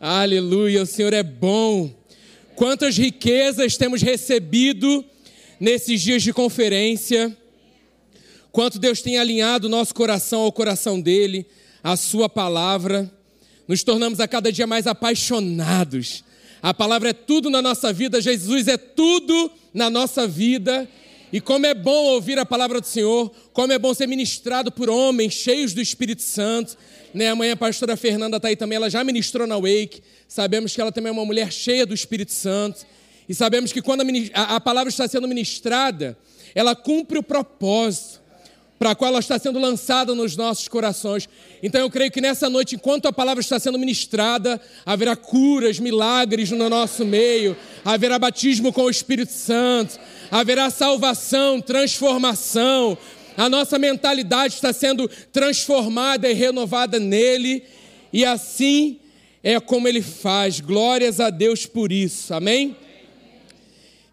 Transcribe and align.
Aleluia, 0.00 0.82
o 0.82 0.86
Senhor 0.86 1.12
é 1.12 1.22
bom. 1.22 1.90
Quantas 2.56 2.96
riquezas 2.96 3.76
temos 3.76 4.02
recebido 4.02 5.04
nesses 5.58 6.02
dias 6.02 6.22
de 6.22 6.32
conferência. 6.32 7.36
Quanto 8.50 8.78
Deus 8.78 9.00
tem 9.00 9.18
alinhado 9.18 9.66
o 9.66 9.70
nosso 9.70 9.94
coração 9.94 10.42
ao 10.42 10.52
coração 10.52 11.00
dele, 11.00 11.46
a 11.82 11.96
sua 11.96 12.28
palavra. 12.28 13.10
Nos 13.66 13.82
tornamos 13.82 14.20
a 14.20 14.28
cada 14.28 14.52
dia 14.52 14.66
mais 14.66 14.86
apaixonados. 14.86 16.24
A 16.60 16.74
palavra 16.74 17.10
é 17.10 17.12
tudo 17.12 17.48
na 17.48 17.62
nossa 17.62 17.92
vida, 17.92 18.20
Jesus 18.20 18.68
é 18.68 18.76
tudo 18.76 19.50
na 19.72 19.88
nossa 19.88 20.26
vida. 20.26 20.88
E 21.34 21.40
como 21.40 21.66
é 21.66 21.74
bom 21.74 22.12
ouvir 22.12 22.38
a 22.38 22.46
palavra 22.46 22.80
do 22.80 22.86
Senhor, 22.86 23.28
como 23.52 23.72
é 23.72 23.76
bom 23.76 23.92
ser 23.92 24.06
ministrado 24.06 24.70
por 24.70 24.88
homens 24.88 25.32
cheios 25.32 25.74
do 25.74 25.80
Espírito 25.80 26.22
Santo. 26.22 26.76
Né? 27.12 27.28
Amanhã 27.28 27.54
a 27.54 27.56
pastora 27.56 27.96
Fernanda 27.96 28.36
está 28.36 28.46
aí 28.46 28.54
também, 28.54 28.76
ela 28.76 28.88
já 28.88 29.02
ministrou 29.02 29.44
na 29.44 29.56
Wake. 29.56 30.00
Sabemos 30.28 30.72
que 30.72 30.80
ela 30.80 30.92
também 30.92 31.08
é 31.08 31.12
uma 31.12 31.24
mulher 31.24 31.52
cheia 31.52 31.84
do 31.84 31.92
Espírito 31.92 32.30
Santo. 32.30 32.86
E 33.28 33.34
sabemos 33.34 33.72
que 33.72 33.82
quando 33.82 34.04
a, 34.32 34.54
a 34.54 34.60
palavra 34.60 34.88
está 34.88 35.08
sendo 35.08 35.26
ministrada, 35.26 36.16
ela 36.54 36.76
cumpre 36.76 37.18
o 37.18 37.22
propósito 37.22 38.22
para 38.78 38.94
qual 38.94 39.08
ela 39.10 39.20
está 39.20 39.38
sendo 39.38 39.58
lançada 39.58 40.14
nos 40.14 40.36
nossos 40.36 40.68
corações. 40.68 41.28
Então 41.62 41.80
eu 41.80 41.90
creio 41.90 42.10
que 42.10 42.20
nessa 42.20 42.50
noite, 42.50 42.74
enquanto 42.74 43.06
a 43.06 43.12
palavra 43.12 43.40
está 43.40 43.58
sendo 43.58 43.78
ministrada, 43.78 44.60
haverá 44.84 45.16
curas, 45.16 45.78
milagres 45.78 46.50
no 46.50 46.68
nosso 46.68 47.04
meio, 47.04 47.56
haverá 47.84 48.18
batismo 48.18 48.72
com 48.72 48.82
o 48.82 48.90
Espírito 48.90 49.32
Santo, 49.32 49.98
haverá 50.30 50.70
salvação, 50.70 51.60
transformação. 51.60 52.96
A 53.36 53.48
nossa 53.48 53.78
mentalidade 53.78 54.54
está 54.54 54.72
sendo 54.72 55.08
transformada 55.32 56.30
e 56.30 56.34
renovada 56.34 56.98
nele, 56.98 57.64
e 58.12 58.24
assim 58.24 59.00
é 59.42 59.58
como 59.60 59.88
ele 59.88 60.02
faz. 60.02 60.60
Glórias 60.60 61.20
a 61.20 61.30
Deus 61.30 61.66
por 61.66 61.92
isso. 61.92 62.32
Amém? 62.32 62.76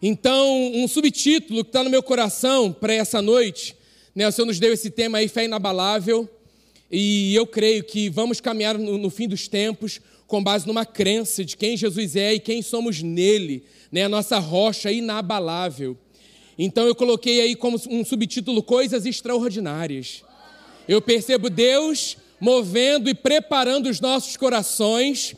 Então, 0.02 0.72
um 0.74 0.88
subtítulo 0.88 1.62
que 1.62 1.68
está 1.68 1.84
no 1.84 1.90
meu 1.90 2.02
coração 2.02 2.72
para 2.72 2.92
essa 2.92 3.22
noite, 3.22 3.76
né, 4.14 4.26
o 4.26 4.32
Senhor 4.32 4.46
nos 4.46 4.58
deu 4.58 4.72
esse 4.72 4.90
tema 4.90 5.18
aí, 5.18 5.28
fé 5.28 5.44
inabalável, 5.44 6.28
e 6.90 7.34
eu 7.34 7.46
creio 7.46 7.84
que 7.84 8.10
vamos 8.10 8.40
caminhar 8.40 8.76
no, 8.76 8.98
no 8.98 9.08
fim 9.08 9.28
dos 9.28 9.46
tempos 9.46 10.00
com 10.32 10.42
base 10.42 10.66
numa 10.66 10.86
crença 10.86 11.44
de 11.44 11.58
quem 11.58 11.76
Jesus 11.76 12.16
é 12.16 12.32
e 12.32 12.40
quem 12.40 12.62
somos 12.62 13.02
nele, 13.02 13.64
né, 13.92 14.04
a 14.04 14.08
nossa 14.08 14.38
rocha 14.38 14.90
inabalável. 14.90 15.94
Então 16.58 16.86
eu 16.86 16.94
coloquei 16.94 17.42
aí 17.42 17.54
como 17.54 17.78
um 17.90 18.02
subtítulo 18.02 18.62
Coisas 18.62 19.04
Extraordinárias. 19.04 20.24
Eu 20.88 21.02
percebo 21.02 21.50
Deus 21.50 22.16
movendo 22.40 23.10
e 23.10 23.14
preparando 23.14 23.90
os 23.90 24.00
nossos 24.00 24.34
corações 24.38 25.36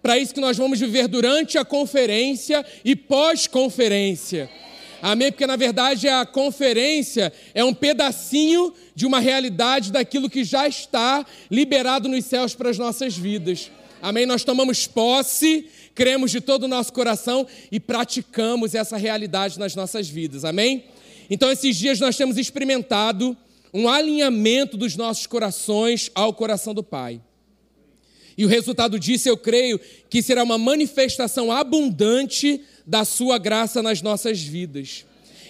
para 0.00 0.16
isso 0.16 0.32
que 0.32 0.40
nós 0.40 0.56
vamos 0.56 0.78
viver 0.78 1.08
durante 1.08 1.58
a 1.58 1.64
conferência 1.64 2.64
e 2.84 2.94
pós-conferência. 2.94 4.48
Amém? 5.02 5.32
Porque 5.32 5.44
na 5.44 5.56
verdade 5.56 6.06
a 6.06 6.24
conferência 6.24 7.32
é 7.52 7.64
um 7.64 7.74
pedacinho 7.74 8.72
de 8.94 9.06
uma 9.06 9.18
realidade 9.18 9.90
daquilo 9.90 10.30
que 10.30 10.44
já 10.44 10.68
está 10.68 11.26
liberado 11.50 12.08
nos 12.08 12.24
céus 12.26 12.54
para 12.54 12.70
as 12.70 12.78
nossas 12.78 13.16
vidas. 13.16 13.72
Amém? 14.00 14.26
Nós 14.26 14.44
tomamos 14.44 14.86
posse, 14.86 15.66
cremos 15.94 16.30
de 16.30 16.40
todo 16.40 16.64
o 16.64 16.68
nosso 16.68 16.92
coração 16.92 17.46
e 17.72 17.80
praticamos 17.80 18.74
essa 18.74 18.96
realidade 18.96 19.58
nas 19.58 19.74
nossas 19.74 20.08
vidas. 20.08 20.44
Amém? 20.44 20.84
Então, 21.30 21.50
esses 21.50 21.76
dias 21.76 21.98
nós 21.98 22.16
temos 22.16 22.36
experimentado 22.36 23.36
um 23.72 23.88
alinhamento 23.88 24.76
dos 24.76 24.96
nossos 24.96 25.26
corações 25.26 26.10
ao 26.14 26.32
coração 26.32 26.72
do 26.72 26.82
Pai. 26.82 27.20
E 28.38 28.44
o 28.44 28.48
resultado 28.48 28.98
disso, 28.98 29.28
eu 29.28 29.36
creio, 29.36 29.80
que 30.10 30.22
será 30.22 30.42
uma 30.42 30.58
manifestação 30.58 31.50
abundante 31.50 32.60
da 32.86 33.04
Sua 33.04 33.38
graça 33.38 33.82
nas 33.82 34.02
nossas 34.02 34.40
vidas. 34.40 35.04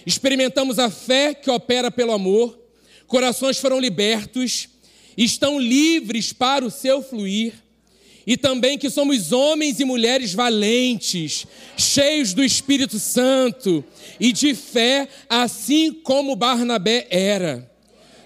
Experimentamos 0.05 0.79
a 0.79 0.89
fé 0.89 1.33
que 1.33 1.49
opera 1.49 1.91
pelo 1.91 2.13
amor, 2.13 2.57
corações 3.05 3.57
foram 3.57 3.79
libertos, 3.79 4.69
estão 5.17 5.59
livres 5.59 6.31
para 6.31 6.65
o 6.65 6.71
seu 6.71 7.03
fluir, 7.03 7.53
e 8.27 8.35
também 8.35 8.77
que 8.77 8.89
somos 8.89 9.31
homens 9.31 9.79
e 9.79 9.85
mulheres 9.85 10.33
valentes, 10.33 11.47
cheios 11.77 12.33
do 12.33 12.43
Espírito 12.43 12.99
Santo 12.99 13.81
e 14.19 14.33
de 14.33 14.53
fé, 14.53 15.07
assim 15.29 15.93
como 15.93 16.35
Barnabé 16.35 17.07
era. 17.09 17.71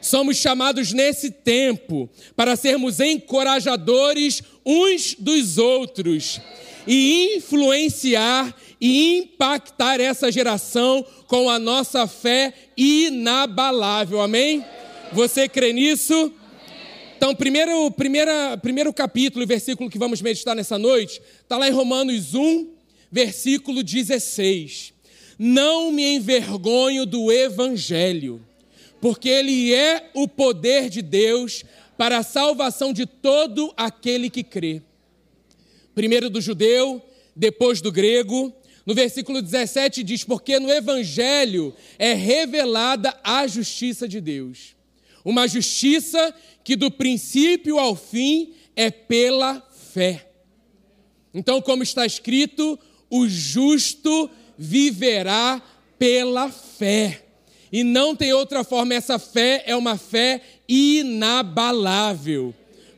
Somos 0.01 0.37
chamados 0.37 0.91
nesse 0.91 1.29
tempo 1.29 2.09
para 2.35 2.55
sermos 2.55 2.99
encorajadores 2.99 4.41
uns 4.65 5.15
dos 5.19 5.59
outros 5.59 6.41
e 6.87 7.35
influenciar 7.35 8.55
e 8.81 9.19
impactar 9.19 10.01
essa 10.01 10.31
geração 10.31 11.05
com 11.27 11.47
a 11.47 11.59
nossa 11.59 12.07
fé 12.07 12.51
inabalável. 12.75 14.19
Amém? 14.19 14.65
Você 15.13 15.47
crê 15.47 15.71
nisso? 15.71 16.33
Então, 17.21 17.35
primeiro, 17.35 17.91
primeira, 17.91 18.57
primeiro 18.57 18.91
capítulo, 18.91 19.45
versículo 19.45 19.91
que 19.91 19.99
vamos 19.99 20.23
meditar 20.23 20.55
nessa 20.55 20.79
noite, 20.79 21.21
está 21.43 21.55
lá 21.55 21.67
em 21.67 21.71
Romanos 21.71 22.33
1, 22.33 22.67
versículo 23.11 23.83
16. 23.83 24.91
Não 25.37 25.91
me 25.91 26.15
envergonho 26.15 27.05
do 27.05 27.31
Evangelho 27.31 28.43
porque 28.99 29.29
ele 29.29 29.71
é 29.71 30.09
o 30.15 30.27
poder 30.27 30.89
de 30.89 31.03
Deus 31.03 31.63
para 31.95 32.17
a 32.17 32.23
salvação 32.23 32.91
de 32.91 33.05
todo 33.05 33.71
aquele 33.77 34.27
que 34.27 34.43
crê. 34.43 34.81
Primeiro 35.93 36.27
do 36.27 36.41
judeu, 36.41 36.99
depois 37.35 37.81
do 37.81 37.91
grego. 37.91 38.51
No 38.83 38.95
versículo 38.95 39.43
17 39.43 40.01
diz: 40.01 40.23
Porque 40.23 40.59
no 40.59 40.71
Evangelho 40.71 41.71
é 41.99 42.13
revelada 42.13 43.15
a 43.23 43.45
justiça 43.45 44.07
de 44.07 44.19
Deus. 44.19 44.80
Uma 45.23 45.47
justiça 45.47 46.33
que 46.63 46.75
do 46.75 46.89
princípio 46.89 47.79
ao 47.79 47.95
fim 47.95 48.53
é 48.75 48.89
pela 48.89 49.61
fé. 49.93 50.27
Então, 51.33 51.61
como 51.61 51.83
está 51.83 52.05
escrito, 52.05 52.77
o 53.09 53.27
justo 53.27 54.29
viverá 54.57 55.61
pela 55.97 56.49
fé. 56.49 57.23
E 57.71 57.83
não 57.83 58.15
tem 58.15 58.33
outra 58.33 58.63
forma, 58.63 58.93
essa 58.93 59.17
fé 59.17 59.63
é 59.65 59.75
uma 59.75 59.97
fé 59.97 60.41
inabalável. 60.67 62.53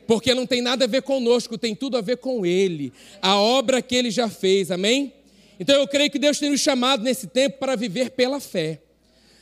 Porque 0.06 0.34
não 0.34 0.46
tem 0.46 0.60
nada 0.60 0.84
a 0.84 0.88
ver 0.88 1.02
conosco, 1.02 1.56
tem 1.56 1.74
tudo 1.74 1.96
a 1.96 2.00
ver 2.00 2.18
com 2.18 2.44
Ele, 2.44 2.92
a 3.22 3.36
obra 3.36 3.80
que 3.80 3.94
Ele 3.94 4.10
já 4.10 4.28
fez, 4.28 4.70
amém? 4.70 5.12
Então 5.58 5.76
eu 5.76 5.86
creio 5.86 6.10
que 6.10 6.18
Deus 6.18 6.38
tem 6.38 6.50
nos 6.50 6.60
chamado 6.60 7.02
nesse 7.02 7.28
tempo 7.28 7.58
para 7.58 7.76
viver 7.76 8.10
pela 8.10 8.40
fé, 8.40 8.80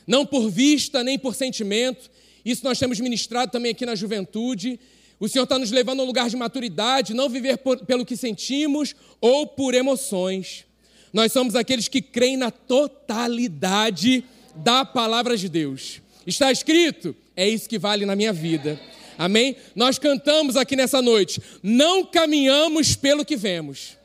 não 0.05 0.25
por 0.25 0.49
vista 0.49 1.03
nem 1.03 1.17
por 1.17 1.35
sentimento. 1.35 2.09
Isso 2.45 2.63
nós 2.63 2.77
temos 2.77 2.99
ministrado 2.99 3.51
também 3.51 3.71
aqui 3.71 3.85
na 3.85 3.95
juventude. 3.95 4.79
O 5.19 5.29
Senhor 5.29 5.43
está 5.43 5.57
nos 5.57 5.71
levando 5.71 6.01
a 6.01 6.03
um 6.03 6.05
lugar 6.05 6.29
de 6.29 6.35
maturidade, 6.35 7.13
não 7.13 7.29
viver 7.29 7.57
por, 7.57 7.85
pelo 7.85 8.05
que 8.05 8.17
sentimos 8.17 8.95
ou 9.21 9.47
por 9.47 9.73
emoções. 9.73 10.65
Nós 11.13 11.31
somos 11.31 11.55
aqueles 11.55 11.87
que 11.87 12.01
creem 12.01 12.35
na 12.35 12.51
totalidade 12.51 14.23
da 14.55 14.83
palavra 14.83 15.37
de 15.37 15.47
Deus. 15.47 16.01
Está 16.25 16.51
escrito? 16.51 17.15
É 17.35 17.47
isso 17.47 17.69
que 17.69 17.79
vale 17.79 18.05
na 18.05 18.15
minha 18.15 18.33
vida. 18.33 18.79
Amém? 19.17 19.55
Nós 19.75 19.99
cantamos 19.99 20.57
aqui 20.57 20.75
nessa 20.75 21.01
noite. 21.01 21.41
Não 21.61 22.05
caminhamos 22.05 22.95
pelo 22.95 23.23
que 23.23 23.35
vemos. 23.35 23.97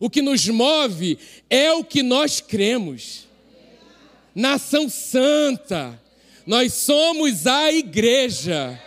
O 0.00 0.08
que 0.10 0.22
nos 0.22 0.46
move 0.48 1.18
é 1.48 1.72
o 1.72 1.84
que 1.84 2.02
nós 2.02 2.40
cremos. 2.40 3.26
Nação 4.34 4.88
santa. 4.88 6.00
Nós 6.48 6.72
somos 6.72 7.46
a 7.46 7.70
igreja. 7.70 8.80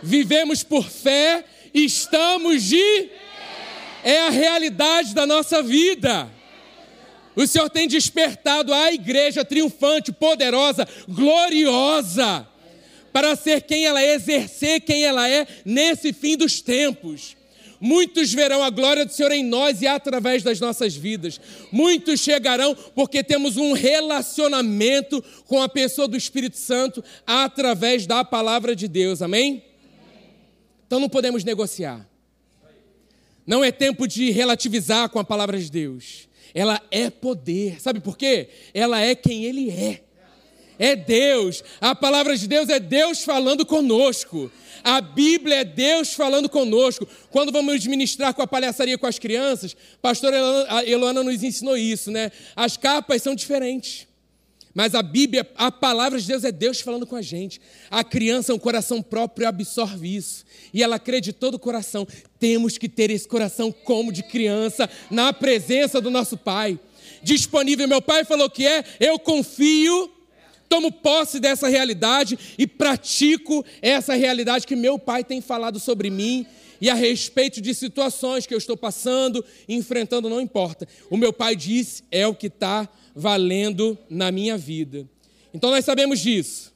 Vivemos 0.00 0.62
por 0.62 0.88
fé, 0.88 1.44
estamos 1.74 2.62
de. 2.62 3.10
É 4.04 4.28
a 4.28 4.30
realidade 4.30 5.12
da 5.12 5.26
nossa 5.26 5.60
vida. 5.60 6.30
O 7.34 7.44
Senhor 7.48 7.68
tem 7.68 7.88
despertado 7.88 8.72
a 8.72 8.92
igreja 8.92 9.44
triunfante, 9.44 10.12
poderosa, 10.12 10.86
gloriosa, 11.08 12.46
para 13.12 13.34
ser 13.34 13.62
quem 13.62 13.86
ela 13.86 14.00
é, 14.00 14.14
exercer 14.14 14.80
quem 14.80 15.02
ela 15.02 15.28
é 15.28 15.48
nesse 15.64 16.12
fim 16.12 16.36
dos 16.36 16.60
tempos. 16.60 17.36
Muitos 17.80 18.32
verão 18.32 18.62
a 18.62 18.68
glória 18.68 19.06
do 19.06 19.12
Senhor 19.12 19.32
em 19.32 19.42
nós 19.42 19.80
e 19.80 19.86
através 19.86 20.42
das 20.42 20.60
nossas 20.60 20.94
vidas. 20.94 21.40
Muitos 21.72 22.20
chegarão 22.20 22.76
porque 22.94 23.24
temos 23.24 23.56
um 23.56 23.72
relacionamento 23.72 25.24
com 25.46 25.62
a 25.62 25.68
pessoa 25.68 26.06
do 26.06 26.16
Espírito 26.16 26.58
Santo 26.58 27.02
através 27.26 28.06
da 28.06 28.22
palavra 28.22 28.76
de 28.76 28.86
Deus. 28.86 29.22
Amém? 29.22 29.64
Então 30.86 31.00
não 31.00 31.08
podemos 31.08 31.42
negociar. 31.42 32.06
Não 33.46 33.64
é 33.64 33.72
tempo 33.72 34.06
de 34.06 34.30
relativizar 34.30 35.08
com 35.08 35.18
a 35.18 35.24
palavra 35.24 35.58
de 35.58 35.70
Deus. 35.70 36.28
Ela 36.54 36.82
é 36.90 37.08
poder. 37.08 37.80
Sabe 37.80 38.00
por 38.00 38.18
quê? 38.18 38.48
Ela 38.74 39.00
é 39.00 39.14
quem 39.14 39.44
Ele 39.44 39.70
é. 39.70 40.02
É 40.80 40.96
Deus. 40.96 41.62
A 41.78 41.94
palavra 41.94 42.34
de 42.34 42.48
Deus 42.48 42.70
é 42.70 42.80
Deus 42.80 43.22
falando 43.22 43.66
conosco. 43.66 44.50
A 44.82 45.02
Bíblia 45.02 45.56
é 45.56 45.64
Deus 45.64 46.14
falando 46.14 46.48
conosco. 46.48 47.06
Quando 47.30 47.52
vamos 47.52 47.86
ministrar 47.86 48.32
com 48.32 48.40
a 48.40 48.46
palhaçaria 48.46 48.96
com 48.96 49.06
as 49.06 49.18
crianças, 49.18 49.76
pastor 50.00 50.32
Eloana 50.86 51.22
nos 51.22 51.42
ensinou 51.42 51.76
isso, 51.76 52.10
né? 52.10 52.32
As 52.56 52.78
capas 52.78 53.20
são 53.20 53.34
diferentes. 53.34 54.08
Mas 54.72 54.94
a 54.94 55.02
Bíblia, 55.02 55.46
a 55.54 55.70
palavra 55.70 56.18
de 56.18 56.26
Deus 56.26 56.44
é 56.44 56.50
Deus 56.50 56.80
falando 56.80 57.06
com 57.06 57.16
a 57.16 57.20
gente. 57.20 57.60
A 57.90 58.02
criança, 58.02 58.54
um 58.54 58.58
coração 58.58 59.02
próprio, 59.02 59.46
absorve 59.46 60.16
isso. 60.16 60.46
E 60.72 60.82
ela 60.82 60.98
crê 60.98 61.20
de 61.20 61.34
todo 61.34 61.56
o 61.56 61.58
coração. 61.58 62.08
Temos 62.38 62.78
que 62.78 62.88
ter 62.88 63.10
esse 63.10 63.28
coração 63.28 63.70
como 63.70 64.10
de 64.10 64.22
criança, 64.22 64.88
na 65.10 65.30
presença 65.30 66.00
do 66.00 66.08
nosso 66.08 66.38
Pai. 66.38 66.80
Disponível, 67.22 67.86
meu 67.86 68.00
Pai 68.00 68.24
falou 68.24 68.48
que 68.48 68.66
é, 68.66 68.82
eu 68.98 69.18
confio, 69.18 70.10
tomo 70.70 70.92
posse 70.92 71.40
dessa 71.40 71.68
realidade 71.68 72.38
e 72.56 72.64
pratico 72.64 73.64
essa 73.82 74.14
realidade 74.14 74.68
que 74.68 74.76
meu 74.76 75.00
Pai 75.00 75.24
tem 75.24 75.40
falado 75.40 75.80
sobre 75.80 76.08
mim 76.08 76.46
e 76.80 76.88
a 76.88 76.94
respeito 76.94 77.60
de 77.60 77.74
situações 77.74 78.46
que 78.46 78.54
eu 78.54 78.58
estou 78.58 78.76
passando, 78.76 79.44
enfrentando, 79.68 80.30
não 80.30 80.40
importa. 80.40 80.86
O 81.10 81.16
meu 81.16 81.32
Pai 81.32 81.56
disse, 81.56 82.04
é 82.08 82.24
o 82.24 82.34
que 82.34 82.46
está 82.46 82.88
valendo 83.16 83.98
na 84.08 84.30
minha 84.30 84.56
vida. 84.56 85.06
Então 85.52 85.70
nós 85.70 85.84
sabemos 85.84 86.20
disso. 86.20 86.72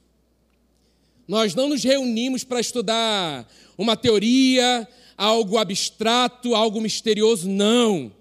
Nós 1.25 1.55
não 1.55 1.69
nos 1.69 1.81
reunimos 1.81 2.43
para 2.43 2.59
estudar 2.59 3.49
uma 3.77 3.95
teoria, 3.95 4.85
algo 5.17 5.57
abstrato, 5.57 6.53
algo 6.53 6.81
misterioso, 6.81 7.49
não. 7.49 8.11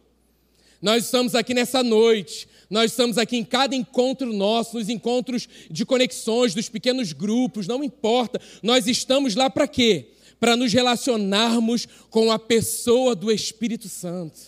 Nós 0.80 1.06
estamos 1.06 1.34
aqui 1.34 1.52
nessa 1.52 1.82
noite, 1.82 2.46
nós 2.70 2.90
estamos 2.90 3.18
aqui 3.18 3.36
em 3.36 3.44
cada 3.44 3.74
encontro 3.74 4.32
nosso, 4.32 4.76
nos 4.78 4.88
encontros 4.88 5.48
de 5.70 5.84
conexões, 5.84 6.54
dos 6.54 6.68
pequenos 6.68 7.12
grupos, 7.12 7.66
não 7.66 7.84
importa. 7.84 8.40
Nós 8.62 8.86
estamos 8.86 9.34
lá 9.34 9.50
para 9.50 9.68
quê? 9.68 10.08
Para 10.40 10.56
nos 10.56 10.72
relacionarmos 10.72 11.86
com 12.10 12.32
a 12.32 12.38
pessoa 12.38 13.14
do 13.14 13.30
Espírito 13.30 13.88
Santo. 13.88 14.40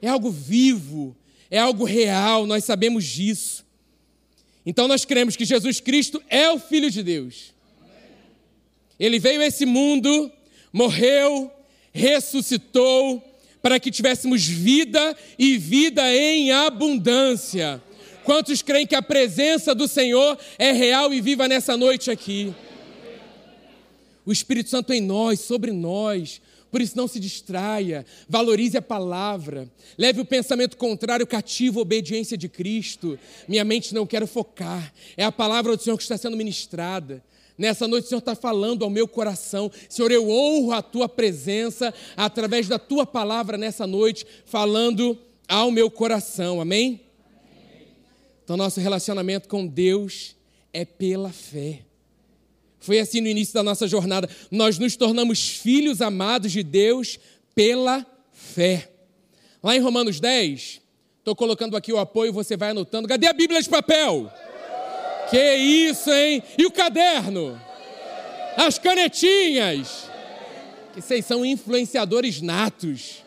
É 0.00 0.08
algo 0.08 0.30
vivo, 0.30 1.16
é 1.50 1.58
algo 1.58 1.84
real, 1.84 2.46
nós 2.46 2.64
sabemos 2.64 3.04
disso. 3.04 3.64
Então 4.64 4.88
nós 4.88 5.04
cremos 5.04 5.36
que 5.36 5.44
Jesus 5.44 5.80
Cristo 5.80 6.22
é 6.28 6.50
o 6.50 6.58
Filho 6.58 6.90
de 6.90 7.02
Deus. 7.02 7.54
Ele 8.98 9.18
veio 9.18 9.40
a 9.40 9.46
esse 9.46 9.64
mundo, 9.64 10.30
morreu, 10.72 11.50
ressuscitou, 11.92 13.22
para 13.62 13.80
que 13.80 13.90
tivéssemos 13.90 14.46
vida 14.46 15.16
e 15.38 15.56
vida 15.56 16.02
em 16.14 16.52
abundância. 16.52 17.82
Quantos 18.24 18.62
creem 18.62 18.86
que 18.86 18.94
a 18.94 19.02
presença 19.02 19.74
do 19.74 19.86
Senhor 19.86 20.38
é 20.58 20.72
real 20.72 21.12
e 21.14 21.20
viva 21.20 21.46
nessa 21.46 21.76
noite 21.76 22.10
aqui? 22.10 22.54
O 24.24 24.32
Espírito 24.32 24.68
Santo 24.68 24.92
em 24.92 25.00
nós, 25.00 25.40
sobre 25.40 25.70
nós, 25.70 26.40
por 26.70 26.80
isso, 26.80 26.96
não 26.96 27.06
se 27.06 27.20
distraia, 27.20 28.04
valorize 28.28 28.76
a 28.76 28.82
palavra, 28.82 29.70
leve 29.96 30.20
o 30.20 30.24
pensamento 30.24 30.76
contrário 30.76 31.26
cativo 31.26 31.78
à 31.78 31.82
obediência 31.82 32.36
de 32.36 32.48
Cristo. 32.48 33.18
Minha 33.46 33.64
mente 33.64 33.94
não 33.94 34.04
quero 34.04 34.26
focar, 34.26 34.92
é 35.16 35.24
a 35.24 35.32
palavra 35.32 35.76
do 35.76 35.82
Senhor 35.82 35.96
que 35.96 36.02
está 36.02 36.18
sendo 36.18 36.36
ministrada. 36.36 37.22
Nessa 37.58 37.88
noite 37.88 38.04
o 38.04 38.08
Senhor 38.08 38.18
está 38.18 38.34
falando 38.34 38.84
ao 38.84 38.90
meu 38.90 39.08
coração. 39.08 39.70
Senhor, 39.88 40.10
eu 40.12 40.28
honro 40.28 40.72
a 40.72 40.82
tua 40.82 41.08
presença 41.08 41.92
através 42.16 42.68
da 42.68 42.78
tua 42.78 43.06
palavra 43.06 43.56
nessa 43.56 43.86
noite, 43.86 44.26
falando 44.44 45.18
ao 45.48 45.70
meu 45.70 45.90
coração. 45.90 46.60
Amém? 46.60 47.00
Amém. 47.30 47.86
Então, 48.44 48.56
nosso 48.56 48.78
relacionamento 48.80 49.48
com 49.48 49.66
Deus 49.66 50.36
é 50.72 50.84
pela 50.84 51.30
fé. 51.30 51.80
Foi 52.78 53.00
assim 53.00 53.20
no 53.20 53.28
início 53.28 53.54
da 53.54 53.62
nossa 53.62 53.88
jornada. 53.88 54.28
Nós 54.50 54.78
nos 54.78 54.94
tornamos 54.94 55.48
filhos 55.48 56.02
amados 56.02 56.52
de 56.52 56.62
Deus 56.62 57.18
pela 57.54 58.06
fé. 58.32 58.92
Lá 59.62 59.74
em 59.74 59.80
Romanos 59.80 60.20
10, 60.20 60.80
estou 61.18 61.34
colocando 61.34 61.76
aqui 61.76 61.92
o 61.92 61.98
apoio, 61.98 62.32
você 62.32 62.56
vai 62.56 62.70
anotando. 62.70 63.08
Cadê 63.08 63.26
a 63.26 63.32
Bíblia 63.32 63.60
de 63.60 63.68
papel? 63.68 64.30
Que 65.30 65.54
isso, 65.54 66.10
hein? 66.12 66.42
E 66.56 66.66
o 66.66 66.70
caderno? 66.70 67.60
As 68.56 68.78
canetinhas? 68.78 70.10
Que 70.94 71.00
vocês 71.00 71.24
são 71.24 71.44
influenciadores 71.44 72.40
natos, 72.40 73.24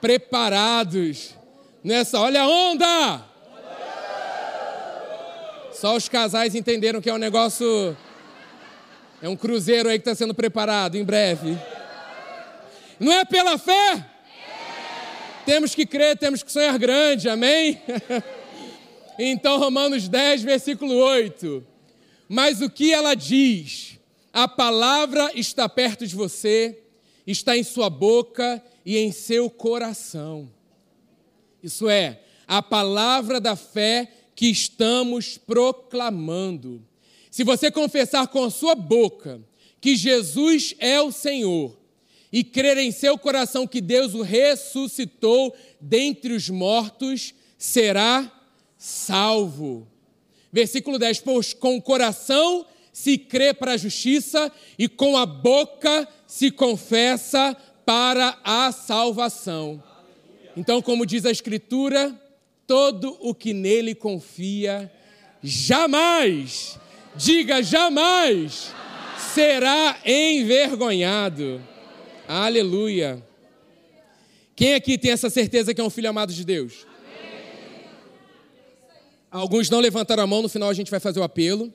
preparados. 0.00 1.34
Nessa, 1.82 2.18
olha 2.20 2.42
a 2.42 2.48
onda! 2.48 3.24
Só 5.72 5.94
os 5.94 6.08
casais 6.08 6.54
entenderam 6.54 7.02
que 7.02 7.10
é 7.10 7.12
um 7.12 7.18
negócio 7.18 7.96
é 9.20 9.28
um 9.28 9.36
cruzeiro 9.36 9.88
aí 9.88 9.98
que 9.98 10.08
está 10.08 10.14
sendo 10.14 10.34
preparado 10.34 10.96
em 10.96 11.04
breve. 11.04 11.58
Não 12.98 13.12
é 13.12 13.24
pela 13.24 13.58
fé? 13.58 13.92
É. 13.92 14.04
Temos 15.44 15.74
que 15.74 15.84
crer, 15.84 16.16
temos 16.16 16.42
que 16.42 16.52
sonhar 16.52 16.78
grande, 16.78 17.28
amém? 17.28 17.80
então, 19.18 19.58
Romanos 19.58 20.08
10, 20.08 20.42
versículo 20.42 20.94
8. 20.94 21.64
Mas 22.28 22.60
o 22.60 22.68
que 22.68 22.92
ela 22.92 23.14
diz? 23.14 23.98
A 24.32 24.46
palavra 24.46 25.30
está 25.34 25.68
perto 25.68 26.06
de 26.06 26.14
você, 26.14 26.78
está 27.26 27.56
em 27.56 27.62
sua 27.62 27.88
boca 27.88 28.62
e 28.84 28.98
em 28.98 29.10
seu 29.10 29.48
coração. 29.48 30.50
Isso 31.62 31.88
é, 31.88 32.20
a 32.46 32.62
palavra 32.62 33.40
da 33.40 33.56
fé 33.56 34.10
que 34.34 34.46
estamos 34.46 35.38
proclamando. 35.38 36.84
Se 37.30 37.42
você 37.42 37.70
confessar 37.70 38.28
com 38.28 38.44
a 38.44 38.50
sua 38.50 38.74
boca 38.74 39.40
que 39.80 39.96
Jesus 39.96 40.74
é 40.78 41.00
o 41.00 41.10
Senhor 41.10 41.76
e 42.32 42.44
crer 42.44 42.76
em 42.76 42.92
seu 42.92 43.16
coração 43.16 43.66
que 43.66 43.80
Deus 43.80 44.14
o 44.14 44.22
ressuscitou 44.22 45.56
dentre 45.80 46.34
os 46.34 46.50
mortos, 46.50 47.34
será 47.56 48.30
salvo. 48.76 49.86
Versículo 50.52 50.98
10: 50.98 51.20
Pois 51.20 51.52
com 51.52 51.76
o 51.76 51.82
coração 51.82 52.66
se 52.92 53.18
crê 53.18 53.52
para 53.52 53.72
a 53.72 53.76
justiça 53.76 54.50
e 54.78 54.88
com 54.88 55.16
a 55.16 55.26
boca 55.26 56.08
se 56.26 56.50
confessa 56.50 57.56
para 57.84 58.38
a 58.42 58.72
salvação. 58.72 59.82
Então, 60.56 60.80
como 60.80 61.04
diz 61.04 61.26
a 61.26 61.30
Escritura, 61.30 62.18
todo 62.66 63.16
o 63.20 63.34
que 63.34 63.52
nele 63.52 63.94
confia 63.94 64.90
jamais 65.42 66.78
Diga 67.16 67.62
jamais 67.62 68.74
será 69.34 69.98
envergonhado. 70.04 71.62
Aleluia. 72.28 73.26
Quem 74.54 74.74
aqui 74.74 74.98
tem 74.98 75.12
essa 75.12 75.30
certeza 75.30 75.72
que 75.72 75.80
é 75.80 75.84
um 75.84 75.88
filho 75.88 76.10
amado 76.10 76.30
de 76.30 76.44
Deus? 76.44 76.86
Alguns 79.30 79.68
não 79.68 79.80
levantaram 79.80 80.22
a 80.22 80.26
mão, 80.26 80.42
no 80.42 80.48
final 80.48 80.68
a 80.68 80.74
gente 80.74 80.90
vai 80.90 81.00
fazer 81.00 81.20
o 81.20 81.22
apelo. 81.22 81.72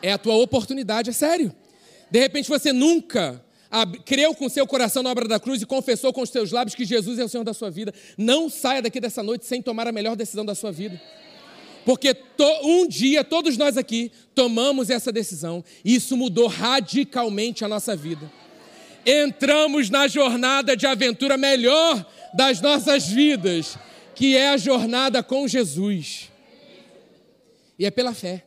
É 0.00 0.12
a 0.12 0.18
tua 0.18 0.34
oportunidade, 0.34 1.10
é 1.10 1.12
sério. 1.12 1.52
De 2.10 2.18
repente 2.18 2.48
você 2.48 2.72
nunca 2.72 3.44
creu 4.04 4.34
com 4.34 4.48
seu 4.48 4.66
coração 4.66 5.02
na 5.02 5.10
obra 5.10 5.28
da 5.28 5.38
cruz 5.38 5.60
e 5.60 5.66
confessou 5.66 6.12
com 6.12 6.22
os 6.22 6.30
seus 6.30 6.50
lábios 6.50 6.74
que 6.74 6.84
Jesus 6.84 7.18
é 7.18 7.24
o 7.24 7.28
Senhor 7.28 7.44
da 7.44 7.52
sua 7.52 7.70
vida. 7.70 7.92
Não 8.16 8.48
saia 8.48 8.80
daqui 8.80 9.00
dessa 9.00 9.22
noite 9.22 9.44
sem 9.44 9.60
tomar 9.60 9.86
a 9.86 9.92
melhor 9.92 10.16
decisão 10.16 10.44
da 10.44 10.54
sua 10.54 10.72
vida. 10.72 11.00
Porque 11.84 12.14
to, 12.14 12.44
um 12.62 12.86
dia 12.86 13.24
todos 13.24 13.56
nós 13.56 13.76
aqui 13.76 14.10
tomamos 14.34 14.90
essa 14.90 15.10
decisão 15.10 15.64
e 15.84 15.94
isso 15.94 16.16
mudou 16.16 16.46
radicalmente 16.46 17.64
a 17.64 17.68
nossa 17.68 17.94
vida. 17.94 18.30
Entramos 19.06 19.88
na 19.88 20.06
jornada 20.06 20.76
de 20.76 20.86
aventura 20.86 21.36
melhor 21.36 22.04
das 22.34 22.60
nossas 22.60 23.06
vidas, 23.06 23.78
que 24.18 24.36
é 24.36 24.48
a 24.48 24.56
jornada 24.56 25.22
com 25.22 25.46
Jesus. 25.46 26.28
E 27.78 27.86
é 27.86 27.90
pela 27.90 28.12
fé. 28.12 28.44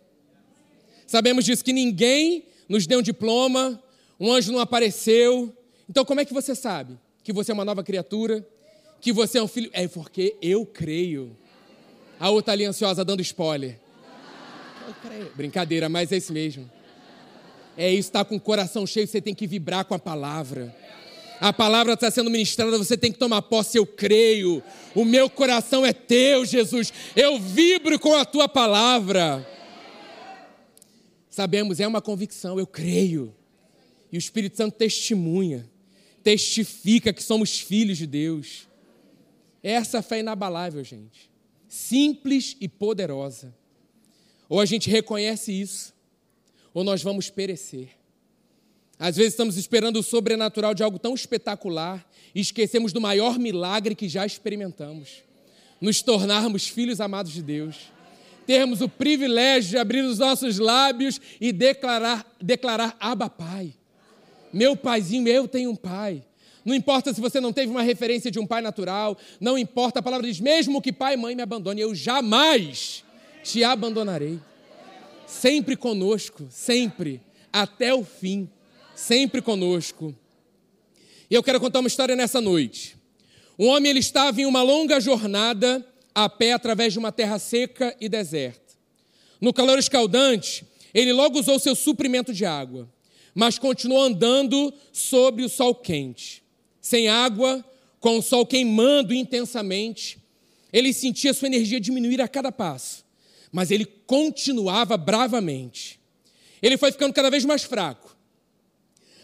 Sabemos 1.08 1.46
disso 1.46 1.64
que 1.64 1.72
ninguém 1.72 2.44
nos 2.68 2.86
deu 2.86 3.00
um 3.00 3.02
diploma, 3.02 3.82
um 4.20 4.34
anjo 4.34 4.52
não 4.52 4.60
apareceu. 4.60 5.56
Então, 5.90 6.04
como 6.04 6.20
é 6.20 6.26
que 6.26 6.34
você 6.34 6.54
sabe 6.54 7.00
que 7.24 7.32
você 7.32 7.52
é 7.52 7.54
uma 7.54 7.64
nova 7.64 7.86
criatura? 7.86 8.46
Que 9.00 9.14
você 9.14 9.38
é 9.38 9.44
um 9.44 9.48
filho? 9.48 9.70
É 9.72 9.88
porque 9.88 10.36
eu 10.42 10.66
creio. 10.66 11.38
A 12.20 12.30
outra 12.30 12.52
ali 12.52 12.66
ansiosa 12.66 13.06
dando 13.06 13.22
spoiler. 13.22 13.80
Brincadeira, 15.36 15.88
mas 15.88 16.12
é 16.12 16.18
isso 16.18 16.34
mesmo. 16.34 16.70
É 17.78 17.90
isso, 17.90 18.10
está 18.10 18.26
com 18.26 18.36
o 18.36 18.42
coração 18.42 18.86
cheio, 18.86 19.08
você 19.08 19.22
tem 19.22 19.34
que 19.34 19.48
vibrar 19.48 19.86
com 19.86 19.94
a 19.94 20.00
palavra. 20.00 20.76
A 21.42 21.52
palavra 21.52 21.94
está 21.94 22.10
sendo 22.10 22.30
ministrada, 22.30 22.78
você 22.78 22.96
tem 22.96 23.12
que 23.12 23.20
tomar 23.20 23.42
posse. 23.42 23.78
Eu 23.78 23.86
creio, 23.86 24.64
o 24.96 25.04
meu 25.04 25.30
coração 25.30 25.86
é 25.86 25.92
teu, 25.92 26.46
Jesus. 26.46 26.94
Eu 27.16 27.38
vibro 27.38 28.00
com 28.00 28.16
a 28.16 28.24
tua 28.24 28.48
palavra. 28.48 29.46
Sabemos, 31.30 31.82
é 31.82 31.88
uma 31.88 32.02
convicção, 32.02 32.58
eu 32.58 32.68
creio. 32.68 33.36
E 34.12 34.18
o 34.18 34.20
Espírito 34.20 34.56
Santo 34.56 34.78
testemunha, 34.78 35.68
testifica 36.24 37.12
que 37.12 37.24
somos 37.24 37.60
filhos 37.60 37.98
de 37.98 38.06
Deus. 38.06 38.68
Essa 39.64 40.02
fé 40.02 40.18
é 40.18 40.20
inabalável, 40.20 40.84
gente 40.84 41.32
simples 41.72 42.58
e 42.60 42.68
poderosa. 42.68 43.56
Ou 44.50 44.60
a 44.60 44.66
gente 44.66 44.90
reconhece 44.90 45.54
isso, 45.54 45.94
ou 46.74 46.84
nós 46.84 47.02
vamos 47.02 47.30
perecer. 47.30 47.92
Às 49.02 49.16
vezes 49.16 49.34
estamos 49.34 49.58
esperando 49.58 49.98
o 49.98 50.04
sobrenatural 50.04 50.76
de 50.76 50.84
algo 50.84 51.00
tão 51.00 51.16
espetacular 51.16 52.08
e 52.36 52.40
esquecemos 52.40 52.94
do 52.94 53.02
maior 53.02 53.40
milagre 53.40 53.96
que 53.96 54.08
já 54.08 54.28
experimentamos: 54.28 55.24
nos 55.82 56.04
tornarmos 56.04 56.68
filhos 56.68 57.02
amados 57.02 57.34
de 57.34 57.42
Deus. 57.42 57.92
Termos 58.46 58.80
o 58.80 58.88
privilégio 58.88 59.72
de 59.72 59.78
abrir 59.80 60.02
os 60.02 60.20
nossos 60.20 60.60
lábios 60.60 61.20
e 61.40 61.52
declarar, 61.52 62.32
declarar 62.40 62.96
Abba 63.00 63.28
Pai. 63.28 63.74
Meu 64.54 64.78
paizinho, 64.78 65.28
eu 65.28 65.48
tenho 65.48 65.72
um 65.72 65.76
pai. 65.76 66.24
Não 66.64 66.76
importa 66.76 67.12
se 67.12 67.20
você 67.20 67.42
não 67.42 67.52
teve 67.52 67.72
uma 67.72 67.82
referência 67.82 68.30
de 68.30 68.38
um 68.38 68.46
pai 68.46 68.62
natural, 68.62 69.18
não 69.40 69.58
importa, 69.58 69.98
a 69.98 70.04
palavra 70.04 70.28
diz: 70.28 70.40
mesmo 70.40 70.80
que 70.80 70.94
pai 70.94 71.16
e 71.16 71.18
mãe 71.18 71.34
me 71.34 71.42
abandonem, 71.42 71.82
eu 71.82 71.96
jamais 71.96 73.04
te 73.44 73.64
abandonarei. 73.64 74.40
Sempre 75.26 75.76
conosco, 75.76 76.46
sempre, 76.52 77.20
até 77.52 77.96
o 77.96 78.04
fim, 78.04 78.48
sempre 79.02 79.42
conosco. 79.42 80.16
E 81.30 81.34
eu 81.34 81.42
quero 81.42 81.60
contar 81.60 81.80
uma 81.80 81.88
história 81.88 82.16
nessa 82.16 82.40
noite. 82.40 82.96
Um 83.58 83.68
homem 83.68 83.90
ele 83.90 84.00
estava 84.00 84.40
em 84.42 84.46
uma 84.46 84.62
longa 84.62 85.00
jornada 85.00 85.86
a 86.14 86.30
pé 86.30 86.54
através 86.54 86.94
de 86.94 87.00
uma 87.00 87.12
terra 87.12 87.40
seca 87.40 87.96
e 88.00 88.08
deserta. 88.08 88.62
No 89.40 89.52
calor 89.52 89.80
escaldante, 89.80 90.64
ele 90.94 91.12
logo 91.12 91.40
usou 91.40 91.58
seu 91.58 91.76
suprimento 91.76 92.34
de 92.34 92.46
água, 92.46 92.88
mas 93.34 93.58
continuou 93.58 94.04
andando 94.04 94.74
sobre 94.92 95.44
o 95.44 95.50
sol 95.50 95.74
quente. 95.74 96.44
Sem 96.80 97.08
água, 97.08 97.64
com 98.00 98.20
o 98.20 98.22
sol 98.22 98.46
queimando 98.46 99.14
intensamente, 99.14 100.20
ele 100.72 100.94
sentia 100.94 101.34
sua 101.34 101.48
energia 101.48 101.80
diminuir 101.80 102.22
a 102.22 102.28
cada 102.28 102.52
passo, 102.52 103.04
mas 103.52 103.72
ele 103.72 103.86
continuava 103.86 104.96
bravamente. 104.96 106.00
Ele 106.62 106.78
foi 106.78 106.92
ficando 106.92 107.14
cada 107.14 107.30
vez 107.30 107.44
mais 107.44 107.64
fraco, 107.64 108.11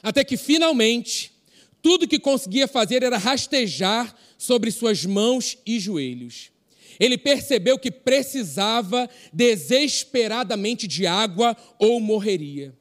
até 0.08 0.24
que 0.24 0.38
finalmente, 0.38 1.34
tudo 1.82 2.08
que 2.08 2.18
conseguia 2.18 2.66
fazer 2.66 3.04
era 3.04 3.18
rastejar 3.18 4.16
sobre 4.38 4.72
suas 4.72 5.04
mãos 5.06 5.58
e 5.66 5.82
joelhos. 5.82 6.50
Ele 6.98 7.18
percebeu 7.18 7.78
que 7.78 7.92
precisava 7.92 9.10
desesperadamente 9.34 10.88
de 10.88 11.06
água 11.06 11.58
ou 11.78 12.00
morreria. 12.00 12.74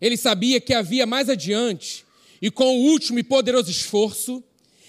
Ele 0.00 0.16
sabia 0.16 0.60
que 0.60 0.72
havia 0.72 1.04
mais 1.04 1.28
adiante, 1.28 2.04
e 2.40 2.52
com 2.52 2.78
o 2.78 2.82
último 2.84 3.18
e 3.18 3.24
poderoso 3.24 3.68
esforço, 3.68 4.40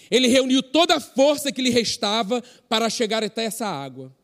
ele 0.08 0.28
reuniu 0.28 0.62
toda 0.62 0.94
a 0.94 1.00
força 1.00 1.50
que 1.50 1.60
lhe 1.60 1.70
restava 1.70 2.40
para 2.68 2.88
chegar 2.88 3.24
até 3.24 3.46
essa 3.46 3.66
água. 3.66 4.14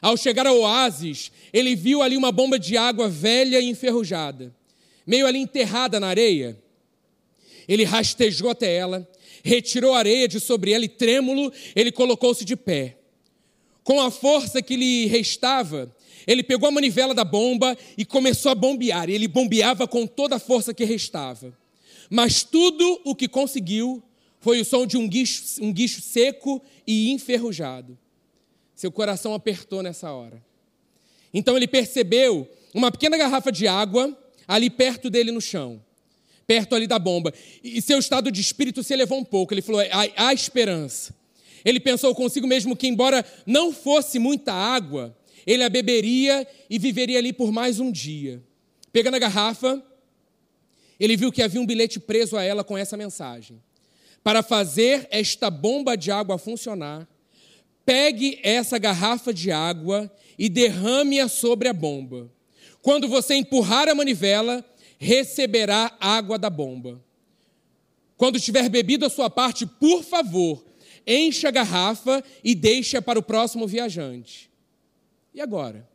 Ao 0.00 0.16
chegar 0.16 0.46
ao 0.46 0.58
oásis, 0.60 1.30
ele 1.52 1.76
viu 1.76 2.00
ali 2.00 2.16
uma 2.16 2.32
bomba 2.32 2.58
de 2.58 2.78
água 2.78 3.10
velha 3.10 3.60
e 3.60 3.68
enferrujada, 3.68 4.54
meio 5.06 5.26
ali 5.26 5.38
enterrada 5.38 6.00
na 6.00 6.08
areia. 6.08 6.61
Ele 7.68 7.84
rastejou 7.84 8.50
até 8.50 8.74
ela, 8.74 9.08
retirou 9.42 9.94
a 9.94 9.98
areia 9.98 10.28
de 10.28 10.40
sobre 10.40 10.72
ela 10.72 10.84
e, 10.84 10.88
trêmulo, 10.88 11.52
ele 11.74 11.92
colocou-se 11.92 12.44
de 12.44 12.56
pé. 12.56 12.96
Com 13.84 14.00
a 14.00 14.10
força 14.10 14.62
que 14.62 14.76
lhe 14.76 15.06
restava, 15.06 15.94
ele 16.26 16.42
pegou 16.42 16.68
a 16.68 16.72
manivela 16.72 17.14
da 17.14 17.24
bomba 17.24 17.76
e 17.96 18.04
começou 18.04 18.52
a 18.52 18.54
bombear. 18.54 19.10
Ele 19.10 19.26
bombeava 19.26 19.88
com 19.88 20.06
toda 20.06 20.36
a 20.36 20.38
força 20.38 20.72
que 20.72 20.84
restava. 20.84 21.52
Mas 22.08 22.42
tudo 22.42 23.00
o 23.04 23.14
que 23.14 23.26
conseguiu 23.26 24.02
foi 24.38 24.60
o 24.60 24.64
som 24.64 24.86
de 24.86 24.96
um 24.96 25.08
guicho, 25.08 25.42
um 25.60 25.72
guicho 25.72 26.00
seco 26.00 26.62
e 26.86 27.10
enferrujado. 27.10 27.98
Seu 28.74 28.90
coração 28.90 29.34
apertou 29.34 29.82
nessa 29.82 30.12
hora. 30.12 30.42
Então 31.32 31.56
ele 31.56 31.66
percebeu 31.66 32.48
uma 32.74 32.90
pequena 32.90 33.16
garrafa 33.16 33.50
de 33.50 33.66
água 33.66 34.16
ali 34.46 34.68
perto 34.68 35.08
dele 35.08 35.30
no 35.30 35.40
chão, 35.40 35.82
perto 36.46 36.74
ali 36.74 36.86
da 36.86 36.98
bomba. 36.98 37.32
E 37.62 37.80
seu 37.80 37.98
estado 37.98 38.30
de 38.30 38.40
espírito 38.40 38.82
se 38.82 38.92
elevou 38.92 39.18
um 39.18 39.24
pouco. 39.24 39.52
Ele 39.54 39.62
falou: 39.62 39.80
há, 39.80 40.28
há 40.28 40.34
esperança. 40.34 41.14
Ele 41.64 41.78
pensou 41.78 42.14
consigo 42.14 42.46
mesmo 42.46 42.76
que, 42.76 42.88
embora 42.88 43.24
não 43.46 43.72
fosse 43.72 44.18
muita 44.18 44.52
água, 44.52 45.16
ele 45.46 45.62
a 45.62 45.68
beberia 45.68 46.46
e 46.68 46.78
viveria 46.78 47.18
ali 47.18 47.32
por 47.32 47.52
mais 47.52 47.78
um 47.78 47.90
dia. 47.90 48.42
Pegando 48.92 49.14
a 49.14 49.18
garrafa, 49.18 49.82
ele 50.98 51.16
viu 51.16 51.32
que 51.32 51.42
havia 51.42 51.60
um 51.60 51.66
bilhete 51.66 51.98
preso 51.98 52.36
a 52.36 52.42
ela 52.42 52.62
com 52.62 52.76
essa 52.76 52.96
mensagem: 52.96 53.62
Para 54.22 54.42
fazer 54.42 55.06
esta 55.10 55.50
bomba 55.50 55.96
de 55.96 56.10
água 56.10 56.38
funcionar, 56.38 57.08
pegue 57.84 58.38
essa 58.42 58.78
garrafa 58.78 59.32
de 59.32 59.50
água 59.50 60.10
e 60.38 60.48
derrame-a 60.48 61.28
sobre 61.28 61.68
a 61.68 61.72
bomba. 61.72 62.30
Quando 62.80 63.06
você 63.08 63.34
empurrar 63.34 63.88
a 63.88 63.94
manivela, 63.94 64.64
receberá 65.02 65.96
água 65.98 66.38
da 66.38 66.48
bomba. 66.48 67.02
Quando 68.16 68.38
tiver 68.38 68.68
bebido 68.68 69.04
a 69.04 69.10
sua 69.10 69.28
parte, 69.28 69.66
por 69.66 70.04
favor, 70.04 70.64
encha 71.04 71.48
a 71.48 71.50
garrafa 71.50 72.22
e 72.44 72.54
deixa 72.54 73.02
para 73.02 73.18
o 73.18 73.22
próximo 73.22 73.66
viajante. 73.66 74.48
E 75.34 75.40
agora? 75.40 75.88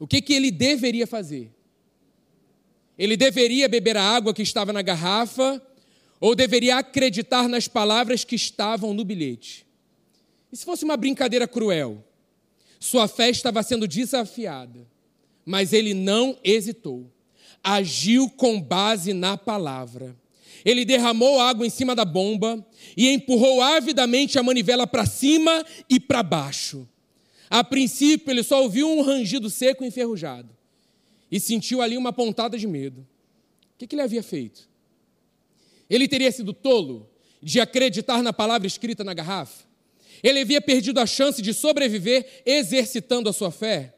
O 0.00 0.06
que, 0.06 0.20
que 0.20 0.32
ele 0.32 0.50
deveria 0.50 1.06
fazer? 1.06 1.52
Ele 2.98 3.16
deveria 3.16 3.68
beber 3.68 3.96
a 3.96 4.02
água 4.02 4.34
que 4.34 4.42
estava 4.42 4.72
na 4.72 4.82
garrafa 4.82 5.62
ou 6.18 6.34
deveria 6.34 6.78
acreditar 6.78 7.48
nas 7.48 7.68
palavras 7.68 8.24
que 8.24 8.34
estavam 8.34 8.92
no 8.92 9.04
bilhete? 9.04 9.64
E 10.50 10.56
se 10.56 10.64
fosse 10.64 10.84
uma 10.84 10.96
brincadeira 10.96 11.46
cruel? 11.46 12.04
Sua 12.80 13.06
fé 13.06 13.30
estava 13.30 13.62
sendo 13.62 13.86
desafiada, 13.86 14.90
mas 15.44 15.72
ele 15.72 15.94
não 15.94 16.38
hesitou. 16.42 17.10
Agiu 17.62 18.28
com 18.28 18.60
base 18.60 19.12
na 19.12 19.36
palavra. 19.36 20.16
Ele 20.64 20.84
derramou 20.84 21.40
água 21.40 21.66
em 21.66 21.70
cima 21.70 21.94
da 21.94 22.04
bomba 22.04 22.64
e 22.96 23.08
empurrou 23.08 23.60
avidamente 23.60 24.38
a 24.38 24.42
manivela 24.42 24.86
para 24.86 25.06
cima 25.06 25.64
e 25.88 25.98
para 25.98 26.22
baixo. 26.22 26.88
A 27.50 27.62
princípio, 27.62 28.30
ele 28.30 28.42
só 28.42 28.62
ouviu 28.62 28.88
um 28.88 29.02
rangido 29.02 29.50
seco 29.50 29.84
e 29.84 29.88
enferrujado 29.88 30.48
e 31.32 31.40
sentiu 31.40 31.80
ali 31.80 31.96
uma 31.96 32.12
pontada 32.12 32.58
de 32.58 32.66
medo. 32.66 33.00
O 33.74 33.78
que, 33.86 33.94
ele 33.94 34.02
havia 34.02 34.22
feito? 34.22 34.68
Ele 35.88 36.06
teria 36.06 36.30
sido 36.30 36.52
tolo 36.52 37.08
de 37.42 37.58
acreditar 37.58 38.22
na 38.22 38.32
palavra 38.34 38.66
escrita 38.66 39.02
na 39.02 39.14
garrafa? 39.14 39.64
Ele 40.22 40.40
havia 40.40 40.60
perdido 40.60 41.00
a 41.00 41.06
chance 41.06 41.40
de 41.40 41.54
sobreviver 41.54 42.42
exercitando 42.44 43.30
a 43.30 43.32
sua 43.32 43.50
fé? 43.50 43.94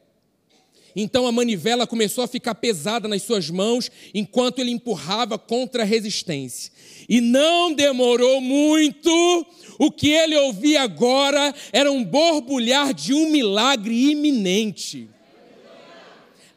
Então 0.96 1.26
a 1.26 1.32
manivela 1.32 1.86
começou 1.86 2.22
a 2.22 2.28
ficar 2.28 2.54
pesada 2.54 3.08
nas 3.08 3.22
suas 3.22 3.50
mãos 3.50 3.90
enquanto 4.12 4.60
ele 4.60 4.70
empurrava 4.70 5.36
contra 5.36 5.82
a 5.82 5.86
resistência. 5.86 6.70
E 7.08 7.20
não 7.20 7.72
demorou 7.72 8.40
muito, 8.40 9.46
o 9.78 9.90
que 9.90 10.10
ele 10.10 10.36
ouvia 10.36 10.82
agora 10.82 11.52
era 11.72 11.90
um 11.90 12.04
borbulhar 12.04 12.94
de 12.94 13.12
um 13.12 13.28
milagre 13.30 14.12
iminente. 14.12 15.08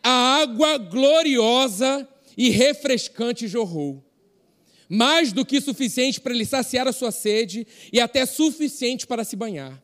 A 0.03 0.41
água 0.41 0.77
gloriosa 0.77 2.07
e 2.37 2.49
refrescante 2.49 3.47
jorrou. 3.47 4.03
Mais 4.87 5.33
do 5.33 5.43
que 5.43 5.59
suficiente 5.59 6.21
para 6.21 6.33
ele 6.33 6.45
saciar 6.45 6.87
a 6.87 6.93
sua 6.93 7.11
sede 7.11 7.67
e 7.91 7.99
até 7.99 8.25
suficiente 8.25 9.05
para 9.05 9.23
se 9.23 9.35
banhar. 9.35 9.83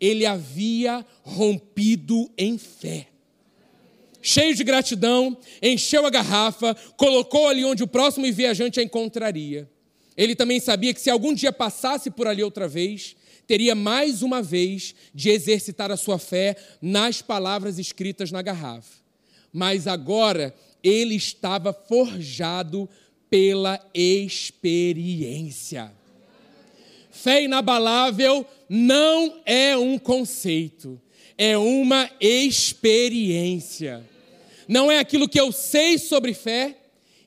Ele 0.00 0.24
havia 0.24 1.04
rompido 1.22 2.30
em 2.38 2.56
fé 2.56 3.11
cheio 4.22 4.54
de 4.54 4.62
gratidão, 4.62 5.36
encheu 5.60 6.06
a 6.06 6.10
garrafa, 6.10 6.76
colocou 6.96 7.48
ali 7.48 7.64
onde 7.64 7.82
o 7.82 7.88
próximo 7.88 8.32
viajante 8.32 8.78
a 8.78 8.82
encontraria. 8.82 9.68
Ele 10.16 10.36
também 10.36 10.60
sabia 10.60 10.94
que 10.94 11.00
se 11.00 11.10
algum 11.10 11.34
dia 11.34 11.52
passasse 11.52 12.10
por 12.10 12.28
ali 12.28 12.42
outra 12.42 12.68
vez, 12.68 13.16
teria 13.46 13.74
mais 13.74 14.22
uma 14.22 14.40
vez 14.40 14.94
de 15.12 15.30
exercitar 15.30 15.90
a 15.90 15.96
sua 15.96 16.18
fé 16.18 16.56
nas 16.80 17.20
palavras 17.20 17.78
escritas 17.78 18.30
na 18.30 18.40
garrafa. 18.40 19.02
Mas 19.52 19.88
agora 19.88 20.54
ele 20.82 21.16
estava 21.16 21.72
forjado 21.72 22.88
pela 23.28 23.80
experiência. 23.92 25.92
Fé 27.10 27.44
inabalável 27.44 28.46
não 28.68 29.40
é 29.44 29.76
um 29.76 29.98
conceito, 29.98 31.00
é 31.36 31.58
uma 31.58 32.08
experiência 32.20 34.11
não 34.68 34.90
é 34.90 34.98
aquilo 34.98 35.28
que 35.28 35.40
eu 35.40 35.52
sei 35.52 35.98
sobre 35.98 36.34
fé, 36.34 36.76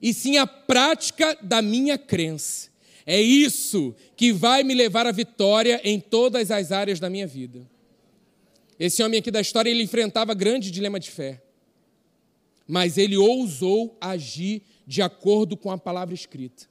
e 0.02 0.14
sim 0.14 0.38
a 0.38 0.46
prática 0.46 1.38
da 1.42 1.62
minha 1.62 1.98
crença. 1.98 2.70
É 3.06 3.22
isso 3.22 3.96
que 4.16 4.34
vai 4.34 4.64
me 4.64 4.74
levar 4.74 5.06
à 5.06 5.12
vitória 5.12 5.80
em 5.84 6.00
todas 6.00 6.50
as 6.50 6.72
áreas 6.72 7.00
da 7.00 7.10
minha 7.10 7.28
vida. 7.28 7.68
Esse 8.80 9.04
homem 9.04 9.20
aqui 9.20 9.32
da 9.32 9.40
história, 9.40 9.70
ele 9.70 9.84
enfrentava 9.84 10.34
grande 10.34 10.72
dilema 10.72 11.00
de 11.00 11.12
fé. 11.12 11.42
Mas 12.68 12.98
ele 12.98 13.16
ousou 13.16 13.96
agir 14.02 14.64
de 14.88 15.02
acordo 15.02 15.56
com 15.56 15.72
a 15.72 15.78
palavra 15.78 16.14
escrita. 16.14 16.66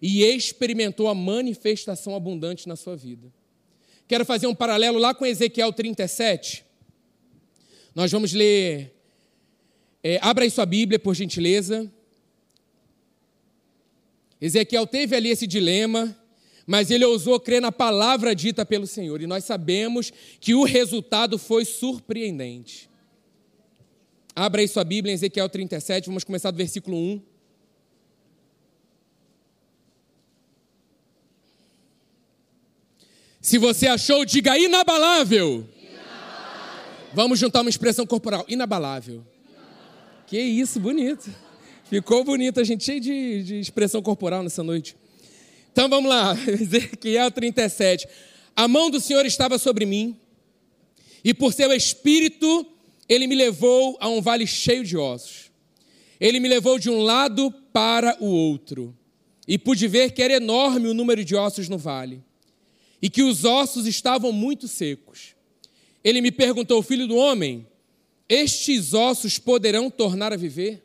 E 0.00 0.22
experimentou 0.24 1.08
a 1.08 1.14
manifestação 1.14 2.14
abundante 2.14 2.68
na 2.68 2.74
sua 2.74 2.96
vida. 2.96 3.32
Quero 4.08 4.24
fazer 4.24 4.46
um 4.46 4.54
paralelo 4.54 4.98
lá 4.98 5.14
com 5.14 5.24
Ezequiel 5.24 5.72
37. 5.72 6.64
Nós 7.94 8.10
vamos 8.10 8.32
ler. 8.32 8.92
É, 10.02 10.18
abra 10.20 10.44
aí 10.44 10.50
sua 10.50 10.66
Bíblia, 10.66 10.98
por 10.98 11.14
gentileza. 11.14 11.90
Ezequiel 14.40 14.86
teve 14.86 15.14
ali 15.14 15.28
esse 15.28 15.46
dilema, 15.46 16.16
mas 16.66 16.90
ele 16.90 17.04
ousou 17.04 17.38
crer 17.38 17.60
na 17.60 17.70
palavra 17.70 18.34
dita 18.34 18.66
pelo 18.66 18.88
Senhor. 18.88 19.22
E 19.22 19.26
nós 19.26 19.44
sabemos 19.44 20.12
que 20.40 20.54
o 20.54 20.64
resultado 20.64 21.38
foi 21.38 21.64
surpreendente. 21.64 22.90
Abra 24.34 24.62
aí 24.62 24.68
sua 24.68 24.82
Bíblia 24.82 25.12
em 25.12 25.14
Ezequiel 25.14 25.48
37, 25.48 26.06
vamos 26.06 26.24
começar 26.24 26.50
do 26.50 26.56
versículo 26.56 26.96
1. 26.96 27.22
Se 33.40 33.58
você 33.58 33.86
achou, 33.86 34.24
diga 34.24 34.56
inabalável. 34.58 35.68
inabalável. 35.78 37.10
Vamos 37.12 37.38
juntar 37.38 37.60
uma 37.60 37.70
expressão 37.70 38.06
corporal: 38.06 38.44
inabalável. 38.48 39.24
Que 40.32 40.40
isso, 40.40 40.80
bonito. 40.80 41.30
Ficou 41.90 42.24
bonito, 42.24 42.58
a 42.58 42.64
gente 42.64 42.84
cheio 42.84 42.98
de, 42.98 43.42
de 43.42 43.60
expressão 43.60 44.00
corporal 44.00 44.42
nessa 44.42 44.62
noite. 44.62 44.96
Então 45.70 45.90
vamos 45.90 46.08
lá, 46.08 46.34
Ezequiel 46.48 47.30
37. 47.30 48.08
A 48.56 48.66
mão 48.66 48.88
do 48.88 48.98
Senhor 48.98 49.26
estava 49.26 49.58
sobre 49.58 49.84
mim, 49.84 50.16
e 51.22 51.34
por 51.34 51.52
seu 51.52 51.70
espírito 51.70 52.66
ele 53.06 53.26
me 53.26 53.34
levou 53.34 53.98
a 54.00 54.08
um 54.08 54.22
vale 54.22 54.46
cheio 54.46 54.82
de 54.82 54.96
ossos. 54.96 55.50
Ele 56.18 56.40
me 56.40 56.48
levou 56.48 56.78
de 56.78 56.88
um 56.88 57.02
lado 57.02 57.50
para 57.70 58.16
o 58.18 58.24
outro, 58.24 58.96
e 59.46 59.58
pude 59.58 59.86
ver 59.86 60.12
que 60.12 60.22
era 60.22 60.32
enorme 60.32 60.88
o 60.88 60.94
número 60.94 61.22
de 61.22 61.36
ossos 61.36 61.68
no 61.68 61.76
vale, 61.76 62.24
e 63.02 63.10
que 63.10 63.22
os 63.22 63.44
ossos 63.44 63.86
estavam 63.86 64.32
muito 64.32 64.66
secos. 64.66 65.34
Ele 66.02 66.22
me 66.22 66.32
perguntou, 66.32 66.82
filho 66.82 67.06
do 67.06 67.16
homem, 67.16 67.66
estes 68.32 68.94
ossos 68.94 69.38
poderão 69.38 69.90
tornar 69.90 70.32
a 70.32 70.36
viver? 70.36 70.82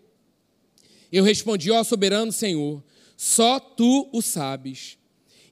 Eu 1.09 1.23
respondi, 1.23 1.71
ó 1.71 1.81
soberano 1.81 2.31
Senhor, 2.31 2.83
só 3.15 3.57
tu 3.57 4.09
o 4.11 4.21
sabes. 4.21 4.97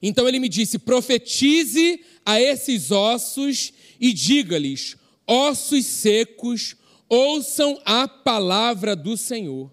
Então 0.02 0.28
ele 0.28 0.38
me 0.38 0.48
disse: 0.48 0.78
profetize 0.78 2.00
a 2.24 2.38
esses 2.38 2.90
ossos 2.90 3.72
e 3.98 4.12
diga-lhes: 4.12 4.94
ossos 5.26 5.86
secos, 5.86 6.76
ouçam 7.08 7.80
a 7.84 8.06
palavra 8.06 8.94
do 8.94 9.16
Senhor. 9.16 9.72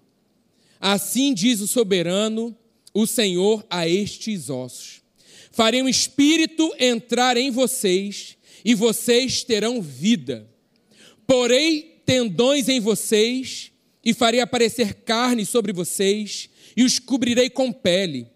Assim 0.80 1.34
diz 1.34 1.60
o 1.60 1.68
soberano, 1.68 2.56
o 2.94 3.06
Senhor, 3.06 3.66
a 3.68 3.86
estes 3.86 4.48
ossos: 4.48 5.02
Farei 5.52 5.82
um 5.82 5.88
espírito 5.88 6.74
entrar 6.80 7.36
em 7.36 7.50
vocês, 7.50 8.38
e 8.64 8.74
vocês 8.74 9.44
terão 9.44 9.82
vida. 9.82 10.48
Porei 11.26 11.93
tendões 12.04 12.68
em 12.68 12.80
vocês, 12.80 13.72
e 14.04 14.12
farei 14.12 14.40
aparecer 14.40 14.94
carne 14.94 15.46
sobre 15.46 15.72
vocês, 15.72 16.48
e 16.76 16.84
os 16.84 16.98
cobrirei 16.98 17.48
com 17.48 17.72
pele. 17.72 18.26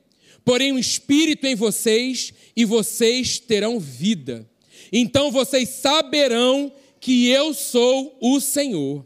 Porém, 0.44 0.72
um 0.72 0.78
espírito 0.78 1.46
em 1.46 1.54
vocês, 1.54 2.32
e 2.56 2.64
vocês 2.64 3.38
terão 3.38 3.78
vida. 3.78 4.48
Então 4.92 5.30
vocês 5.30 5.68
saberão 5.68 6.72
que 7.00 7.28
eu 7.28 7.52
sou 7.52 8.16
o 8.20 8.40
Senhor. 8.40 9.04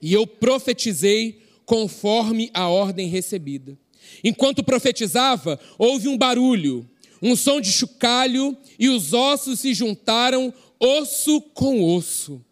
E 0.00 0.12
eu 0.12 0.26
profetizei 0.26 1.42
conforme 1.64 2.50
a 2.52 2.68
ordem 2.68 3.08
recebida. 3.08 3.78
Enquanto 4.24 4.64
profetizava, 4.64 5.60
houve 5.78 6.08
um 6.08 6.18
barulho, 6.18 6.88
um 7.20 7.36
som 7.36 7.60
de 7.60 7.70
chocalho, 7.70 8.56
e 8.78 8.88
os 8.88 9.12
ossos 9.12 9.60
se 9.60 9.72
juntaram, 9.74 10.52
osso 10.80 11.40
com 11.40 11.82
osso. 11.84 12.44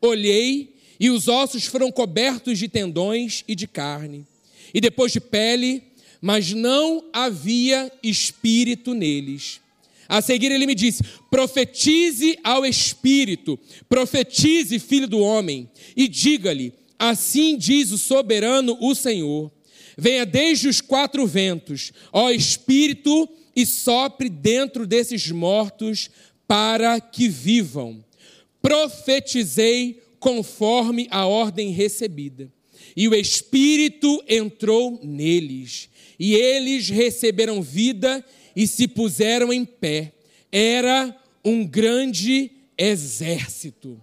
Olhei, 0.00 0.74
e 0.98 1.10
os 1.10 1.28
ossos 1.28 1.66
foram 1.66 1.92
cobertos 1.92 2.58
de 2.58 2.68
tendões 2.68 3.44
e 3.46 3.54
de 3.54 3.66
carne 3.66 4.26
e 4.72 4.80
depois 4.80 5.12
de 5.12 5.20
pele, 5.20 5.82
mas 6.20 6.52
não 6.52 7.04
havia 7.12 7.90
espírito 8.02 8.94
neles. 8.94 9.60
A 10.08 10.20
seguir 10.20 10.50
ele 10.50 10.66
me 10.66 10.74
disse: 10.74 11.02
profetize 11.30 12.38
ao 12.42 12.64
espírito, 12.64 13.58
profetize, 13.88 14.78
filho 14.78 15.06
do 15.06 15.20
homem, 15.20 15.68
e 15.96 16.08
diga-lhe: 16.08 16.72
assim 16.98 17.56
diz 17.56 17.90
o 17.90 17.98
soberano, 17.98 18.76
o 18.80 18.94
Senhor. 18.94 19.50
Venha 19.96 20.24
desde 20.24 20.68
os 20.68 20.80
quatro 20.80 21.26
ventos, 21.26 21.92
ó 22.12 22.30
espírito, 22.30 23.28
e 23.54 23.66
sopre 23.66 24.28
dentro 24.28 24.86
desses 24.86 25.28
mortos 25.30 26.08
para 26.46 27.00
que 27.00 27.28
vivam. 27.28 28.04
Profetizei 28.60 30.02
conforme 30.18 31.06
a 31.10 31.26
ordem 31.26 31.70
recebida 31.70 32.50
e 32.96 33.06
o 33.06 33.14
Espírito 33.14 34.22
entrou 34.28 34.98
neles, 35.02 35.88
e 36.18 36.34
eles 36.34 36.88
receberam 36.88 37.62
vida 37.62 38.24
e 38.56 38.66
se 38.66 38.88
puseram 38.88 39.52
em 39.52 39.64
pé. 39.64 40.12
Era 40.50 41.16
um 41.44 41.64
grande 41.64 42.50
exército. 42.76 44.00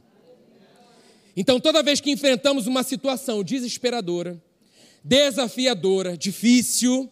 Então, 1.36 1.60
toda 1.60 1.84
vez 1.84 2.00
que 2.00 2.12
enfrentamos 2.12 2.68
uma 2.68 2.84
situação 2.84 3.44
desesperadora, 3.44 4.42
desafiadora, 5.04 6.16
difícil, 6.16 7.12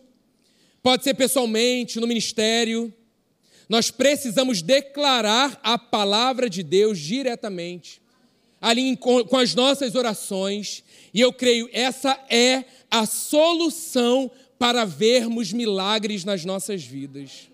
pode 0.81 1.03
ser 1.03 1.13
pessoalmente, 1.15 1.99
no 1.99 2.07
ministério, 2.07 2.93
nós 3.67 3.89
precisamos 3.91 4.61
declarar 4.61 5.59
a 5.63 5.77
palavra 5.77 6.49
de 6.49 6.63
Deus 6.63 6.99
diretamente, 6.99 8.01
ali 8.61 8.95
com 8.97 9.37
as 9.37 9.53
nossas 9.53 9.95
orações, 9.95 10.83
e 11.13 11.19
eu 11.19 11.33
creio, 11.33 11.69
essa 11.73 12.19
é 12.29 12.63
a 12.89 13.05
solução 13.05 14.31
para 14.57 14.85
vermos 14.85 15.51
milagres 15.51 16.23
nas 16.23 16.45
nossas 16.45 16.83
vidas. 16.83 17.49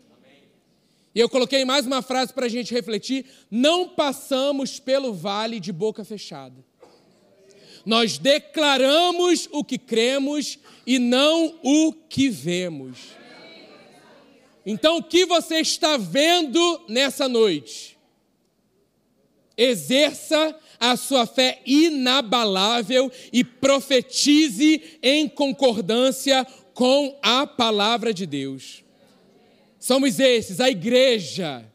E 1.14 1.20
eu 1.20 1.28
coloquei 1.28 1.66
mais 1.66 1.86
uma 1.86 2.02
frase 2.02 2.32
para 2.32 2.46
a 2.46 2.50
gente 2.50 2.74
refletir: 2.74 3.26
não 3.50 3.90
passamos 3.90 4.80
pelo 4.80 5.14
vale 5.14 5.60
de 5.60 5.72
boca 5.72 6.06
fechada. 6.06 6.64
Nós 7.86 8.18
declaramos 8.18 9.48
o 9.52 9.64
que 9.64 9.78
cremos 9.78 10.60
e 10.86 11.00
não 11.00 11.60
o 11.64 11.92
que 11.92 12.30
vemos. 12.30 12.98
Então, 14.66 14.98
o 14.98 15.04
que 15.04 15.26
você 15.26 15.60
está 15.60 15.98
vendo 15.98 16.82
nessa 16.88 17.28
noite? 17.28 17.98
Exerça 19.58 20.56
a 20.80 20.96
sua 20.96 21.26
fé 21.26 21.62
inabalável 21.66 23.12
e 23.34 23.44
profetize 23.44 24.82
em 25.02 25.28
concordância 25.28 26.46
com 26.74 27.18
a 27.22 27.46
palavra 27.46 28.14
de 28.14 28.26
Deus. 28.26 28.84
Somos 29.80 30.20
esses, 30.20 30.60
a 30.60 30.70
igreja, 30.70 31.66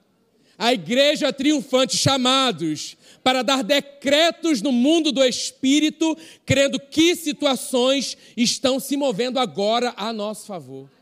a 0.58 0.72
igreja 0.72 1.32
triunfante, 1.32 1.96
chamados 1.96 2.96
para 3.22 3.42
dar 3.42 3.64
decretos 3.64 4.60
no 4.60 4.70
mundo 4.70 5.10
do 5.10 5.24
espírito, 5.24 6.16
crendo 6.44 6.78
que 6.78 7.16
situações 7.16 8.16
estão 8.36 8.78
se 8.78 8.96
movendo 8.96 9.38
agora 9.38 9.94
a 9.96 10.12
nosso 10.12 10.46
favor. 10.46 10.93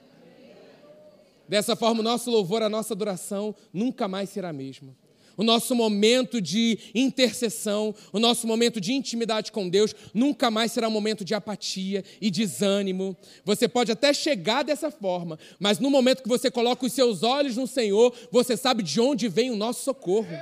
Dessa 1.53 1.77
forma, 1.77 2.01
o 2.01 2.03
nosso 2.03 2.31
louvor, 2.31 2.63
a 2.63 2.69
nossa 2.71 2.95
adoração 2.95 3.55
nunca 3.75 4.09
mais 4.09 4.31
será 4.31 4.49
a 4.49 4.53
mesma 4.55 4.97
o 5.35 5.43
nosso 5.43 5.75
momento 5.75 6.43
de 6.43 6.79
intercessão, 6.95 7.95
o 8.13 8.19
nosso 8.19 8.47
momento 8.47 8.79
de 8.79 8.93
intimidade 8.93 9.51
com 9.51 9.67
Deus, 9.67 9.95
nunca 10.13 10.51
mais 10.51 10.73
será 10.73 10.89
um 10.89 10.91
momento 10.91 11.25
de 11.25 11.35
apatia 11.35 12.05
e 12.21 12.31
desânimo. 12.31 13.17
Você 13.43 13.67
pode 13.67 13.91
até 13.91 14.13
chegar 14.13 14.63
dessa 14.63 14.91
forma, 14.91 15.39
mas 15.59 15.79
no 15.79 15.89
momento 15.89 16.23
que 16.23 16.29
você 16.29 16.51
coloca 16.51 16.85
os 16.85 16.93
seus 16.93 17.23
olhos 17.23 17.57
no 17.57 17.67
Senhor, 17.67 18.15
você 18.31 18.59
sabe 18.59 18.83
de 18.83 19.01
onde 19.01 19.27
vem 19.27 19.51
o 19.51 19.57
nosso 19.57 19.83
socorro. 19.85 20.39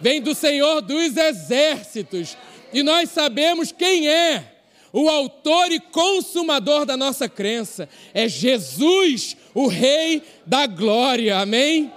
Vem 0.00 0.20
do 0.20 0.34
Senhor 0.34 0.80
dos 0.80 1.14
exércitos. 1.14 2.34
E 2.72 2.82
nós 2.82 3.10
sabemos 3.10 3.70
quem 3.70 4.08
é 4.08 4.51
o 4.92 5.08
autor 5.08 5.72
e 5.72 5.80
consumador 5.80 6.84
da 6.84 6.96
nossa 6.96 7.28
crença. 7.28 7.88
É 8.12 8.28
Jesus, 8.28 9.36
o 9.54 9.66
Rei 9.66 10.22
da 10.44 10.66
glória. 10.66 11.38
Amém? 11.38 11.92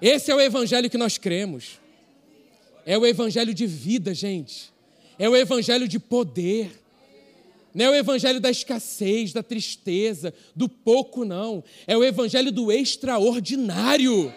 Esse 0.00 0.30
é 0.30 0.34
o 0.34 0.40
evangelho 0.40 0.90
que 0.90 0.98
nós 0.98 1.16
cremos. 1.16 1.80
É 2.84 2.98
o 2.98 3.06
evangelho 3.06 3.54
de 3.54 3.66
vida, 3.66 4.12
gente. 4.12 4.70
É 5.18 5.28
o 5.28 5.36
evangelho 5.36 5.88
de 5.88 5.98
poder. 5.98 6.70
Não 7.74 7.86
é 7.86 7.90
o 7.90 7.94
evangelho 7.94 8.40
da 8.40 8.50
escassez, 8.50 9.32
da 9.32 9.42
tristeza, 9.42 10.32
do 10.54 10.68
pouco, 10.68 11.24
não. 11.24 11.64
É 11.86 11.96
o 11.96 12.04
evangelho 12.04 12.52
do 12.52 12.70
extraordinário. 12.70 14.32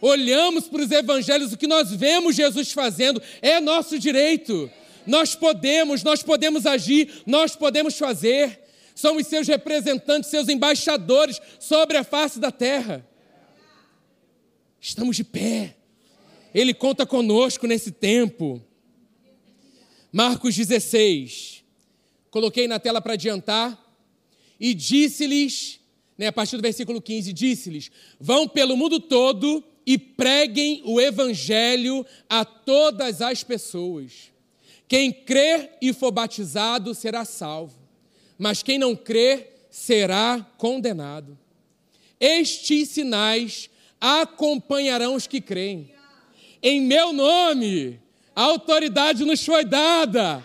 Olhamos 0.00 0.68
para 0.68 0.82
os 0.82 0.90
evangelhos, 0.90 1.52
o 1.52 1.56
que 1.56 1.66
nós 1.66 1.90
vemos 1.92 2.34
Jesus 2.34 2.72
fazendo 2.72 3.22
é 3.40 3.60
nosso 3.60 3.98
direito. 3.98 4.70
Nós 5.06 5.34
podemos, 5.34 6.02
nós 6.02 6.22
podemos 6.22 6.66
agir, 6.66 7.22
nós 7.26 7.56
podemos 7.56 7.96
fazer. 7.96 8.60
Somos 8.94 9.26
seus 9.26 9.48
representantes, 9.48 10.30
seus 10.30 10.48
embaixadores 10.48 11.40
sobre 11.58 11.96
a 11.96 12.04
face 12.04 12.38
da 12.38 12.50
terra. 12.50 13.06
Estamos 14.80 15.16
de 15.16 15.24
pé. 15.24 15.76
Ele 16.54 16.74
conta 16.74 17.06
conosco 17.06 17.66
nesse 17.66 17.90
tempo. 17.90 18.62
Marcos 20.12 20.54
16. 20.54 21.64
Coloquei 22.30 22.66
na 22.68 22.78
tela 22.78 23.00
para 23.00 23.14
adiantar. 23.14 23.78
E 24.60 24.74
disse-lhes, 24.74 25.80
né, 26.16 26.26
a 26.26 26.32
partir 26.32 26.56
do 26.56 26.62
versículo 26.62 27.00
15, 27.00 27.32
disse-lhes: 27.32 27.90
Vão 28.20 28.46
pelo 28.46 28.76
mundo 28.76 29.00
todo 29.00 29.64
e 29.86 29.96
preguem 29.98 30.82
o 30.84 31.00
evangelho 31.00 32.06
a 32.28 32.44
todas 32.44 33.22
as 33.22 33.42
pessoas. 33.42 34.31
Quem 34.92 35.10
crer 35.10 35.78
e 35.80 35.90
for 35.90 36.10
batizado 36.10 36.94
será 36.94 37.24
salvo, 37.24 37.78
mas 38.36 38.62
quem 38.62 38.78
não 38.78 38.94
crer 38.94 39.66
será 39.70 40.46
condenado. 40.58 41.38
Estes 42.20 42.90
sinais 42.90 43.70
acompanharão 43.98 45.14
os 45.14 45.26
que 45.26 45.40
creem. 45.40 45.90
Em 46.62 46.78
meu 46.82 47.10
nome, 47.10 47.98
a 48.36 48.42
autoridade 48.42 49.24
nos 49.24 49.42
foi 49.42 49.64
dada. 49.64 50.44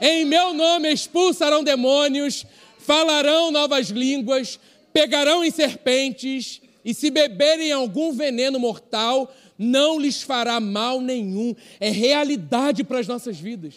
Em 0.00 0.24
meu 0.24 0.54
nome 0.54 0.92
expulsarão 0.92 1.64
demônios, 1.64 2.46
falarão 2.78 3.50
novas 3.50 3.88
línguas, 3.88 4.60
pegarão 4.92 5.44
em 5.44 5.50
serpentes, 5.50 6.62
e 6.84 6.94
se 6.94 7.10
beberem 7.10 7.72
algum 7.72 8.12
veneno 8.12 8.58
mortal, 8.58 9.34
não 9.62 10.00
lhes 10.00 10.22
fará 10.22 10.58
mal 10.58 11.00
nenhum. 11.00 11.54
É 11.78 11.90
realidade 11.90 12.82
para 12.82 12.98
as 12.98 13.06
nossas 13.06 13.38
vidas. 13.38 13.74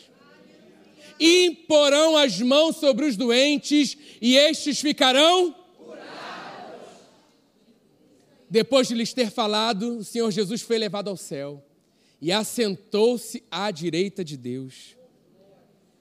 Imporão 1.20 2.16
as 2.18 2.40
mãos 2.40 2.78
sobre 2.78 3.06
os 3.06 3.18
doentes 3.18 3.98
e 4.22 4.36
estes 4.36 4.80
ficarão 4.80 5.56
Depois 8.54 8.88
de 8.88 8.94
lhes 8.94 9.12
ter 9.12 9.32
falado, 9.32 9.98
o 9.98 10.04
Senhor 10.04 10.30
Jesus 10.30 10.62
foi 10.62 10.78
levado 10.78 11.10
ao 11.10 11.18
céu 11.18 11.66
e 12.22 12.32
assentou-se 12.32 13.44
à 13.50 13.72
direita 13.72 14.24
de 14.24 14.38
Deus. 14.38 14.96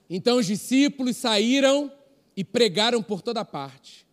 Então 0.07 0.37
os 0.37 0.45
discípulos 0.45 1.17
saíram 1.17 1.91
e 2.37 2.43
pregaram 2.43 3.01
por 3.01 3.23
toda 3.23 3.43
parte. 3.43 4.05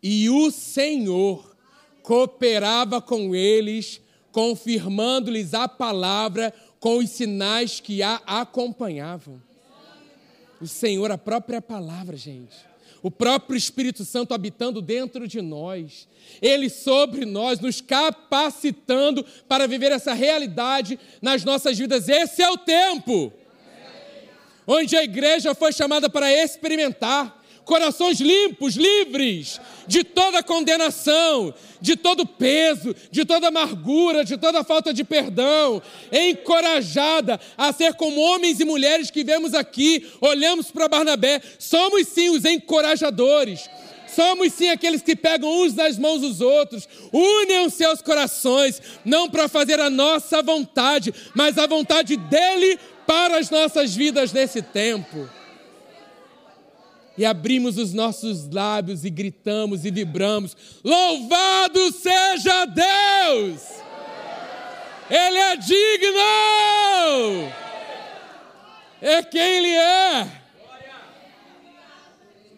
E 0.00 0.30
o 0.30 0.52
Senhor 0.52 1.56
cooperava 2.04 3.02
com 3.02 3.34
eles, 3.34 4.00
confirmando-lhes 4.32 5.54
a 5.54 5.68
palavra 5.68 6.52
com 6.80 6.98
os 6.98 7.10
sinais 7.10 7.78
que 7.78 8.02
a 8.02 8.20
acompanhavam. 8.26 9.40
O 10.60 10.66
Senhor, 10.66 11.10
a 11.12 11.18
própria 11.18 11.62
palavra, 11.62 12.16
gente 12.16 12.72
o 13.02 13.10
próprio 13.10 13.56
Espírito 13.56 14.04
Santo 14.04 14.32
habitando 14.32 14.80
dentro 14.80 15.26
de 15.26 15.42
nós, 15.42 16.06
Ele 16.40 16.70
sobre 16.70 17.26
nós, 17.26 17.58
nos 17.58 17.80
capacitando 17.80 19.24
para 19.48 19.66
viver 19.66 19.90
essa 19.90 20.12
realidade 20.12 20.98
nas 21.20 21.44
nossas 21.44 21.76
vidas. 21.76 22.08
Esse 22.08 22.42
é 22.42 22.48
o 22.48 22.56
tempo 22.56 23.32
onde 24.64 24.96
a 24.96 25.02
igreja 25.02 25.54
foi 25.54 25.72
chamada 25.72 26.08
para 26.08 26.32
experimentar 26.32 27.41
corações 27.64 28.20
limpos, 28.20 28.76
livres 28.76 29.60
de 29.86 30.04
toda 30.04 30.42
condenação, 30.42 31.54
de 31.80 31.96
todo 31.96 32.26
peso, 32.26 32.94
de 33.10 33.24
toda 33.24 33.48
amargura, 33.48 34.24
de 34.24 34.36
toda 34.36 34.64
falta 34.64 34.92
de 34.92 35.04
perdão, 35.04 35.82
encorajada 36.12 37.40
a 37.56 37.72
ser 37.72 37.94
como 37.94 38.20
homens 38.20 38.60
e 38.60 38.64
mulheres 38.64 39.10
que 39.10 39.24
vemos 39.24 39.54
aqui, 39.54 40.06
olhamos 40.20 40.70
para 40.70 40.88
Barnabé, 40.88 41.40
somos 41.58 42.08
sim 42.08 42.30
os 42.30 42.44
encorajadores. 42.44 43.68
Somos 44.14 44.52
sim 44.52 44.68
aqueles 44.68 45.00
que 45.00 45.16
pegam 45.16 45.48
uns 45.62 45.74
nas 45.74 45.98
mãos 45.98 46.20
dos 46.20 46.42
outros, 46.42 46.86
unem 47.10 47.64
os 47.64 47.72
seus 47.72 48.02
corações, 48.02 48.82
não 49.06 49.26
para 49.26 49.48
fazer 49.48 49.80
a 49.80 49.88
nossa 49.88 50.42
vontade, 50.42 51.14
mas 51.34 51.56
a 51.56 51.66
vontade 51.66 52.18
dele 52.18 52.78
para 53.06 53.38
as 53.38 53.48
nossas 53.48 53.94
vidas 53.94 54.30
nesse 54.30 54.60
tempo 54.60 55.26
e 57.16 57.24
abrimos 57.24 57.78
os 57.78 57.92
nossos 57.92 58.48
lábios 58.48 59.04
e 59.04 59.10
gritamos 59.10 59.84
e 59.84 59.90
vibramos: 59.90 60.56
Louvado 60.82 61.92
seja 61.92 62.64
Deus! 62.64 63.62
Ele 65.10 65.38
é 65.38 65.56
digno! 65.56 66.18
É 69.00 69.22
quem 69.22 69.40
Ele 69.40 69.68
é. 69.68 70.42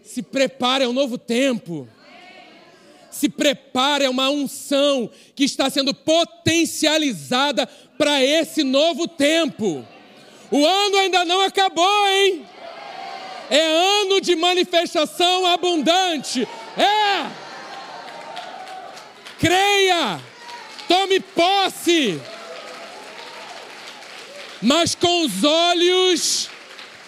Se 0.03 0.23
prepare, 0.23 0.85
é 0.85 0.89
um 0.89 0.93
novo 0.93 1.19
tempo. 1.19 1.89
Se 3.11 3.29
prepare, 3.29 4.05
é 4.05 4.11
uma 4.11 4.29
unção 4.29 5.11
que 5.35 5.45
está 5.45 5.71
sendo 5.71 5.95
potencializada 5.95 7.67
para 7.99 8.23
esse 8.23 8.63
novo 8.63 9.09
tempo. 9.09 9.85
O 10.51 10.67
ano 10.67 10.97
ainda 10.99 11.25
não 11.25 11.41
acabou, 11.41 12.09
hein? 12.09 12.47
É 13.51 13.61
ano 13.61 14.21
de 14.21 14.35
manifestação 14.35 15.47
abundante. 15.47 16.47
É. 16.77 17.27
Creia. 19.39 20.21
Tome 20.89 21.21
posse. 21.21 22.21
Mas 24.63 24.95
com 24.95 25.25
os 25.25 25.45
olhos, 25.45 26.49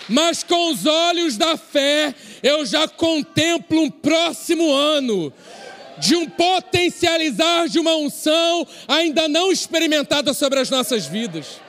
mas 0.09 0.43
com 0.43 0.71
os 0.71 0.85
olhos 0.85 1.39
da 1.39 1.57
fé, 1.57 2.15
eu 2.43 2.67
já 2.67 2.87
contemplo 2.87 3.81
um 3.81 3.91
próximo 3.91 4.73
ano 4.73 5.33
de 5.99 6.15
um 6.15 6.29
potencializar 6.29 7.69
de 7.69 7.79
uma 7.79 7.97
unção 7.97 8.67
ainda 8.87 9.27
não 9.29 9.51
experimentada 9.51 10.35
sobre 10.35 10.59
as 10.59 10.69
nossas 10.69 11.07
vidas. 11.07 11.61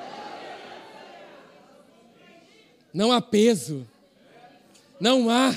Não 2.93 3.11
há 3.11 3.21
peso 3.21 3.87
não 4.99 5.29
há, 5.29 5.55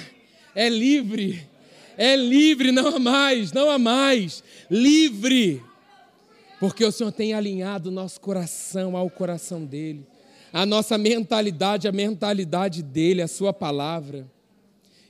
é 0.54 0.68
livre, 0.68 1.46
é 1.96 2.16
livre, 2.16 2.72
não 2.72 2.96
há 2.96 2.98
mais, 2.98 3.52
não 3.52 3.70
há 3.70 3.78
mais, 3.78 4.42
livre, 4.70 5.62
porque 6.58 6.84
o 6.84 6.92
Senhor 6.92 7.12
tem 7.12 7.32
alinhado 7.32 7.88
o 7.88 7.92
nosso 7.92 8.20
coração 8.20 8.96
ao 8.96 9.08
coração 9.08 9.64
dEle, 9.64 10.06
a 10.52 10.66
nossa 10.66 10.98
mentalidade, 10.98 11.88
a 11.88 11.92
mentalidade 11.92 12.82
dEle, 12.82 13.22
a 13.22 13.28
Sua 13.28 13.52
palavra. 13.52 14.30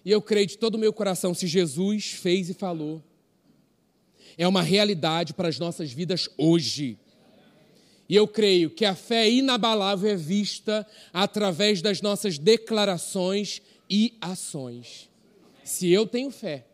E 0.04 0.10
eu 0.10 0.22
creio 0.22 0.46
de 0.46 0.58
todo 0.58 0.76
o 0.76 0.78
meu 0.78 0.92
coração, 0.92 1.34
se 1.34 1.46
Jesus 1.46 2.12
fez 2.12 2.48
e 2.48 2.54
falou, 2.54 3.02
é 4.38 4.46
uma 4.46 4.62
realidade 4.62 5.34
para 5.34 5.48
as 5.48 5.58
nossas 5.58 5.92
vidas 5.92 6.28
hoje. 6.38 6.98
E 8.08 8.16
eu 8.16 8.26
creio 8.26 8.70
que 8.70 8.84
a 8.84 8.94
fé 8.94 9.30
inabalável 9.30 10.10
é 10.10 10.16
vista 10.16 10.86
através 11.12 11.80
das 11.80 12.00
nossas 12.00 12.38
declarações 12.38 13.62
e 13.90 14.16
ações. 14.20 15.10
Se 15.64 15.90
eu 15.90 16.06
tenho 16.06 16.30
fé, 16.30 16.66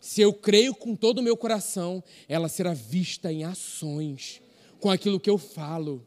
se 0.00 0.20
eu 0.20 0.32
creio 0.32 0.74
com 0.74 0.96
todo 0.96 1.18
o 1.18 1.22
meu 1.22 1.36
coração, 1.36 2.02
ela 2.28 2.48
será 2.48 2.74
vista 2.74 3.32
em 3.32 3.44
ações, 3.44 4.42
com 4.80 4.90
aquilo 4.90 5.20
que 5.20 5.30
eu 5.30 5.38
falo. 5.38 6.04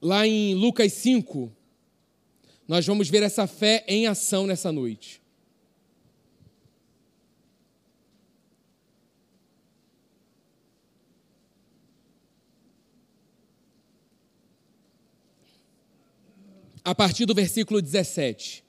Lá 0.00 0.26
em 0.26 0.54
Lucas 0.54 0.92
5, 0.92 1.50
nós 2.66 2.86
vamos 2.86 3.08
ver 3.08 3.22
essa 3.22 3.46
fé 3.46 3.84
em 3.88 4.06
ação 4.06 4.46
nessa 4.46 4.70
noite. 4.70 5.17
A 16.88 16.94
partir 16.94 17.26
do 17.26 17.34
versículo 17.34 17.82
17. 17.82 18.64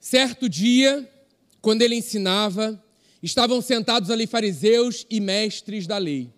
Certo 0.00 0.48
dia, 0.48 1.06
quando 1.60 1.82
ele 1.82 1.94
ensinava, 1.94 2.82
estavam 3.22 3.60
sentados 3.60 4.08
ali 4.08 4.26
fariseus 4.26 5.06
e 5.10 5.20
mestres 5.20 5.86
da 5.86 5.98
lei, 5.98 6.32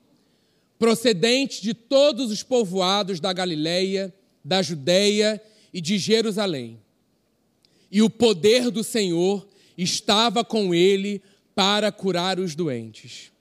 procedentes 0.77 1.61
de 1.61 1.75
todos 1.75 2.33
os 2.33 2.43
povoados 2.43 3.21
da 3.21 3.33
Galileia, 3.33 4.13
da 4.45 4.61
Judéia 4.61 5.41
e 5.73 5.81
de 5.81 5.97
Jerusalém. 5.97 6.83
E 7.89 8.03
o 8.03 8.11
poder 8.11 8.69
do 8.73 8.83
Senhor 8.83 9.47
estava 9.79 10.45
com 10.45 10.75
ele 10.75 11.23
para 11.55 11.93
curar 11.93 12.41
os 12.41 12.57
doentes. 12.57 13.34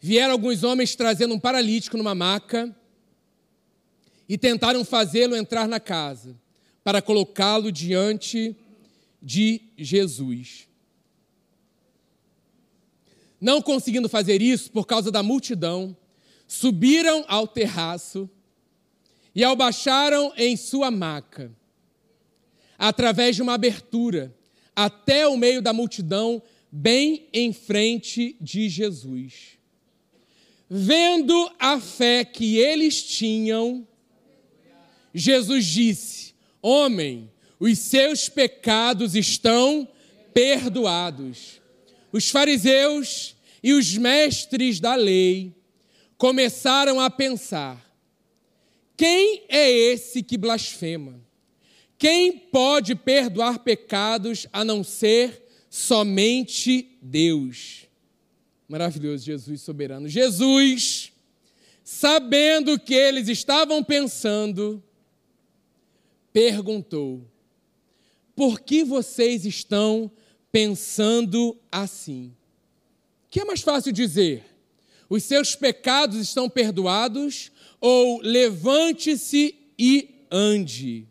Vieram 0.00 0.32
alguns 0.32 0.64
homens 0.64 0.96
trazendo 0.96 1.34
um 1.34 1.38
paralítico 1.38 1.98
numa 1.98 2.14
maca 2.14 2.74
e 4.26 4.38
tentaram 4.38 4.82
fazê-lo 4.82 5.36
entrar 5.36 5.68
na 5.68 5.78
casa 5.78 6.34
para 6.82 7.02
colocá-lo 7.02 7.70
diante 7.70 8.56
de 9.20 9.60
Jesus. 9.76 10.66
Não 13.38 13.60
conseguindo 13.60 14.08
fazer 14.08 14.40
isso 14.40 14.70
por 14.70 14.86
causa 14.86 15.10
da 15.10 15.22
multidão, 15.22 15.94
subiram 16.46 17.24
ao 17.28 17.46
terraço 17.46 18.28
e 19.34 19.44
ao 19.44 19.54
baixaram 19.54 20.32
em 20.36 20.56
sua 20.56 20.90
maca, 20.90 21.52
através 22.78 23.36
de 23.36 23.42
uma 23.42 23.54
abertura, 23.54 24.34
até 24.74 25.28
o 25.28 25.36
meio 25.36 25.60
da 25.60 25.72
multidão, 25.74 26.42
bem 26.72 27.28
em 27.32 27.52
frente 27.52 28.34
de 28.40 28.68
Jesus. 28.68 29.59
Vendo 30.72 31.50
a 31.58 31.80
fé 31.80 32.24
que 32.24 32.56
eles 32.56 33.02
tinham, 33.02 33.84
Jesus 35.12 35.66
disse: 35.66 36.32
Homem, 36.62 37.28
os 37.58 37.76
seus 37.80 38.28
pecados 38.28 39.16
estão 39.16 39.88
perdoados. 40.32 41.60
Os 42.12 42.30
fariseus 42.30 43.34
e 43.60 43.72
os 43.72 43.96
mestres 43.98 44.78
da 44.78 44.94
lei 44.94 45.52
começaram 46.16 47.00
a 47.00 47.10
pensar: 47.10 47.84
quem 48.96 49.42
é 49.48 49.68
esse 49.68 50.22
que 50.22 50.38
blasfema? 50.38 51.20
Quem 51.98 52.30
pode 52.30 52.94
perdoar 52.94 53.58
pecados 53.58 54.46
a 54.52 54.64
não 54.64 54.84
ser 54.84 55.42
somente 55.68 56.96
Deus? 57.02 57.89
Maravilhoso, 58.70 59.24
Jesus 59.24 59.62
soberano. 59.62 60.06
Jesus, 60.06 61.12
sabendo 61.82 62.74
o 62.74 62.78
que 62.78 62.94
eles 62.94 63.26
estavam 63.26 63.82
pensando, 63.82 64.80
perguntou: 66.32 67.28
Por 68.36 68.60
que 68.60 68.84
vocês 68.84 69.44
estão 69.44 70.08
pensando 70.52 71.58
assim? 71.72 72.32
O 73.26 73.30
que 73.30 73.40
é 73.40 73.44
mais 73.44 73.60
fácil 73.60 73.90
dizer? 73.90 74.44
Os 75.08 75.24
seus 75.24 75.56
pecados 75.56 76.20
estão 76.20 76.48
perdoados 76.48 77.50
ou 77.80 78.20
levante-se 78.22 79.52
e 79.76 80.26
ande? 80.30 81.08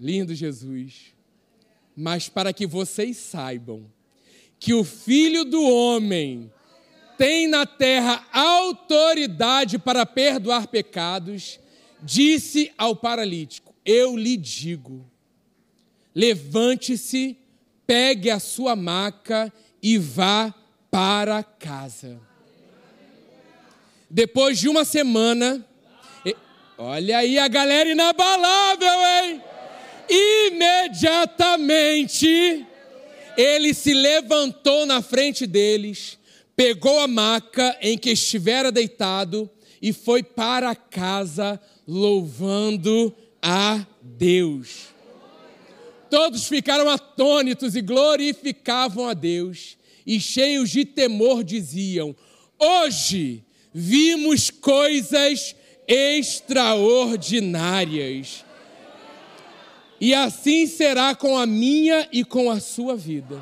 Lindo 0.00 0.34
Jesus. 0.34 1.12
Mas 1.94 2.30
para 2.30 2.50
que 2.50 2.66
vocês 2.66 3.18
saibam 3.18 3.91
que 4.62 4.72
o 4.72 4.82
Filho 4.84 5.44
do 5.44 5.60
Homem 5.60 6.50
tem 7.18 7.48
na 7.48 7.66
terra 7.66 8.24
autoridade 8.32 9.76
para 9.76 10.06
perdoar 10.06 10.68
pecados, 10.68 11.58
disse 12.00 12.72
ao 12.78 12.94
paralítico: 12.94 13.74
Eu 13.84 14.16
lhe 14.16 14.36
digo, 14.36 15.04
levante-se, 16.14 17.36
pegue 17.84 18.30
a 18.30 18.38
sua 18.38 18.76
maca 18.76 19.52
e 19.82 19.98
vá 19.98 20.54
para 20.88 21.42
casa. 21.42 22.20
Depois 24.08 24.60
de 24.60 24.68
uma 24.68 24.84
semana, 24.84 25.66
olha 26.78 27.18
aí 27.18 27.36
a 27.36 27.48
galera 27.48 27.90
inabalável, 27.90 28.94
hein? 29.24 29.42
Imediatamente, 30.08 32.64
ele 33.36 33.74
se 33.74 33.92
levantou 33.92 34.86
na 34.86 35.02
frente 35.02 35.46
deles, 35.46 36.18
pegou 36.54 37.00
a 37.00 37.08
maca 37.08 37.76
em 37.80 37.96
que 37.96 38.10
estivera 38.10 38.70
deitado 38.70 39.50
e 39.80 39.92
foi 39.92 40.22
para 40.22 40.74
casa 40.74 41.60
louvando 41.86 43.14
a 43.40 43.86
Deus. 44.00 44.92
Todos 46.08 46.46
ficaram 46.46 46.88
atônitos 46.88 47.74
e 47.74 47.80
glorificavam 47.80 49.08
a 49.08 49.14
Deus, 49.14 49.76
e 50.06 50.20
cheios 50.20 50.70
de 50.70 50.84
temor 50.84 51.42
diziam: 51.42 52.14
Hoje 52.58 53.42
vimos 53.72 54.50
coisas 54.50 55.56
extraordinárias. 55.88 58.44
E 60.02 60.14
assim 60.14 60.66
será 60.66 61.14
com 61.14 61.38
a 61.38 61.46
minha 61.46 62.08
e 62.10 62.24
com 62.24 62.50
a 62.50 62.58
sua 62.58 62.96
vida. 62.96 63.40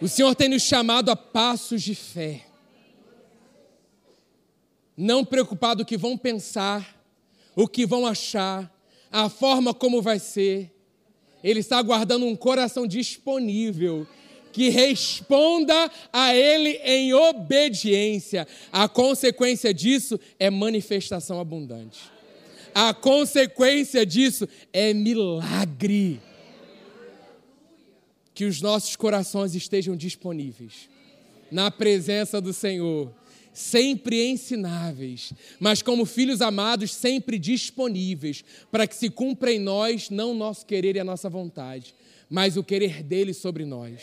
O 0.00 0.08
Senhor 0.08 0.34
tem 0.34 0.48
nos 0.48 0.62
chamado 0.62 1.10
a 1.10 1.14
passos 1.14 1.82
de 1.82 1.94
fé. 1.94 2.46
Não 4.96 5.22
preocupado 5.22 5.82
o 5.82 5.84
que 5.84 5.98
vão 5.98 6.16
pensar, 6.16 6.98
o 7.54 7.68
que 7.68 7.84
vão 7.84 8.06
achar, 8.06 8.74
a 9.12 9.28
forma 9.28 9.74
como 9.74 10.00
vai 10.00 10.18
ser. 10.18 10.72
Ele 11.44 11.60
está 11.60 11.82
guardando 11.82 12.24
um 12.24 12.34
coração 12.34 12.86
disponível 12.86 14.08
que 14.50 14.70
responda 14.70 15.90
a 16.10 16.34
Ele 16.34 16.70
em 16.82 17.12
obediência. 17.12 18.48
A 18.72 18.88
consequência 18.88 19.74
disso 19.74 20.18
é 20.38 20.48
manifestação 20.48 21.38
abundante. 21.38 22.15
A 22.78 22.92
consequência 22.92 24.04
disso 24.04 24.46
é 24.70 24.92
milagre. 24.92 26.20
Que 28.34 28.44
os 28.44 28.60
nossos 28.60 28.94
corações 28.94 29.54
estejam 29.54 29.96
disponíveis 29.96 30.90
na 31.50 31.70
presença 31.70 32.38
do 32.38 32.52
Senhor, 32.52 33.10
sempre 33.50 34.28
ensináveis, 34.28 35.32
mas 35.58 35.80
como 35.80 36.04
filhos 36.04 36.42
amados, 36.42 36.92
sempre 36.92 37.38
disponíveis, 37.38 38.44
para 38.70 38.86
que 38.86 38.94
se 38.94 39.08
cumpra 39.08 39.50
em 39.50 39.58
nós 39.58 40.10
não 40.10 40.32
o 40.32 40.34
nosso 40.34 40.66
querer 40.66 40.96
e 40.96 41.00
a 41.00 41.04
nossa 41.04 41.30
vontade, 41.30 41.94
mas 42.28 42.58
o 42.58 42.62
querer 42.62 43.02
dele 43.02 43.32
sobre 43.32 43.64
nós. 43.64 44.02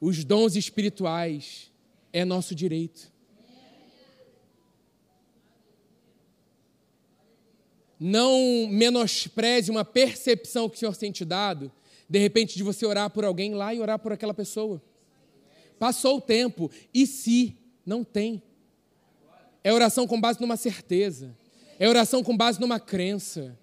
Os 0.00 0.22
dons 0.22 0.54
espirituais 0.54 1.72
é 2.12 2.24
nosso 2.24 2.54
direito. 2.54 3.17
Não 7.98 8.68
menospreze 8.68 9.70
uma 9.70 9.84
percepção 9.84 10.68
que 10.68 10.76
o 10.76 10.78
Senhor 10.78 10.96
tem 10.96 11.10
te 11.10 11.24
dado, 11.24 11.70
de 12.08 12.18
repente, 12.18 12.56
de 12.56 12.62
você 12.62 12.86
orar 12.86 13.10
por 13.10 13.24
alguém 13.24 13.54
lá 13.54 13.74
e 13.74 13.80
orar 13.80 13.98
por 13.98 14.12
aquela 14.12 14.32
pessoa. 14.32 14.80
Passou 15.78 16.18
o 16.18 16.20
tempo, 16.20 16.70
e 16.92 17.06
se 17.06 17.56
não 17.84 18.02
tem? 18.02 18.42
É 19.62 19.72
oração 19.72 20.06
com 20.06 20.20
base 20.20 20.40
numa 20.40 20.56
certeza, 20.56 21.36
é 21.78 21.88
oração 21.88 22.22
com 22.22 22.36
base 22.36 22.60
numa 22.60 22.80
crença. 22.80 23.58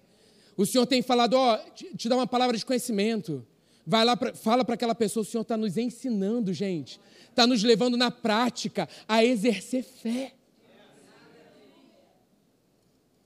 O 0.56 0.64
Senhor 0.64 0.86
tem 0.86 1.02
falado, 1.02 1.34
ó, 1.34 1.56
te, 1.74 1.94
te 1.96 2.08
dá 2.08 2.16
uma 2.16 2.26
palavra 2.26 2.56
de 2.56 2.64
conhecimento. 2.64 3.44
Vai 3.86 4.04
lá, 4.04 4.16
pra, 4.16 4.34
fala 4.34 4.64
para 4.64 4.74
aquela 4.74 4.94
pessoa, 4.94 5.22
o 5.22 5.26
Senhor 5.26 5.42
está 5.42 5.56
nos 5.56 5.76
ensinando, 5.76 6.52
gente. 6.52 7.00
Está 7.28 7.46
nos 7.46 7.62
levando 7.62 7.96
na 7.96 8.10
prática 8.10 8.88
a 9.06 9.24
exercer 9.24 9.84
fé. 9.84 10.32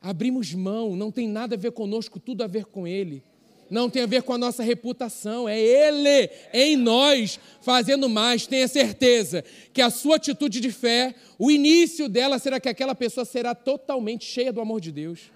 Abrimos 0.03 0.55
mão, 0.55 0.97
não 0.97 1.11
tem 1.11 1.29
nada 1.29 1.55
a 1.55 1.59
ver 1.59 1.73
conosco, 1.73 2.19
tudo 2.19 2.43
a 2.43 2.47
ver 2.47 2.65
com 2.65 2.87
Ele. 2.87 3.23
Não 3.69 3.89
tem 3.89 4.03
a 4.03 4.07
ver 4.07 4.23
com 4.23 4.33
a 4.33 4.39
nossa 4.39 4.63
reputação, 4.63 5.49
é 5.49 5.59
Ele 5.61 6.31
em 6.53 6.77
nós 6.77 7.39
fazendo 7.61 8.09
mais. 8.09 8.47
Tenha 8.47 8.67
certeza 8.67 9.45
que 9.73 9.81
a 9.81 9.91
sua 9.91 10.17
atitude 10.17 10.61
de 10.61 10.73
fé, 10.73 11.15
o 11.39 11.51
início 11.51 12.09
dela 12.09 12.39
será 12.39 12.59
que 12.59 12.69
aquela 12.69 12.95
pessoa 12.95 13.25
será 13.25 13.55
totalmente 13.55 14.25
cheia 14.25 14.53
do 14.53 14.61
amor 14.61 14.81
de 14.81 14.91
Deus 14.91 15.31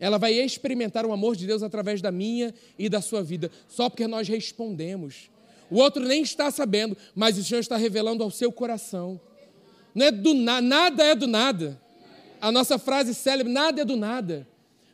ela 0.00 0.16
vai 0.16 0.32
experimentar 0.32 1.04
o 1.04 1.12
amor 1.12 1.36
de 1.36 1.46
Deus 1.46 1.62
através 1.62 2.00
da 2.00 2.10
minha 2.10 2.54
e 2.78 2.88
da 2.88 3.02
sua 3.02 3.22
vida, 3.22 3.50
só 3.68 3.90
porque 3.90 4.06
nós 4.06 4.26
respondemos. 4.26 5.30
O 5.70 5.76
outro 5.76 6.02
nem 6.02 6.22
está 6.22 6.50
sabendo, 6.50 6.96
mas 7.14 7.36
o 7.36 7.44
Senhor 7.44 7.60
está 7.60 7.76
revelando 7.76 8.24
ao 8.24 8.30
seu 8.30 8.50
coração. 8.50 9.20
Não 9.94 10.06
é 10.06 10.10
do 10.10 10.32
na, 10.32 10.62
nada 10.62 11.04
é 11.04 11.14
do 11.14 11.26
nada. 11.26 11.80
A 12.40 12.50
nossa 12.50 12.78
frase 12.78 13.14
célebre, 13.14 13.52
nada 13.52 13.82
é 13.82 13.84
do 13.84 13.96
nada. 13.96 14.46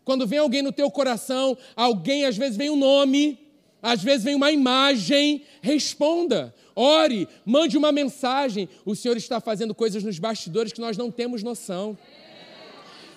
Quando 0.05 0.27
vem 0.27 0.39
alguém 0.39 0.63
no 0.63 0.73
teu 0.73 0.91
coração, 0.91 1.57
alguém 1.75 2.25
às 2.25 2.37
vezes 2.37 2.57
vem 2.57 2.71
um 2.71 2.77
nome, 2.77 3.39
às 3.83 4.03
vezes 4.03 4.25
vem 4.25 4.35
uma 4.35 4.51
imagem, 4.51 5.43
responda, 5.61 6.55
ore, 6.75 7.29
mande 7.45 7.77
uma 7.77 7.93
mensagem. 7.93 8.69
O 8.85 8.95
Senhor 8.95 9.17
está 9.17 9.41
fazendo 9.41 9.75
coisas 9.75 10.03
nos 10.03 10.19
bastidores 10.19 10.73
que 10.73 10.81
nós 10.81 10.97
não 10.97 11.11
temos 11.11 11.43
noção. 11.43 11.97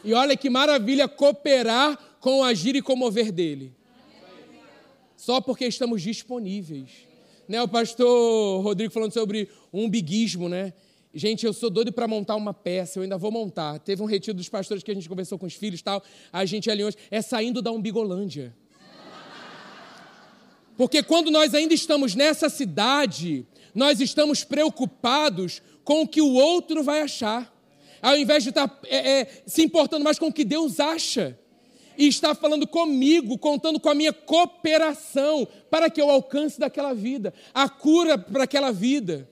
E 0.03 0.13
olha 0.13 0.37
que 0.37 0.49
maravilha 0.49 1.07
cooperar 1.07 1.97
com 2.19 2.39
o 2.39 2.43
agir 2.43 2.75
e 2.75 2.81
comover 2.81 3.31
dele. 3.31 3.73
Só 5.15 5.41
porque 5.41 5.65
estamos 5.65 6.01
disponíveis. 6.01 7.07
Né, 7.47 7.61
o 7.61 7.67
pastor 7.67 8.63
Rodrigo 8.63 8.93
falando 8.93 9.11
sobre 9.11 9.49
um 9.73 9.85
umbiguismo, 9.85 10.47
né? 10.47 10.71
Gente, 11.13 11.45
eu 11.45 11.53
sou 11.53 11.69
doido 11.69 11.91
para 11.91 12.07
montar 12.07 12.35
uma 12.35 12.53
peça, 12.53 12.99
eu 12.99 13.03
ainda 13.03 13.17
vou 13.17 13.31
montar. 13.31 13.79
Teve 13.79 14.01
um 14.03 14.05
retiro 14.05 14.37
dos 14.37 14.47
pastores 14.47 14.83
que 14.83 14.91
a 14.91 14.93
gente 14.93 15.09
conversou 15.09 15.39
com 15.39 15.45
os 15.45 15.55
filhos 15.55 15.79
e 15.79 15.83
tal. 15.83 16.03
A 16.31 16.45
gente 16.45 16.69
ali 16.69 16.83
hoje 16.83 16.97
é 17.09 17.21
saindo 17.21 17.61
da 17.61 17.71
umbigolândia. 17.71 18.55
Porque 20.77 21.03
quando 21.03 21.29
nós 21.29 21.53
ainda 21.53 21.73
estamos 21.73 22.15
nessa 22.15 22.47
cidade, 22.47 23.45
nós 23.75 23.99
estamos 23.99 24.43
preocupados 24.43 25.61
com 25.83 26.03
o 26.03 26.07
que 26.07 26.21
o 26.21 26.33
outro 26.33 26.83
vai 26.83 27.01
achar 27.01 27.53
ao 28.01 28.17
invés 28.17 28.43
de 28.43 28.49
estar 28.49 28.79
é, 28.85 29.21
é, 29.21 29.43
se 29.45 29.61
importando 29.61 30.03
mais 30.03 30.17
com 30.17 30.27
o 30.27 30.33
que 30.33 30.43
Deus 30.43 30.79
acha, 30.79 31.37
e 31.97 32.07
está 32.07 32.33
falando 32.33 32.65
comigo, 32.65 33.37
contando 33.37 33.79
com 33.79 33.89
a 33.89 33.95
minha 33.95 34.13
cooperação 34.13 35.45
para 35.69 35.89
que 35.89 36.01
eu 36.01 36.09
alcance 36.09 36.57
daquela 36.57 36.93
vida, 36.93 37.33
a 37.53 37.67
cura 37.67 38.17
para 38.17 38.45
aquela 38.45 38.71
vida. 38.71 39.28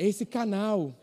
É 0.00 0.06
esse 0.06 0.24
canal. 0.24 0.94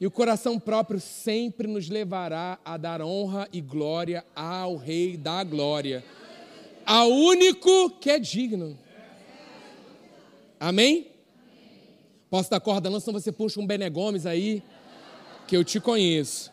E 0.00 0.06
o 0.06 0.12
coração 0.12 0.60
próprio 0.60 1.00
sempre 1.00 1.66
nos 1.66 1.88
levará 1.88 2.56
a 2.64 2.76
dar 2.76 3.02
honra 3.02 3.48
e 3.52 3.60
glória 3.60 4.24
ao 4.32 4.76
Rei 4.76 5.16
da 5.16 5.42
Glória, 5.42 6.04
ao 6.86 7.10
único 7.10 7.90
que 7.98 8.10
é 8.10 8.20
digno. 8.20 8.78
Amém? 10.60 11.08
Posso 12.30 12.48
dar 12.48 12.60
corda 12.60 12.88
não, 12.88 13.00
senão 13.00 13.18
você 13.18 13.32
puxa 13.32 13.58
um 13.58 13.66
Bené 13.66 13.90
Gomes 13.90 14.24
aí, 14.24 14.62
que 15.48 15.56
eu 15.56 15.64
te 15.64 15.80
conheço. 15.80 16.52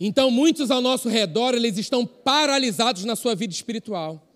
Então, 0.00 0.30
muitos 0.30 0.70
ao 0.70 0.80
nosso 0.80 1.10
redor, 1.10 1.54
eles 1.54 1.76
estão 1.76 2.06
paralisados 2.06 3.04
na 3.04 3.14
sua 3.14 3.34
vida 3.34 3.52
espiritual. 3.52 4.29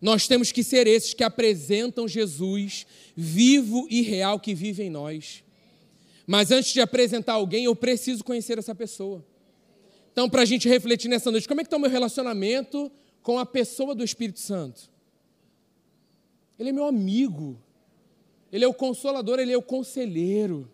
Nós 0.00 0.26
temos 0.26 0.50
que 0.50 0.64
ser 0.64 0.86
esses 0.86 1.12
que 1.12 1.22
apresentam 1.22 2.08
Jesus 2.08 2.86
vivo 3.14 3.86
e 3.90 4.00
real 4.00 4.40
que 4.40 4.54
vive 4.54 4.82
em 4.82 4.90
nós. 4.90 5.44
Mas 6.26 6.50
antes 6.50 6.72
de 6.72 6.80
apresentar 6.80 7.34
alguém, 7.34 7.64
eu 7.64 7.76
preciso 7.76 8.24
conhecer 8.24 8.58
essa 8.58 8.74
pessoa. 8.74 9.24
Então, 10.12 10.28
para 10.28 10.42
a 10.42 10.44
gente 10.44 10.68
refletir 10.68 11.08
nessa 11.08 11.30
noite, 11.30 11.46
como 11.46 11.60
é 11.60 11.64
que 11.64 11.68
está 11.68 11.76
o 11.76 11.80
meu 11.80 11.90
relacionamento 11.90 12.90
com 13.22 13.38
a 13.38 13.44
pessoa 13.44 13.94
do 13.94 14.04
Espírito 14.04 14.40
Santo? 14.40 14.90
Ele 16.58 16.70
é 16.70 16.72
meu 16.72 16.84
amigo. 16.84 17.60
Ele 18.52 18.64
é 18.64 18.68
o 18.68 18.74
consolador, 18.74 19.38
ele 19.38 19.52
é 19.52 19.56
o 19.56 19.62
conselheiro. 19.62 20.70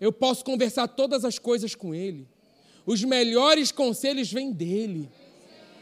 Eu 0.00 0.12
posso 0.12 0.44
conversar 0.44 0.88
todas 0.88 1.24
as 1.24 1.38
coisas 1.38 1.74
com 1.74 1.94
ele. 1.94 2.26
Os 2.84 3.02
melhores 3.02 3.72
conselhos 3.72 4.30
vêm 4.30 4.52
dele. 4.52 5.08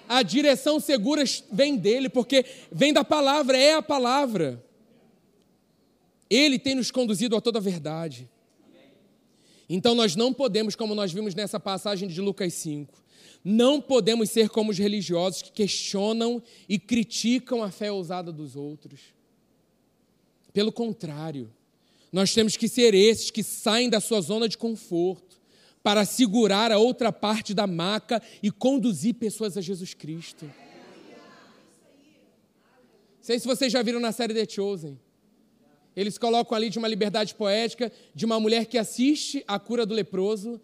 A 0.09 0.23
direção 0.23 0.79
segura 0.79 1.25
vem 1.51 1.77
dele, 1.77 2.09
porque 2.09 2.45
vem 2.71 2.93
da 2.93 3.05
palavra, 3.05 3.57
é 3.57 3.75
a 3.75 3.83
palavra. 3.83 4.63
Ele 6.29 6.59
tem 6.59 6.75
nos 6.75 6.91
conduzido 6.91 7.37
a 7.37 7.41
toda 7.41 7.59
a 7.59 7.63
verdade. 7.63 8.29
Então 9.69 9.95
nós 9.95 10.15
não 10.15 10.33
podemos, 10.33 10.77
como 10.77 10.95
nós 10.95 11.13
vimos 11.13 11.35
nessa 11.35 11.59
passagem 11.59 12.09
de 12.09 12.21
Lucas 12.21 12.53
5, 12.55 13.03
não 13.43 13.81
podemos 13.81 14.31
ser 14.31 14.49
como 14.49 14.71
os 14.71 14.79
religiosos 14.79 15.43
que 15.43 15.53
questionam 15.53 16.43
e 16.69 16.79
criticam 16.79 17.63
a 17.63 17.71
fé 17.71 17.91
ousada 17.91 18.33
dos 18.33 18.57
outros. 18.57 19.01
Pelo 20.53 20.73
contrário, 20.73 21.53
nós 22.13 22.33
temos 22.33 22.57
que 22.57 22.69
ser 22.69 22.95
esses 22.95 23.31
que 23.31 23.43
saem 23.43 23.91
da 23.91 24.01
sua 24.01 24.21
zona 24.21 24.49
de 24.49 24.57
conforto 24.57 25.41
para 25.85 26.05
segurar 26.05 26.73
a 26.73 26.79
outra 26.79 27.13
parte 27.13 27.55
da 27.55 27.65
maca 27.65 28.21
e 28.43 28.51
conduzir 28.51 29.15
pessoas 29.15 29.57
a 29.57 29.61
Jesus 29.61 29.95
Cristo. 29.95 30.51
Sei 33.21 33.39
se 33.39 33.47
vocês 33.47 33.73
já 33.73 33.81
viram 33.83 34.01
na 34.01 34.11
série 34.11 34.35
The 34.35 34.53
Chosen. 34.53 34.99
Eles 35.95 36.19
colocam 36.19 36.57
ali 36.57 36.69
de 36.69 36.81
uma 36.81 36.89
liberdade 36.89 37.37
poética 37.37 37.93
de 38.13 38.25
uma 38.25 38.41
mulher 38.41 38.67
que 38.67 38.77
assiste 38.77 39.45
a 39.47 39.61
cura 39.61 39.87
do 39.87 39.95
leproso. 39.95 40.61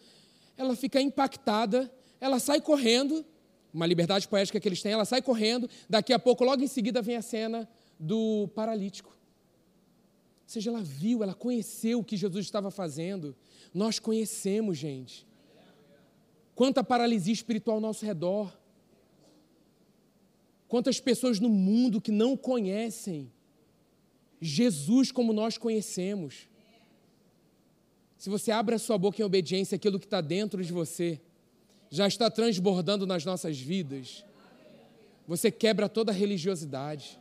Ela 0.57 0.75
fica 0.75 1.01
impactada 1.01 1.89
ela 2.21 2.39
sai 2.39 2.61
correndo, 2.61 3.25
uma 3.73 3.87
liberdade 3.87 4.29
poética 4.29 4.61
que 4.61 4.69
eles 4.69 4.83
têm, 4.83 4.93
ela 4.93 5.05
sai 5.05 5.23
correndo, 5.23 5.69
daqui 5.89 6.13
a 6.13 6.19
pouco, 6.19 6.45
logo 6.45 6.63
em 6.63 6.67
seguida, 6.67 7.01
vem 7.01 7.17
a 7.17 7.23
cena 7.23 7.69
do 7.99 8.49
paralítico. 8.55 9.17
Seja, 10.51 10.69
ela 10.69 10.83
viu, 10.83 11.23
ela 11.23 11.33
conheceu 11.33 12.01
o 12.01 12.05
que 12.05 12.17
Jesus 12.17 12.45
estava 12.45 12.73
fazendo. 12.73 13.37
Nós 13.73 14.01
conhecemos, 14.01 14.77
gente. 14.77 15.25
Quanta 16.57 16.83
paralisia 16.83 17.33
espiritual 17.33 17.77
ao 17.77 17.81
nosso 17.81 18.05
redor. 18.05 18.53
Quantas 20.67 20.99
pessoas 20.99 21.39
no 21.39 21.49
mundo 21.49 22.01
que 22.01 22.11
não 22.11 22.37
conhecem 22.37 23.31
Jesus 24.41 25.13
como 25.13 25.33
nós 25.33 25.57
conhecemos. 25.57 26.49
Se 28.19 28.29
você 28.29 28.51
abre 28.51 28.75
a 28.75 28.79
sua 28.81 28.99
boca 28.99 29.23
em 29.23 29.25
obediência 29.25 29.77
àquilo 29.77 30.01
que 30.01 30.07
está 30.07 30.21
dentro 30.21 30.65
de 30.65 30.73
você, 30.73 31.21
já 31.89 32.09
está 32.09 32.29
transbordando 32.29 33.07
nas 33.07 33.25
nossas 33.25 33.57
vidas, 33.61 34.25
você 35.29 35.49
quebra 35.49 35.89
toda 35.89 36.11
religiosidade. 36.11 37.21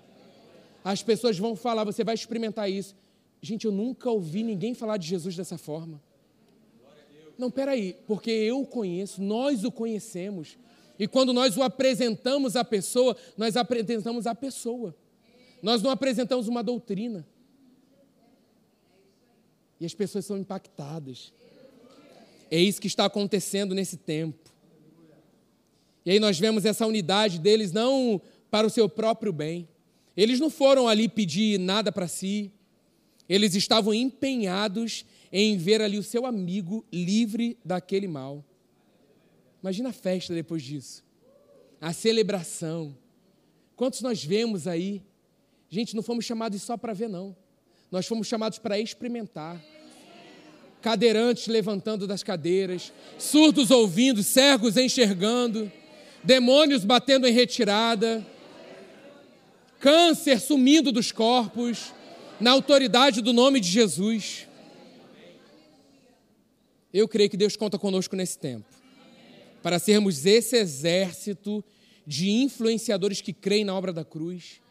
As 0.83 1.03
pessoas 1.03 1.37
vão 1.37 1.55
falar, 1.55 1.83
você 1.83 2.03
vai 2.03 2.15
experimentar 2.15 2.67
isso. 2.71 2.97
Gente, 3.41 3.65
eu 3.65 3.71
nunca 3.71 4.09
ouvi 4.09 4.43
ninguém 4.43 4.73
falar 4.73 4.97
de 4.97 5.07
Jesus 5.07 5.35
dessa 5.35 5.57
forma. 5.57 6.01
Não, 7.37 7.49
peraí, 7.49 7.95
porque 8.05 8.29
eu 8.29 8.65
conheço, 8.65 9.21
nós 9.21 9.63
o 9.63 9.71
conhecemos. 9.71 10.57
E 10.97 11.07
quando 11.07 11.31
nós 11.31 11.55
o 11.55 11.63
apresentamos 11.63 12.57
à 12.57 12.65
pessoa, 12.65 13.15
nós 13.37 13.55
apresentamos 13.55 14.27
a 14.27 14.35
pessoa. 14.35 14.93
Nós 15.63 15.81
não 15.81 15.89
apresentamos 15.89 16.49
uma 16.49 16.61
doutrina. 16.61 17.25
E 19.79 19.85
as 19.85 19.93
pessoas 19.93 20.25
são 20.25 20.37
impactadas. 20.37 21.31
É 22.51 22.59
isso 22.59 22.81
que 22.81 22.87
está 22.87 23.05
acontecendo 23.05 23.73
nesse 23.73 23.95
tempo. 23.95 24.49
E 26.05 26.11
aí 26.11 26.19
nós 26.19 26.37
vemos 26.37 26.65
essa 26.65 26.85
unidade 26.85 27.39
deles 27.39 27.71
não 27.71 28.21
para 28.51 28.67
o 28.67 28.69
seu 28.69 28.89
próprio 28.89 29.31
bem. 29.31 29.67
Eles 30.17 30.39
não 30.39 30.49
foram 30.49 30.87
ali 30.87 31.07
pedir 31.07 31.57
nada 31.57 31.91
para 31.91 32.07
si. 32.07 32.51
Eles 33.29 33.53
estavam 33.53 33.93
empenhados 33.93 35.05
em 35.31 35.55
ver 35.55 35.81
ali 35.81 35.97
o 35.97 36.03
seu 36.03 36.25
amigo 36.25 36.83
livre 36.91 37.55
daquele 37.63 38.07
mal. 38.07 38.43
Imagina 39.61 39.89
a 39.89 39.93
festa 39.93 40.33
depois 40.33 40.63
disso. 40.63 41.03
A 41.79 41.93
celebração. 41.93 42.97
Quantos 43.75 44.01
nós 44.01 44.23
vemos 44.23 44.67
aí? 44.67 45.01
Gente, 45.69 45.95
não 45.95 46.01
fomos 46.01 46.25
chamados 46.25 46.61
só 46.63 46.75
para 46.75 46.93
ver, 46.93 47.07
não. 47.07 47.35
Nós 47.91 48.07
fomos 48.07 48.27
chamados 48.27 48.57
para 48.57 48.79
experimentar. 48.79 49.63
Cadeirantes 50.81 51.47
levantando 51.47 52.07
das 52.07 52.23
cadeiras, 52.23 52.91
surdos 53.17 53.69
ouvindo, 53.69 54.23
cegos 54.23 54.75
enxergando 54.75 55.71
demônios 56.23 56.83
batendo 56.83 57.27
em 57.27 57.31
retirada, 57.31 58.25
câncer 59.79 60.39
sumindo 60.39 60.91
dos 60.91 61.11
corpos, 61.11 61.93
na 62.39 62.51
autoridade 62.51 63.21
do 63.21 63.33
nome 63.33 63.59
de 63.59 63.69
Jesus. 63.69 64.47
Eu 66.93 67.07
creio 67.07 67.29
que 67.29 67.37
Deus 67.37 67.55
conta 67.55 67.77
conosco 67.77 68.15
nesse 68.15 68.37
tempo, 68.37 68.65
para 69.61 69.79
sermos 69.79 70.25
esse 70.25 70.55
exército 70.55 71.63
de 72.05 72.31
influenciadores 72.31 73.21
que 73.21 73.33
creem 73.33 73.65
na 73.65 73.75
obra 73.75 73.93
da 73.93 74.03
cruz 74.03 74.61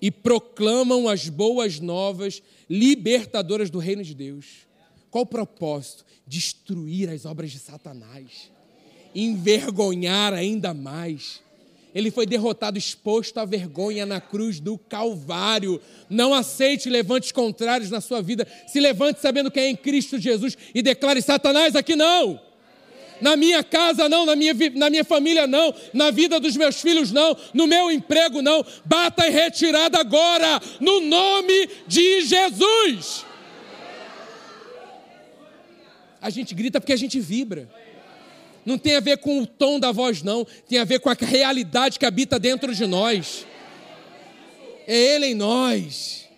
e 0.00 0.10
proclamam 0.10 1.08
as 1.08 1.28
boas 1.28 1.80
novas 1.80 2.42
libertadoras 2.68 3.70
do 3.70 3.78
reino 3.78 4.02
de 4.02 4.14
Deus. 4.14 4.66
Qual 5.10 5.24
o 5.24 5.26
propósito? 5.26 6.04
Destruir 6.26 7.08
as 7.08 7.24
obras 7.24 7.50
de 7.50 7.58
Satanás 7.58 8.50
envergonhar 9.14 10.32
ainda 10.32 10.72
mais. 10.72 11.42
Ele 11.94 12.10
foi 12.10 12.24
derrotado, 12.24 12.78
exposto 12.78 13.38
à 13.38 13.44
vergonha 13.44 14.06
na 14.06 14.20
cruz 14.20 14.60
do 14.60 14.78
Calvário. 14.78 15.80
Não 16.08 16.32
aceite 16.32 16.88
levantes 16.88 17.32
contrários 17.32 17.90
na 17.90 18.00
sua 18.00 18.22
vida. 18.22 18.46
Se 18.66 18.80
levante 18.80 19.20
sabendo 19.20 19.50
que 19.50 19.60
é 19.60 19.68
em 19.68 19.76
Cristo 19.76 20.18
Jesus 20.18 20.56
e 20.74 20.80
declare: 20.80 21.20
Satanás, 21.20 21.76
aqui 21.76 21.94
não. 21.94 22.40
Na 23.20 23.36
minha 23.36 23.62
casa 23.62 24.08
não, 24.08 24.26
na 24.26 24.34
minha, 24.34 24.52
na 24.74 24.90
minha 24.90 25.04
família 25.04 25.46
não, 25.46 25.72
na 25.92 26.10
vida 26.10 26.40
dos 26.40 26.56
meus 26.56 26.80
filhos 26.80 27.12
não, 27.12 27.36
no 27.54 27.68
meu 27.68 27.88
emprego 27.88 28.42
não. 28.42 28.66
Bata 28.84 29.28
em 29.28 29.30
retirada 29.30 30.00
agora, 30.00 30.60
no 30.80 31.00
nome 31.00 31.68
de 31.86 32.22
Jesus. 32.22 33.24
A 36.20 36.30
gente 36.30 36.54
grita 36.54 36.80
porque 36.80 36.92
a 36.92 36.96
gente 36.96 37.20
vibra. 37.20 37.68
Não 38.64 38.78
tem 38.78 38.96
a 38.96 39.00
ver 39.00 39.18
com 39.18 39.40
o 39.40 39.46
tom 39.46 39.78
da 39.78 39.90
voz, 39.90 40.22
não. 40.22 40.44
Tem 40.68 40.78
a 40.78 40.84
ver 40.84 41.00
com 41.00 41.10
a 41.10 41.14
realidade 41.14 41.98
que 41.98 42.06
habita 42.06 42.38
dentro 42.38 42.74
de 42.74 42.86
nós. 42.86 43.46
É 44.86 44.96
Ele 44.96 45.26
em 45.26 45.34
nós. 45.34 46.28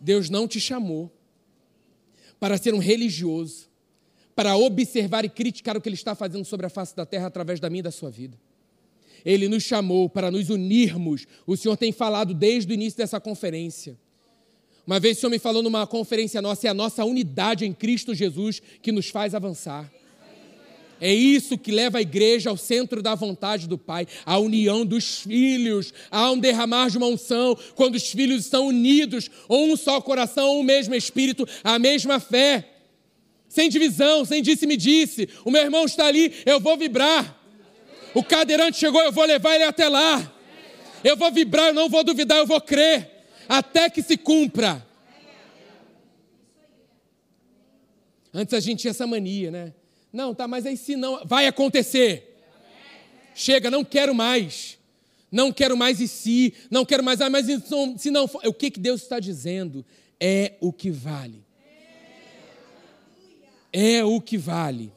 Deus 0.00 0.30
não 0.30 0.46
te 0.46 0.60
chamou 0.60 1.10
para 2.38 2.58
ser 2.58 2.74
um 2.74 2.78
religioso, 2.78 3.68
para 4.34 4.56
observar 4.56 5.24
e 5.24 5.28
criticar 5.28 5.76
o 5.76 5.80
que 5.80 5.88
Ele 5.88 5.96
está 5.96 6.14
fazendo 6.14 6.44
sobre 6.44 6.66
a 6.66 6.70
face 6.70 6.94
da 6.94 7.06
terra 7.06 7.26
através 7.26 7.58
da 7.58 7.68
minha 7.68 7.80
e 7.80 7.82
da 7.82 7.90
sua 7.90 8.10
vida. 8.10 8.38
Ele 9.24 9.48
nos 9.48 9.64
chamou 9.64 10.08
para 10.08 10.30
nos 10.30 10.50
unirmos. 10.50 11.26
O 11.44 11.56
Senhor 11.56 11.76
tem 11.76 11.90
falado 11.90 12.32
desde 12.32 12.72
o 12.72 12.74
início 12.74 12.96
dessa 12.96 13.18
conferência. 13.18 13.98
Uma 14.86 15.00
vez 15.00 15.16
o 15.16 15.20
Senhor 15.20 15.30
me 15.30 15.38
falou 15.40 15.64
numa 15.64 15.84
conferência 15.84 16.40
nossa, 16.40 16.68
é 16.68 16.70
a 16.70 16.74
nossa 16.74 17.04
unidade 17.04 17.66
em 17.66 17.72
Cristo 17.72 18.14
Jesus 18.14 18.62
que 18.80 18.92
nos 18.92 19.08
faz 19.08 19.34
avançar. 19.34 19.90
É 21.00 21.12
isso 21.12 21.58
que 21.58 21.70
leva 21.70 21.98
a 21.98 22.02
igreja 22.02 22.48
ao 22.48 22.56
centro 22.56 23.02
da 23.02 23.14
vontade 23.14 23.68
do 23.68 23.76
Pai, 23.76 24.06
a 24.24 24.38
união 24.38 24.84
dos 24.84 25.20
filhos. 25.20 25.92
Há 26.10 26.30
um 26.30 26.38
derramar 26.38 26.88
de 26.88 26.96
uma 26.96 27.06
unção 27.06 27.56
quando 27.74 27.96
os 27.96 28.10
filhos 28.10 28.44
estão 28.44 28.68
unidos, 28.68 29.30
um 29.48 29.76
só 29.76 30.00
coração, 30.00 30.58
um 30.58 30.62
mesmo 30.62 30.94
espírito, 30.94 31.46
a 31.62 31.78
mesma 31.78 32.18
fé. 32.18 32.68
Sem 33.48 33.68
divisão, 33.68 34.24
sem 34.24 34.42
disse-me-disse. 34.42 35.28
O 35.44 35.50
meu 35.50 35.62
irmão 35.62 35.84
está 35.84 36.06
ali, 36.06 36.32
eu 36.46 36.58
vou 36.58 36.76
vibrar. 36.76 37.36
O 38.14 38.22
cadeirante 38.22 38.78
chegou, 38.78 39.02
eu 39.02 39.12
vou 39.12 39.24
levar 39.24 39.54
ele 39.54 39.64
até 39.64 39.88
lá. 39.88 40.32
Eu 41.04 41.16
vou 41.16 41.30
vibrar, 41.30 41.68
eu 41.68 41.74
não 41.74 41.88
vou 41.88 42.02
duvidar, 42.02 42.38
eu 42.38 42.46
vou 42.46 42.60
crer. 42.60 43.26
Até 43.48 43.90
que 43.90 44.02
se 44.02 44.16
cumpra. 44.16 44.84
Antes 48.32 48.54
a 48.54 48.60
gente 48.60 48.80
tinha 48.80 48.90
essa 48.90 49.06
mania, 49.06 49.50
né? 49.50 49.74
Não, 50.16 50.34
tá, 50.34 50.48
mas 50.48 50.64
aí 50.64 50.78
se 50.78 50.96
não. 50.96 51.26
Vai 51.26 51.46
acontecer. 51.46 52.40
Chega, 53.34 53.70
não 53.70 53.84
quero 53.84 54.14
mais. 54.14 54.78
Não 55.30 55.52
quero 55.52 55.76
mais 55.76 56.00
e 56.00 56.08
se. 56.08 56.54
Não 56.70 56.86
quero 56.86 57.04
mais. 57.04 57.20
Ah, 57.20 57.28
mas 57.28 57.44
se 57.98 58.10
não 58.10 58.26
for. 58.26 58.40
O 58.46 58.54
que, 58.54 58.70
que 58.70 58.80
Deus 58.80 59.02
está 59.02 59.20
dizendo? 59.20 59.84
É 60.18 60.54
o 60.58 60.72
que 60.72 60.90
vale. 60.90 61.44
É 63.70 64.02
o 64.02 64.18
que 64.22 64.38
vale. 64.38 64.90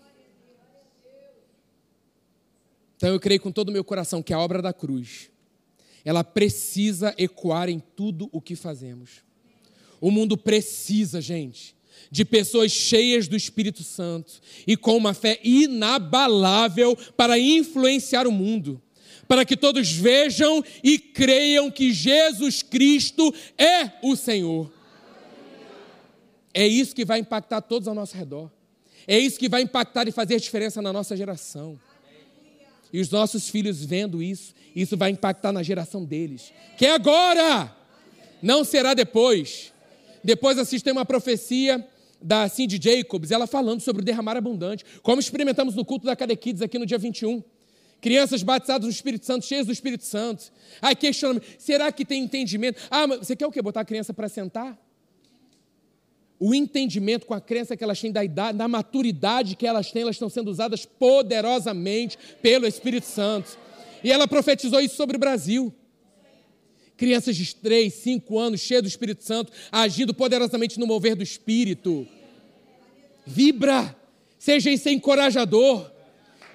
Então 2.95 3.09
eu 3.09 3.20
creio 3.20 3.41
com 3.41 3.51
todo 3.51 3.67
o 3.67 3.74
meu 3.74 3.84
coração 3.84 4.24
que 4.24 4.32
a 4.32 4.39
obra 4.39 4.61
da 4.61 4.72
cruz, 4.72 5.30
ela 6.05 6.24
precisa 6.24 7.13
ecoar 7.17 7.67
em 7.67 7.80
tudo 7.80 8.30
o 8.32 8.39
que 8.39 8.55
fazemos. 8.55 9.22
O 9.99 10.11
mundo 10.11 10.38
precisa, 10.38 11.20
gente, 11.20 11.76
de 12.12 12.26
pessoas 12.26 12.72
cheias 12.72 13.28
do 13.28 13.36
Espírito 13.36 13.84
Santo 13.84 14.34
e 14.66 14.76
com 14.76 14.95
uma 14.97 15.14
fé 15.14 15.39
inabalável 15.43 16.95
para 17.16 17.38
influenciar 17.38 18.28
o 18.28 18.32
mundo, 18.32 18.82
para 19.28 19.45
que 19.45 19.56
todos 19.56 19.91
vejam 19.91 20.64
e 20.84 20.97
creiam 20.97 21.70
que 21.70 21.93
Jesus 21.93 22.64
Cristo 22.64 23.34
é 23.58 23.91
o 24.02 24.16
Senhor. 24.16 24.72
É 26.54 26.68
isso 26.68 26.95
que 26.95 27.06
vai 27.06 27.20
impactar 27.20 27.62
todos 27.62 27.88
ao 27.88 27.95
nosso 27.95 28.18
redor. 28.18 28.50
É 29.08 29.18
isso 29.18 29.39
que 29.39 29.50
vai 29.50 29.62
impactar 29.62 30.08
e 30.08 30.12
fazer 30.12 30.39
diferença 30.39 30.82
na 30.82 30.91
nossa 30.91 31.16
geração. 31.16 31.80
E 32.91 33.00
os 33.00 33.10
nossos 33.10 33.50
filhos 33.50 33.84
vendo 33.84 34.22
isso, 34.22 34.54
isso 34.76 34.97
vai 34.97 35.12
impactar 35.12 35.52
na 35.52 35.62
geração 35.62 36.04
deles. 36.04 36.52
Que 36.78 36.86
é 36.86 36.93
agora! 36.93 37.76
Não 38.41 38.64
será 38.64 38.93
depois. 38.93 39.74
Depois 40.24 40.57
assistem 40.57 40.91
uma 40.91 41.05
profecia 41.05 41.86
da 42.22 42.47
Cindy 42.49 42.80
Jacobs, 42.82 43.32
ela 43.32 43.47
falando 43.47 43.82
sobre 43.82 44.01
o 44.01 44.05
derramar 44.05 44.36
abundante, 44.36 44.86
como 45.01 45.20
experimentamos 45.20 45.76
no 45.76 45.86
culto 45.86 46.05
da 46.05 46.15
Cadequides 46.15 46.61
aqui 46.61 46.78
no 46.78 46.86
dia 46.86 46.97
21. 46.97 47.41
Crianças 48.01 48.43
batizadas 48.43 48.86
no 48.86 48.91
Espírito 48.91 49.26
Santo, 49.26 49.45
cheias 49.45 49.65
do 49.65 49.74
Espírito 49.74 50.05
Santo. 50.05 50.51
Aí 50.82 50.95
questionando, 50.95 51.41
será 51.57 51.91
que 51.91 52.05
tem 52.05 52.24
entendimento? 52.24 52.82
Ah, 52.89 53.07
mas 53.07 53.20
você 53.20 53.36
quer 53.36 53.45
o 53.45 53.51
quê? 53.51 53.61
Botar 53.61 53.82
a 53.82 53.86
criança 53.86 54.13
para 54.13 54.30
sentar? 54.30 54.78
O 56.39 56.55
entendimento 56.55 57.26
com 57.26 57.34
a 57.34 57.41
crença 57.41 57.76
que 57.76 57.84
elas 57.84 57.99
têm 57.99 58.11
da 58.11 58.24
idade, 58.24 58.57
da 58.57 58.67
maturidade 58.67 59.57
que 59.57 59.67
elas 59.67 59.91
têm, 59.91 60.03
elas 60.03 60.15
estão 60.15 60.30
sendo 60.30 60.49
usadas 60.49 60.86
poderosamente 60.86 62.17
pelo 62.41 62.65
Espírito 62.65 63.05
Santo. 63.05 63.57
E 64.01 64.09
ela 64.09 64.26
profetizou 64.28 64.80
isso 64.80 64.95
sobre 64.95 65.17
o 65.17 65.20
Brasil. 65.20 65.74
Crianças 67.00 67.38
de 67.38 67.56
3, 67.56 67.93
5 67.93 68.38
anos, 68.38 68.60
cheias 68.60 68.84
do 68.84 68.89
Espírito 68.89 69.24
Santo, 69.24 69.54
agindo 69.72 70.14
poderosamente 70.14 70.78
no 70.78 70.86
mover 70.86 71.16
do 71.16 71.24
Espírito. 71.24 72.06
Vibra, 73.26 73.95
seja 74.38 74.70
esse 74.70 74.91
encorajador. 74.91 75.89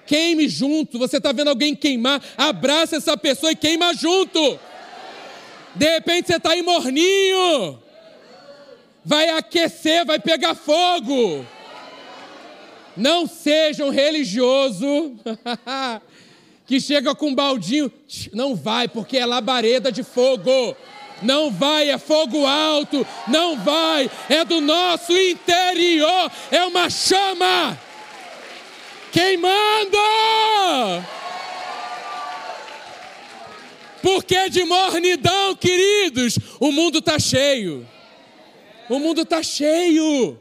Queime 0.05 0.47
junto. 0.47 0.99
Você 0.99 1.17
está 1.17 1.31
vendo 1.31 1.47
alguém 1.47 1.75
queimar, 1.75 2.23
abraça 2.37 2.97
essa 2.97 3.17
pessoa 3.17 3.53
e 3.53 3.55
queima 3.55 3.91
junto. 3.95 4.59
De 5.73 5.91
repente 5.95 6.27
você 6.27 6.35
está 6.35 6.51
aí 6.51 6.61
morninho. 6.61 7.79
Vai 9.03 9.29
aquecer, 9.29 10.05
vai 10.05 10.19
pegar 10.19 10.53
fogo. 10.53 11.43
Não 12.95 13.25
seja 13.25 13.83
um 13.83 13.89
religioso 13.89 14.85
que 16.65 16.79
chega 16.79 17.13
com 17.13 17.27
um 17.27 17.35
baldinho, 17.35 17.91
não 18.33 18.55
vai, 18.55 18.87
porque 18.87 19.17
é 19.17 19.25
labareda 19.25 19.91
de 19.91 20.03
fogo. 20.03 20.75
Não 21.21 21.49
vai, 21.51 21.89
é 21.89 21.97
fogo 21.97 22.45
alto. 22.45 23.05
Não 23.27 23.57
vai, 23.57 24.09
é 24.29 24.43
do 24.43 24.59
nosso 24.59 25.15
interior. 25.15 26.31
É 26.51 26.65
uma 26.65 26.89
chama 26.89 27.79
queimando. 29.11 29.97
Porque 34.01 34.49
de 34.49 34.63
mornidão, 34.65 35.55
queridos, 35.55 36.37
o 36.59 36.71
mundo 36.71 36.99
está 36.99 37.17
cheio. 37.17 37.87
O 38.89 38.99
mundo 38.99 39.21
está 39.21 39.41
cheio. 39.41 40.39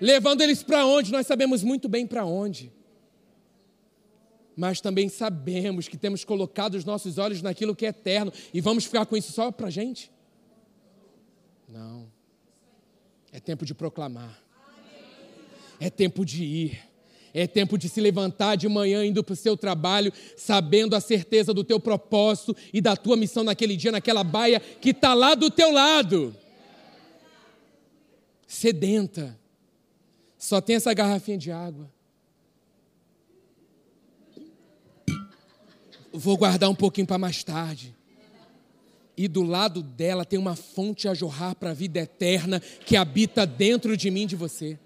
Levando 0.00 0.42
eles 0.42 0.62
para 0.62 0.84
onde? 0.84 1.12
Nós 1.12 1.26
sabemos 1.26 1.62
muito 1.62 1.88
bem 1.88 2.06
para 2.06 2.24
onde 2.24 2.75
mas 4.56 4.80
também 4.80 5.08
sabemos 5.08 5.86
que 5.86 5.98
temos 5.98 6.24
colocado 6.24 6.76
os 6.76 6.84
nossos 6.84 7.18
olhos 7.18 7.42
naquilo 7.42 7.76
que 7.76 7.84
é 7.84 7.90
eterno 7.90 8.32
e 8.54 8.60
vamos 8.60 8.84
ficar 8.84 9.04
com 9.04 9.16
isso 9.16 9.32
só 9.32 9.52
para 9.52 9.66
a 9.66 9.70
gente? 9.70 10.10
Não. 11.68 12.10
É 13.30 13.38
tempo 13.38 13.66
de 13.66 13.74
proclamar. 13.74 14.42
É 15.78 15.90
tempo 15.90 16.24
de 16.24 16.42
ir. 16.42 16.78
É 17.34 17.46
tempo 17.46 17.76
de 17.76 17.86
se 17.86 18.00
levantar 18.00 18.56
de 18.56 18.66
manhã 18.66 19.04
indo 19.04 19.22
para 19.22 19.34
o 19.34 19.36
seu 19.36 19.58
trabalho, 19.58 20.10
sabendo 20.38 20.96
a 20.96 21.00
certeza 21.00 21.52
do 21.52 21.62
teu 21.62 21.78
propósito 21.78 22.56
e 22.72 22.80
da 22.80 22.96
tua 22.96 23.14
missão 23.14 23.44
naquele 23.44 23.76
dia, 23.76 23.92
naquela 23.92 24.24
baia 24.24 24.58
que 24.58 24.88
está 24.88 25.12
lá 25.12 25.34
do 25.34 25.50
teu 25.50 25.70
lado. 25.70 26.34
Sedenta. 28.46 29.38
Só 30.38 30.62
tem 30.62 30.76
essa 30.76 30.94
garrafinha 30.94 31.36
de 31.36 31.50
água. 31.50 31.92
Vou 36.16 36.36
guardar 36.36 36.70
um 36.70 36.74
pouquinho 36.74 37.06
para 37.06 37.18
mais 37.18 37.44
tarde. 37.44 37.94
E 39.16 39.28
do 39.28 39.42
lado 39.42 39.82
dela 39.82 40.24
tem 40.24 40.38
uma 40.38 40.54
fonte 40.54 41.08
a 41.08 41.14
jorrar 41.14 41.54
para 41.54 41.70
a 41.70 41.74
vida 41.74 42.00
eterna 42.00 42.60
que 42.60 42.96
habita 42.96 43.46
dentro 43.46 43.96
de 43.96 44.10
mim 44.10 44.26
de 44.26 44.36
você. 44.36 44.78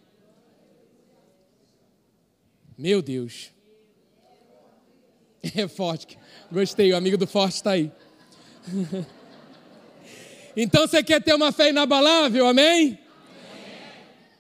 Meu 2.77 3.01
Deus. 3.03 3.51
É 5.57 5.67
forte. 5.67 6.19
Gostei, 6.53 6.93
o 6.93 6.97
amigo 6.97 7.17
do 7.17 7.27
forte 7.27 7.55
está 7.55 7.71
aí. 7.71 7.91
Então 10.57 10.87
você 10.87 11.03
quer 11.03 11.23
ter 11.23 11.33
uma 11.33 11.53
fé 11.53 11.71
inabalável, 11.71 12.47
amém? 12.47 12.99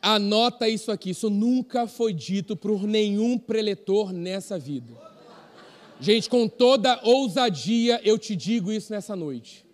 Anota 0.03 0.69
isso 0.69 0.91
aqui, 0.91 1.11
isso 1.11 1.31
nunca 1.31 1.87
foi 1.87 2.13
dito 2.13 2.57
por 2.57 2.83
nenhum 2.83 3.39
preletor 3.39 4.13
nessa 4.13 4.59
vida. 4.59 4.93
Gente, 6.01 6.31
com 6.31 6.49
toda 6.49 6.99
ousadia 7.03 8.01
eu 8.03 8.19
te 8.19 8.35
digo 8.35 8.73
isso 8.73 8.91
nessa 8.91 9.15
noite. 9.15 9.67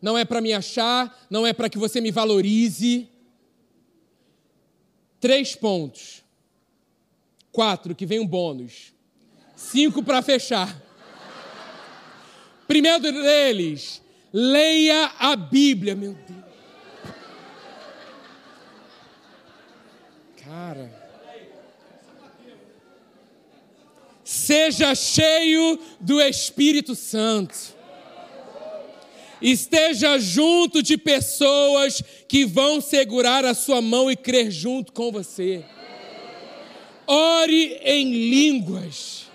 Não 0.00 0.16
é 0.16 0.24
para 0.24 0.40
me 0.40 0.52
achar, 0.52 1.26
não 1.28 1.44
é 1.44 1.52
para 1.52 1.68
que 1.68 1.78
você 1.78 2.00
me 2.00 2.12
valorize. 2.12 3.08
Três 5.20 5.56
pontos. 5.56 6.22
Quatro, 7.50 7.94
que 7.94 8.06
vem 8.06 8.20
um 8.20 8.26
bônus. 8.26 8.92
Cinco 9.56 10.02
para 10.02 10.22
fechar. 10.22 10.80
Primeiro 12.68 13.00
deles, 13.00 14.02
leia 14.32 15.12
a 15.18 15.34
Bíblia, 15.34 15.96
meu 15.96 16.12
Deus. 16.12 16.44
Cara. 20.44 21.05
Seja 24.46 24.94
cheio 24.94 25.76
do 25.98 26.20
Espírito 26.20 26.94
Santo. 26.94 27.74
Esteja 29.42 30.18
junto 30.18 30.82
de 30.82 30.96
pessoas 30.96 32.00
que 32.28 32.44
vão 32.44 32.80
segurar 32.80 33.44
a 33.44 33.54
sua 33.54 33.82
mão 33.82 34.10
e 34.10 34.16
crer 34.16 34.50
junto 34.50 34.92
com 34.92 35.10
você. 35.10 35.64
Ore 37.06 37.74
em 37.82 38.12
línguas. 38.12 39.26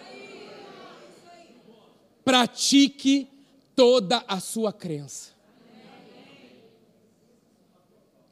Pratique 2.24 3.28
toda 3.76 4.24
a 4.28 4.40
sua 4.40 4.72
crença. 4.72 5.32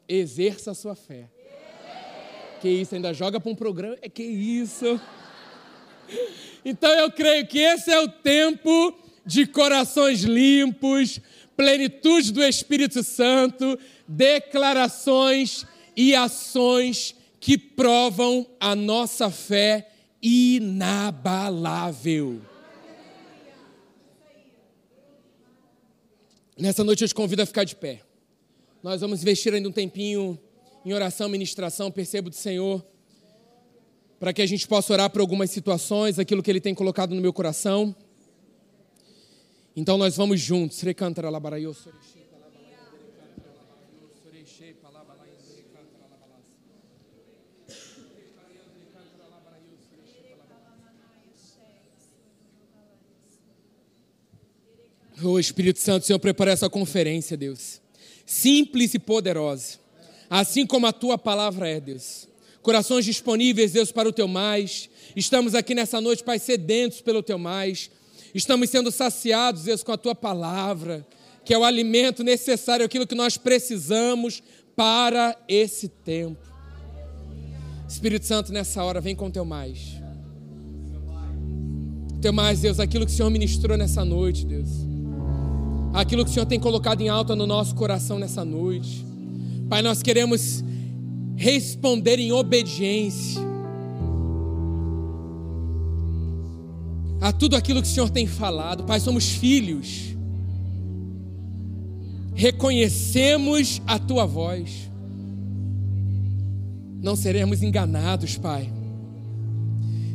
Exerça 0.08 0.70
a 0.70 0.74
sua 0.74 0.96
fé. 0.96 1.28
Que 2.60 2.68
isso, 2.68 2.94
ainda 2.94 3.12
joga 3.12 3.38
para 3.38 3.50
um 3.50 3.54
programa? 3.54 3.96
É 4.02 4.08
que 4.08 4.22
isso. 4.22 5.00
Então 6.64 6.90
eu 6.90 7.10
creio 7.10 7.46
que 7.46 7.58
esse 7.58 7.90
é 7.90 8.00
o 8.00 8.08
tempo 8.08 8.98
de 9.24 9.46
corações 9.46 10.22
limpos, 10.22 11.20
plenitude 11.56 12.32
do 12.32 12.42
Espírito 12.42 13.02
Santo, 13.02 13.78
declarações 14.06 15.66
e 15.96 16.14
ações 16.14 17.14
que 17.38 17.56
provam 17.56 18.46
a 18.58 18.74
nossa 18.74 19.30
fé 19.30 19.88
inabalável. 20.22 20.80
Nessa 26.58 26.84
noite 26.84 27.04
eu 27.04 27.08
te 27.08 27.14
convido 27.14 27.40
a 27.40 27.46
ficar 27.46 27.64
de 27.64 27.74
pé. 27.74 28.02
Nós 28.82 29.00
vamos 29.00 29.22
investir 29.22 29.54
ainda 29.54 29.68
um 29.68 29.72
tempinho 29.72 30.38
em 30.84 30.92
oração, 30.92 31.28
ministração, 31.28 31.90
percebo 31.90 32.28
do 32.28 32.36
Senhor 32.36 32.84
para 34.20 34.34
que 34.34 34.42
a 34.42 34.46
gente 34.46 34.68
possa 34.68 34.92
orar 34.92 35.08
por 35.08 35.22
algumas 35.22 35.50
situações, 35.50 36.18
aquilo 36.18 36.42
que 36.42 36.50
ele 36.50 36.60
tem 36.60 36.74
colocado 36.74 37.14
no 37.14 37.22
meu 37.22 37.32
coração. 37.32 37.96
Então 39.74 39.96
nós 39.96 40.14
vamos 40.14 40.38
juntos. 40.38 40.76
O 55.22 55.38
Espírito 55.38 55.78
Santo, 55.78 56.06
Senhor, 56.06 56.18
prepara 56.18 56.50
essa 56.50 56.68
conferência, 56.68 57.36
Deus. 57.36 57.80
Simples 58.24 58.94
e 58.94 58.98
poderosa. 58.98 59.78
Assim 60.30 60.66
como 60.66 60.86
a 60.86 60.92
tua 60.92 61.18
palavra 61.18 61.68
é, 61.68 61.78
Deus. 61.78 62.29
Corações 62.62 63.04
disponíveis, 63.04 63.72
Deus, 63.72 63.90
para 63.90 64.08
o 64.08 64.12
teu 64.12 64.28
mais. 64.28 64.88
Estamos 65.16 65.54
aqui 65.54 65.74
nessa 65.74 66.00
noite, 66.00 66.22
Pai, 66.22 66.38
sedentos 66.38 67.00
pelo 67.00 67.22
teu 67.22 67.38
mais. 67.38 67.90
Estamos 68.34 68.70
sendo 68.70 68.90
saciados, 68.90 69.64
Deus, 69.64 69.82
com 69.82 69.92
a 69.92 69.96
tua 69.96 70.14
palavra, 70.14 71.06
que 71.44 71.54
é 71.54 71.58
o 71.58 71.64
alimento 71.64 72.22
necessário, 72.22 72.84
aquilo 72.84 73.06
que 73.06 73.14
nós 73.14 73.36
precisamos 73.36 74.42
para 74.76 75.36
esse 75.48 75.88
tempo. 75.88 76.40
Espírito 77.88 78.26
Santo, 78.26 78.52
nessa 78.52 78.84
hora, 78.84 79.00
vem 79.00 79.16
com 79.16 79.26
o 79.26 79.30
teu 79.30 79.44
mais. 79.44 79.80
Teu 82.20 82.32
mais, 82.32 82.60
Deus, 82.60 82.78
aquilo 82.78 83.06
que 83.06 83.12
o 83.12 83.14
Senhor 83.14 83.30
ministrou 83.30 83.76
nessa 83.76 84.04
noite, 84.04 84.44
Deus 84.44 84.90
aquilo 85.92 86.24
que 86.24 86.30
o 86.30 86.34
Senhor 86.34 86.46
tem 86.46 86.58
colocado 86.58 87.00
em 87.00 87.08
alta 87.08 87.34
no 87.34 87.46
nosso 87.46 87.74
coração 87.74 88.18
nessa 88.18 88.44
noite. 88.44 89.04
Pai, 89.68 89.82
nós 89.82 90.02
queremos 90.02 90.64
responder 91.40 92.18
em 92.18 92.32
obediência 92.32 93.40
a 97.18 97.32
tudo 97.32 97.56
aquilo 97.56 97.80
que 97.80 97.88
o 97.88 97.90
Senhor 97.90 98.10
tem 98.10 98.26
falado. 98.26 98.84
Pai, 98.84 99.00
somos 99.00 99.24
filhos. 99.24 100.14
Reconhecemos 102.34 103.80
a 103.86 103.98
tua 103.98 104.26
voz. 104.26 104.90
Não 107.02 107.16
seremos 107.16 107.62
enganados, 107.62 108.36
Pai. 108.36 108.70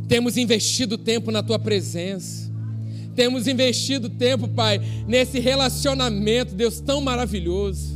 Temos 0.08 0.38
investido 0.38 0.96
tempo 0.96 1.32
na 1.32 1.42
tua 1.42 1.58
presença. 1.58 2.52
Temos 3.16 3.48
investido 3.48 4.12
tempo, 4.12 4.48
Pai, 4.48 4.80
nesse 5.08 5.40
relacionamento, 5.40 6.54
Deus, 6.54 6.80
tão 6.80 7.02
maravilhoso. 7.02 7.95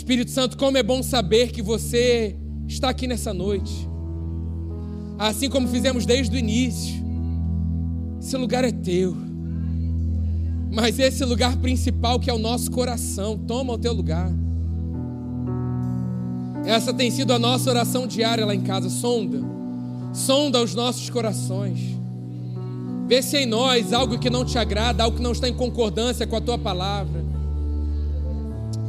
Espírito 0.00 0.30
Santo, 0.30 0.56
como 0.56 0.78
é 0.78 0.82
bom 0.82 1.02
saber 1.02 1.52
que 1.52 1.60
você 1.60 2.34
está 2.66 2.88
aqui 2.88 3.06
nessa 3.06 3.34
noite. 3.34 3.86
Assim 5.18 5.50
como 5.50 5.68
fizemos 5.68 6.06
desde 6.06 6.34
o 6.34 6.38
início. 6.38 6.94
Esse 8.18 8.34
lugar 8.38 8.64
é 8.64 8.72
teu. 8.72 9.14
Mas 10.72 10.98
esse 10.98 11.22
lugar 11.22 11.54
principal 11.58 12.18
que 12.18 12.30
é 12.30 12.32
o 12.32 12.38
nosso 12.38 12.70
coração, 12.70 13.36
toma 13.36 13.74
o 13.74 13.78
teu 13.78 13.92
lugar. 13.92 14.32
Essa 16.64 16.94
tem 16.94 17.10
sido 17.10 17.34
a 17.34 17.38
nossa 17.38 17.68
oração 17.68 18.06
diária 18.06 18.46
lá 18.46 18.54
em 18.54 18.62
casa. 18.62 18.88
Sonda. 18.88 19.42
Sonda 20.14 20.62
os 20.62 20.74
nossos 20.74 21.10
corações. 21.10 21.78
Vê 23.06 23.20
se 23.20 23.36
em 23.36 23.46
nós 23.46 23.92
algo 23.92 24.18
que 24.18 24.30
não 24.30 24.46
te 24.46 24.56
agrada, 24.56 25.04
algo 25.04 25.18
que 25.18 25.22
não 25.22 25.32
está 25.32 25.46
em 25.46 25.54
concordância 25.54 26.26
com 26.26 26.36
a 26.36 26.40
tua 26.40 26.56
palavra. 26.56 27.29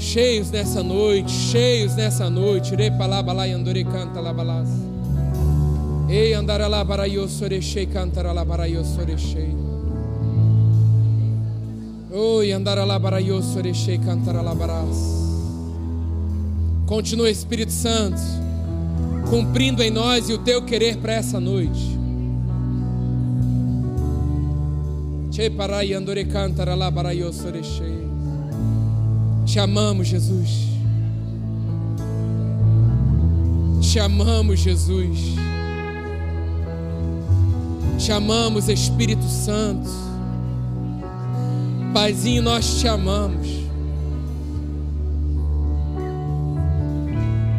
Cheios 0.00 0.50
nessa 0.50 0.82
noite, 0.82 1.30
cheios 1.30 1.94
nessa 1.94 2.30
noite. 2.30 2.74
Re 2.74 2.90
palabala 2.90 3.46
e 3.46 3.52
andore 3.52 3.84
canta. 3.84 4.18
Ei 6.08 6.32
lá 6.34 6.82
baraio 6.82 7.28
sorechei 7.28 7.86
cantara 7.86 8.32
lá 8.32 8.42
baraio 8.42 8.82
sorechei. 8.82 9.54
Oi 12.10 12.50
andara 12.50 12.84
lá 12.84 12.98
baraio 12.98 13.42
sorechei 13.42 13.98
cantara 13.98 14.40
lá 14.40 14.54
baras. 14.54 14.96
Continua 16.86 17.30
Espírito 17.30 17.70
Santo 17.70 18.20
cumprindo 19.28 19.82
em 19.82 19.90
nós 19.90 20.28
e 20.28 20.32
o 20.32 20.38
teu 20.38 20.62
querer 20.62 20.96
para 20.96 21.12
essa 21.12 21.38
noite. 21.38 22.00
Te 29.52 29.58
amamos, 29.58 30.06
Jesus. 30.06 30.68
Te 33.82 33.98
amamos, 33.98 34.60
Jesus. 34.60 35.18
Te 37.98 38.12
amamos, 38.12 38.68
Espírito 38.68 39.24
Santo. 39.24 39.90
Paizinho, 41.92 42.42
nós 42.42 42.78
te 42.78 42.86
amamos. 42.86 43.48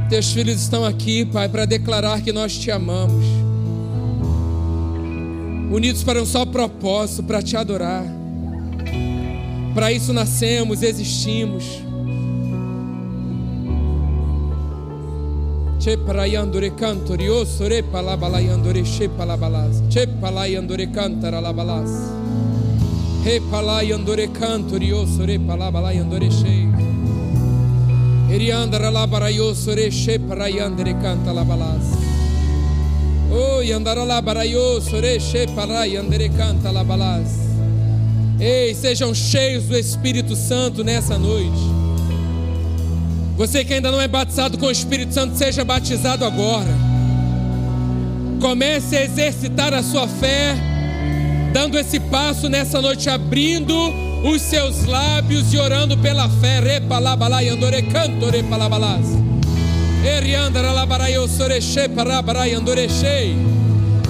Teus 0.10 0.32
filhos 0.32 0.62
estão 0.62 0.86
aqui, 0.86 1.26
Pai, 1.26 1.50
para 1.50 1.66
declarar 1.66 2.22
que 2.22 2.32
nós 2.32 2.58
te 2.58 2.72
amamos 2.72 3.26
unidos 5.70 6.04
para 6.04 6.22
um 6.22 6.26
só 6.26 6.46
propósito, 6.46 7.24
para 7.24 7.42
te 7.42 7.58
adorar. 7.58 8.06
Para 9.74 9.92
isso 9.92 10.12
nascemos, 10.12 10.82
existimos. 10.82 11.64
Che 15.80 15.98
parayandore 15.98 16.76
cantori 16.76 17.28
o 17.28 17.44
sore 17.46 17.82
palabalayandore 17.84 18.82
che 18.84 19.10
palabalas. 19.10 19.82
Che 19.90 20.08
palayandore 20.08 20.92
cantara 20.92 21.40
labalas. 21.40 21.90
He 23.24 23.40
palayandore 23.50 24.32
cantori 24.32 24.92
o 24.92 25.06
sore 25.06 25.40
palabalayandore 25.40 26.28
che. 26.28 26.70
Eriandara 28.30 28.90
labarayo 28.90 29.54
sore 29.54 29.90
che 29.90 30.20
parayandere 30.20 30.98
canta 31.00 31.32
labalas. 31.32 32.12
Oi, 33.32 33.72
andará 33.72 34.04
lá, 34.04 34.22
baraio, 34.22 34.82
soreche, 34.82 35.48
parai, 35.56 35.96
andere 35.96 36.28
canta 36.36 36.70
lá, 36.70 36.84
balás. 36.84 37.51
Ei, 38.42 38.74
sejam 38.74 39.14
cheios 39.14 39.66
do 39.66 39.78
Espírito 39.78 40.36
Santo 40.36 40.84
nessa 40.84 41.16
noite. 41.16 41.62
Você 43.38 43.64
que 43.64 43.76
ainda 43.76 43.92
não 43.92 44.02
é 44.02 44.08
batizado 44.08 44.58
com 44.58 44.66
o 44.66 44.72
Espírito 44.72 45.14
Santo, 45.14 45.38
seja 45.38 45.64
batizado 45.64 46.26
agora. 46.26 46.76
Comece 48.42 48.98
a 48.98 49.04
exercitar 49.04 49.76
a 49.76 49.84
sua 49.84 50.08
fé, 50.08 50.56
dando 51.54 51.78
esse 51.78 52.00
passo 52.00 52.50
nessa 52.50 52.82
noite, 52.82 53.12
abrindo 53.12 53.76
os 54.24 54.42
seus 54.42 54.86
lábios 54.86 55.54
e 55.54 55.60
orando 55.60 55.96
pela 56.00 56.28
fé. 56.28 56.60
Repalabalai, 56.62 57.48
andore 57.48 57.84
canto, 57.84 58.28
repalabalás. 58.28 59.06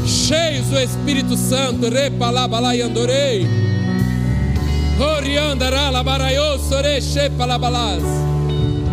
Cheios 0.07 0.67
do 0.67 0.79
Espírito 0.79 1.36
Santo, 1.36 1.89
repalabalai 1.89 2.82
andorei. 2.82 3.61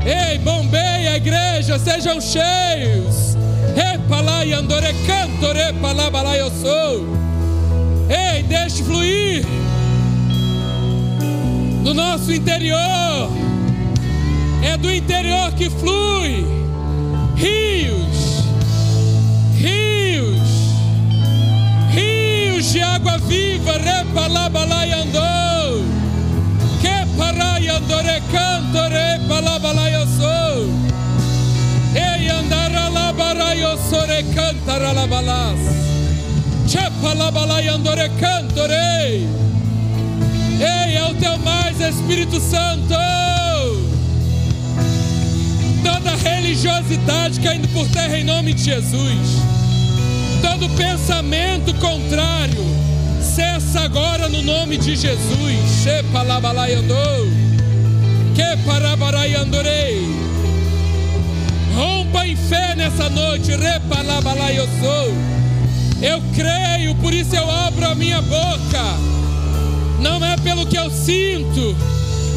Ei, 0.06 0.38
bombeia 0.38 1.12
a 1.12 1.16
igreja, 1.16 1.78
sejam 1.78 2.18
cheios. 2.18 3.36
Repalai 3.76 4.54
andore 4.54 4.94
canto, 5.06 5.52
repalabalai 5.52 6.40
eu 6.40 6.50
sou. 6.50 7.06
Ei, 8.08 8.42
deixe 8.42 8.82
fluir 8.84 9.44
do 11.84 11.92
nosso 11.92 12.32
interior. 12.32 13.30
É 14.62 14.76
do 14.78 14.90
interior 14.90 15.52
que 15.52 15.68
flui 15.68 16.46
rios, 17.36 18.44
rios, 19.56 20.48
rios 21.90 22.72
de 22.72 22.80
água 22.82 23.18
viva, 23.18 23.78
repalabalai 23.78 24.92
andou, 24.92 25.22
que 25.22 25.57
parai 27.18 27.68
andore 27.68 28.22
canto, 28.30 28.78
repalabalai 28.88 29.94
eu 29.94 30.06
sou, 30.06 30.70
ei 31.94 32.28
andara 32.28 32.88
labarai 32.88 33.60
eu 33.60 33.76
sore 33.76 34.22
cantara 34.34 34.92
labalas, 34.92 35.58
chepalabalai 36.68 37.68
andore 37.68 38.08
canto, 38.20 38.60
rei, 38.66 39.28
ei, 40.60 40.96
é 40.96 41.04
o 41.10 41.14
teu 41.14 41.36
mais 41.38 41.80
Espírito 41.80 42.40
Santo. 42.40 42.94
Toda 45.84 46.16
religiosidade 46.16 47.40
caindo 47.40 47.68
por 47.68 47.86
terra 47.88 48.18
em 48.18 48.24
nome 48.24 48.54
de 48.54 48.62
Jesus. 48.62 49.42
Todo 50.42 50.68
pensamento 50.76 51.74
contrário 51.74 52.87
cessa 53.22 53.80
agora 53.80 54.28
no 54.28 54.42
nome 54.42 54.76
de 54.76 54.96
Jesus. 54.96 55.82
Que 58.34 58.56
parabarai 58.64 59.34
andorei. 59.34 60.06
Rompa 61.74 62.26
em 62.26 62.36
fé 62.36 62.74
nessa 62.74 63.08
noite. 63.08 63.50
Repalabalai 63.54 64.58
eu 64.58 64.68
sou. 64.80 65.38
Eu 66.00 66.22
creio, 66.34 66.94
por 66.96 67.12
isso 67.12 67.34
eu 67.34 67.50
abro 67.50 67.86
a 67.88 67.94
minha 67.94 68.22
boca. 68.22 68.84
Não 70.00 70.24
é 70.24 70.36
pelo 70.36 70.64
que 70.64 70.78
eu 70.78 70.88
sinto, 70.90 71.76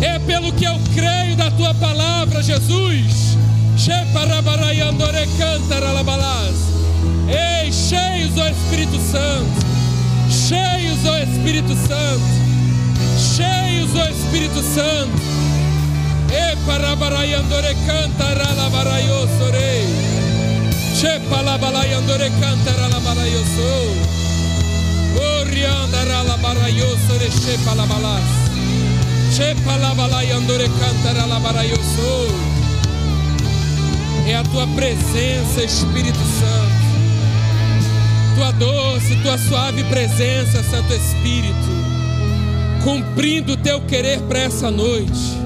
é 0.02 0.18
pelo 0.20 0.52
que 0.54 0.66
eu 0.66 0.80
creio 0.96 1.36
da 1.36 1.52
tua 1.52 1.74
palavra, 1.76 2.42
Jesus. 2.42 3.38
Ei, 7.28 7.72
cheios 7.72 8.32
do 8.32 8.42
Espírito 8.48 9.00
Santo, 9.12 9.71
cheios 10.32 10.98
do 11.04 11.18
Espírito 11.18 11.76
Santo, 11.76 12.24
cheios 13.18 13.92
do 13.92 14.02
Espírito 14.10 14.62
Santo. 14.64 15.22
E 16.32 16.56
parabaraiandore 16.66 17.76
cantara 17.86 18.54
la 18.54 18.70
baraiosore. 18.70 19.86
Che 21.00 21.20
palabalaiandore 21.30 22.32
cantara 22.40 22.88
la 22.88 23.00
baraioso. 23.00 23.96
Oriandara 25.40 26.24
la 26.24 26.38
baraiosore 26.38 27.28
che 27.28 27.58
palabalas. 27.66 28.24
Che 29.36 29.56
palabalaiandore 29.66 30.70
cantara 30.80 31.26
la 31.26 31.40
baraioso. 31.40 32.32
É 34.26 34.36
a 34.36 34.44
tua 34.44 34.68
presença, 34.68 35.64
Espírito 35.64 36.20
Santo. 36.40 36.61
Tua 38.36 38.52
doce, 38.52 39.16
tua 39.24 39.38
suave 39.38 39.84
presença, 39.86 40.64
Santo 40.64 40.94
Espírito. 40.94 41.54
Cumprindo 42.84 43.54
o 43.54 43.58
teu 43.58 43.82
querer 43.82 44.20
para 44.22 44.40
essa 44.40 44.72
noite. 44.72 45.42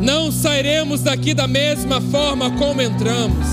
Não 0.00 0.30
sairemos 0.30 1.02
daqui 1.02 1.34
da 1.34 1.46
mesma 1.46 2.00
forma 2.00 2.50
como 2.52 2.80
entramos. 2.80 3.46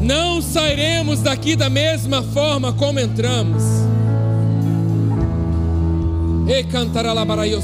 Não 0.00 0.42
sairemos 0.42 1.20
daqui 1.20 1.54
da 1.54 1.70
mesma 1.70 2.22
forma 2.22 2.72
como 2.72 2.98
entramos. 2.98 3.62
E 6.48 6.64
cantará 6.64 7.12
la 7.12 7.24
baraio 7.24 7.62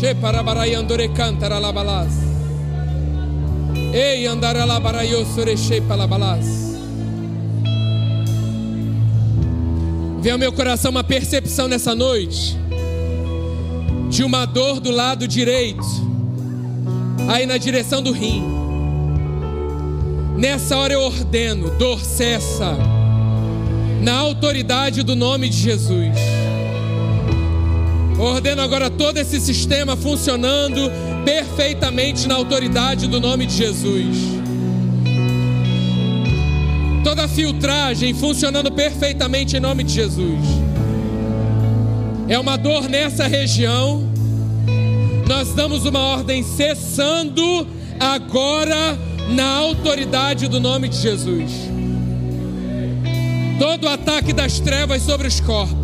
surechei 0.00 0.14
palabalas. 0.14 0.14
Che 0.14 0.14
parabarai 0.14 0.74
andore 0.74 1.12
cantara 1.12 1.58
la 1.58 1.72
balas. 1.72 2.14
Ei. 3.92 4.26
Vem 10.20 10.32
ao 10.32 10.38
meu 10.38 10.52
coração 10.52 10.90
uma 10.90 11.04
percepção 11.04 11.68
nessa 11.68 11.94
noite 11.94 12.56
de 14.08 14.24
uma 14.24 14.46
dor 14.46 14.80
do 14.80 14.90
lado 14.90 15.28
direito, 15.28 15.84
aí 17.28 17.44
na 17.44 17.58
direção 17.58 18.02
do 18.02 18.10
rim. 18.10 18.42
Nessa 20.36 20.78
hora 20.78 20.94
eu 20.94 21.02
ordeno, 21.02 21.70
dor 21.78 22.00
cessa, 22.00 22.74
na 24.02 24.14
autoridade 24.14 25.02
do 25.02 25.14
nome 25.14 25.50
de 25.50 25.58
Jesus. 25.58 26.39
Ordeno 28.20 28.60
agora 28.60 28.90
todo 28.90 29.16
esse 29.16 29.40
sistema 29.40 29.96
funcionando 29.96 30.92
perfeitamente 31.24 32.28
na 32.28 32.34
autoridade 32.34 33.06
do 33.06 33.18
nome 33.18 33.46
de 33.46 33.54
Jesus. 33.54 34.16
Toda 37.02 37.26
filtragem 37.26 38.12
funcionando 38.12 38.70
perfeitamente 38.70 39.56
em 39.56 39.60
nome 39.60 39.84
de 39.84 39.94
Jesus. 39.94 40.38
É 42.28 42.38
uma 42.38 42.58
dor 42.58 42.90
nessa 42.90 43.26
região. 43.26 44.06
Nós 45.26 45.54
damos 45.54 45.86
uma 45.86 46.00
ordem 46.00 46.42
cessando 46.42 47.66
agora 47.98 48.98
na 49.30 49.46
autoridade 49.46 50.46
do 50.46 50.60
nome 50.60 50.90
de 50.90 50.98
Jesus. 50.98 51.50
Todo 53.58 53.88
ataque 53.88 54.34
das 54.34 54.60
trevas 54.60 55.00
sobre 55.02 55.26
os 55.26 55.40
corpos 55.40 55.79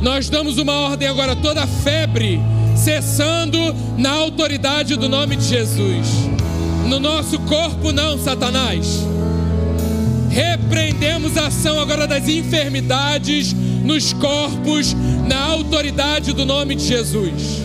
nós 0.00 0.28
damos 0.28 0.58
uma 0.58 0.72
ordem 0.72 1.08
agora, 1.08 1.36
toda 1.36 1.66
febre 1.66 2.40
cessando 2.74 3.58
na 3.98 4.10
autoridade 4.10 4.96
do 4.96 5.08
nome 5.08 5.36
de 5.36 5.44
Jesus. 5.44 6.06
No 6.88 6.98
nosso 6.98 7.38
corpo, 7.40 7.92
não, 7.92 8.18
Satanás. 8.18 9.06
Repreendemos 10.30 11.36
a 11.36 11.48
ação 11.48 11.78
agora 11.78 12.06
das 12.06 12.28
enfermidades 12.28 13.52
nos 13.84 14.12
corpos, 14.14 14.94
na 15.28 15.38
autoridade 15.38 16.32
do 16.32 16.46
nome 16.46 16.74
de 16.74 16.86
Jesus. 16.86 17.60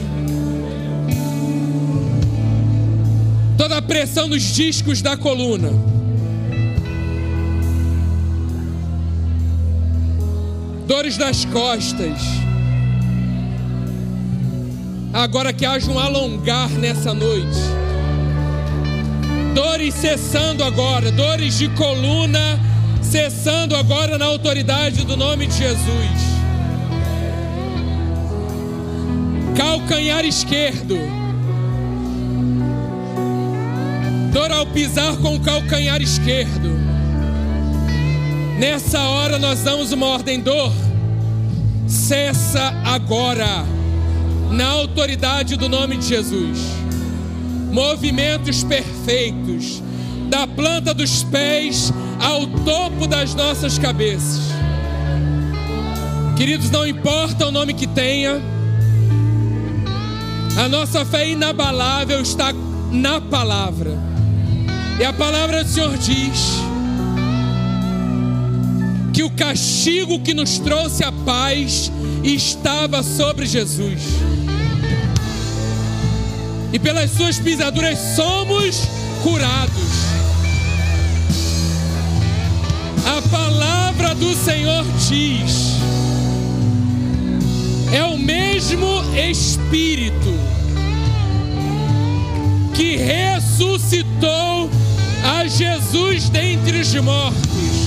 Toda 3.58 3.78
a 3.78 3.82
pressão 3.82 4.28
nos 4.28 4.44
discos 4.44 5.02
da 5.02 5.16
coluna 5.16 5.95
dores 10.86 11.18
das 11.18 11.46
costas. 11.46 12.20
Agora 15.14 15.54
que 15.54 15.66
haja 15.66 15.90
um 15.90 15.98
alongar 15.98 16.70
nessa 16.70 17.14
noite. 17.14 17.60
Dores 19.54 19.94
cessando 19.94 20.64
agora, 20.64 21.12
dores 21.12 21.58
de 21.58 21.70
coluna 21.70 22.60
cessando 23.02 23.76
agora 23.76 24.18
na 24.18 24.26
autoridade 24.26 25.06
do 25.06 25.16
nome 25.16 25.48
de 25.48 25.58
Jesus. 25.58 26.36
Calcanhar 29.56 30.26
esquerdo. 30.26 30.98
Dor 34.34 34.52
ao 34.52 34.66
pisar 34.68 35.16
com 35.18 35.36
o 35.36 35.40
calcanhar 35.40 36.02
esquerdo 36.02 36.85
Nessa 38.58 39.02
hora 39.02 39.38
nós 39.38 39.62
damos 39.64 39.92
uma 39.92 40.06
ordem 40.08 40.40
dor. 40.40 40.72
Cessa 41.88 42.74
agora. 42.86 43.66
Na 44.52 44.68
autoridade 44.68 45.58
do 45.58 45.68
nome 45.68 45.98
de 45.98 46.08
Jesus. 46.08 46.60
Movimentos 47.72 48.64
perfeitos. 48.64 49.84
Da 50.30 50.48
planta 50.48 50.94
dos 50.94 51.24
pés 51.24 51.92
ao 52.20 52.48
topo 52.64 53.08
das 53.08 53.36
nossas 53.36 53.78
cabeças. 53.78 54.42
Queridos, 56.38 56.70
não 56.72 56.88
importa 56.88 57.48
o 57.48 57.52
nome 57.52 57.74
que 57.74 57.88
tenha. 57.88 58.42
A 60.58 60.70
nossa 60.70 61.06
fé 61.06 61.28
inabalável 61.30 62.22
está 62.22 62.54
na 62.92 63.20
palavra. 63.20 63.92
E 64.98 65.04
a 65.04 65.12
palavra 65.12 65.64
do 65.64 65.70
Senhor 65.70 65.98
diz: 65.98 66.62
que 69.16 69.24
o 69.24 69.30
castigo 69.30 70.20
que 70.20 70.34
nos 70.34 70.60
trouxe 70.60 71.02
a 71.02 71.10
paz 71.10 71.90
estava 72.22 73.02
sobre 73.02 73.46
Jesus. 73.46 74.02
E 76.74 76.78
pelas 76.78 77.12
suas 77.12 77.40
pisaduras 77.40 77.98
somos 78.14 78.82
curados. 79.24 79.72
A 83.06 83.22
palavra 83.30 84.14
do 84.16 84.36
Senhor 84.36 84.84
diz: 85.08 85.78
é 87.94 88.04
o 88.04 88.18
mesmo 88.18 89.02
Espírito 89.16 90.34
que 92.74 92.98
ressuscitou 92.98 94.70
a 95.24 95.48
Jesus 95.48 96.28
dentre 96.28 96.82
os 96.82 96.94
mortos 96.96 97.85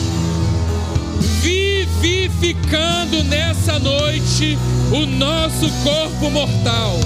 vivificando 2.39 3.25
nessa 3.25 3.79
noite 3.79 4.57
o 4.93 5.07
nosso 5.07 5.69
corpo 5.83 6.31
mortal. 6.31 6.99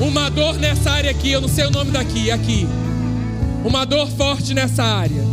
Uma 0.00 0.30
dor 0.30 0.56
nessa 0.56 0.90
área 0.90 1.10
aqui, 1.10 1.32
eu 1.32 1.40
não 1.40 1.48
sei 1.48 1.66
o 1.66 1.70
nome 1.70 1.90
daqui, 1.90 2.30
aqui. 2.30 2.66
Uma 3.64 3.84
dor 3.84 4.08
forte 4.08 4.54
nessa 4.54 4.82
área. 4.82 5.24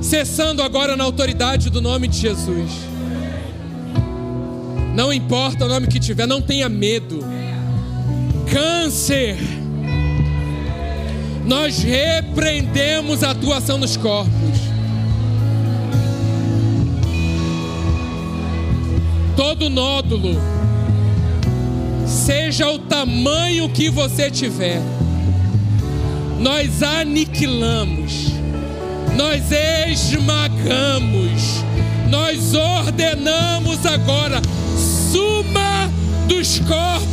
Cessando 0.00 0.62
agora 0.62 0.96
na 0.96 1.04
autoridade 1.04 1.70
do 1.70 1.80
nome 1.80 2.08
de 2.08 2.18
Jesus. 2.18 2.70
Não 4.94 5.12
importa 5.12 5.64
o 5.64 5.68
nome 5.68 5.88
que 5.88 5.98
tiver, 5.98 6.26
não 6.26 6.40
tenha 6.40 6.68
medo. 6.68 7.20
Câncer 8.50 9.36
nós 11.46 11.82
repreendemos 11.82 13.22
a 13.22 13.30
atuação 13.30 13.76
nos 13.76 13.96
corpos. 13.96 14.73
todo 19.36 19.68
nódulo, 19.68 20.40
seja 22.06 22.70
o 22.70 22.78
tamanho 22.78 23.68
que 23.68 23.88
você 23.88 24.30
tiver, 24.30 24.80
nós 26.38 26.82
aniquilamos, 26.82 28.28
nós 29.16 29.44
esmagamos, 29.88 31.64
nós 32.08 32.54
ordenamos 32.54 33.84
agora, 33.86 34.40
suma 35.12 35.90
dos 36.28 36.58
corpos, 36.60 37.04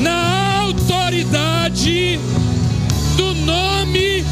na 0.00 0.60
autoridade 0.60 2.18
do 3.16 3.34
nome 3.34 4.24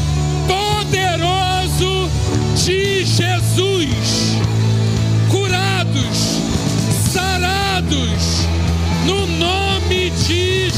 poderoso 0.47 2.09
de 2.55 3.05
Jesus. 3.05 4.37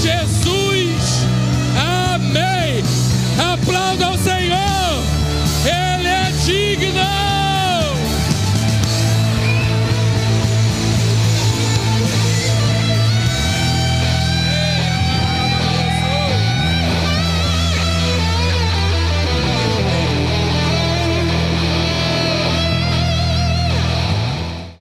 Jesus. 0.01 1.27
Amém. 1.77 2.83
Aplauda 3.53 4.09
o 4.09 4.17
Senhor. 4.17 4.40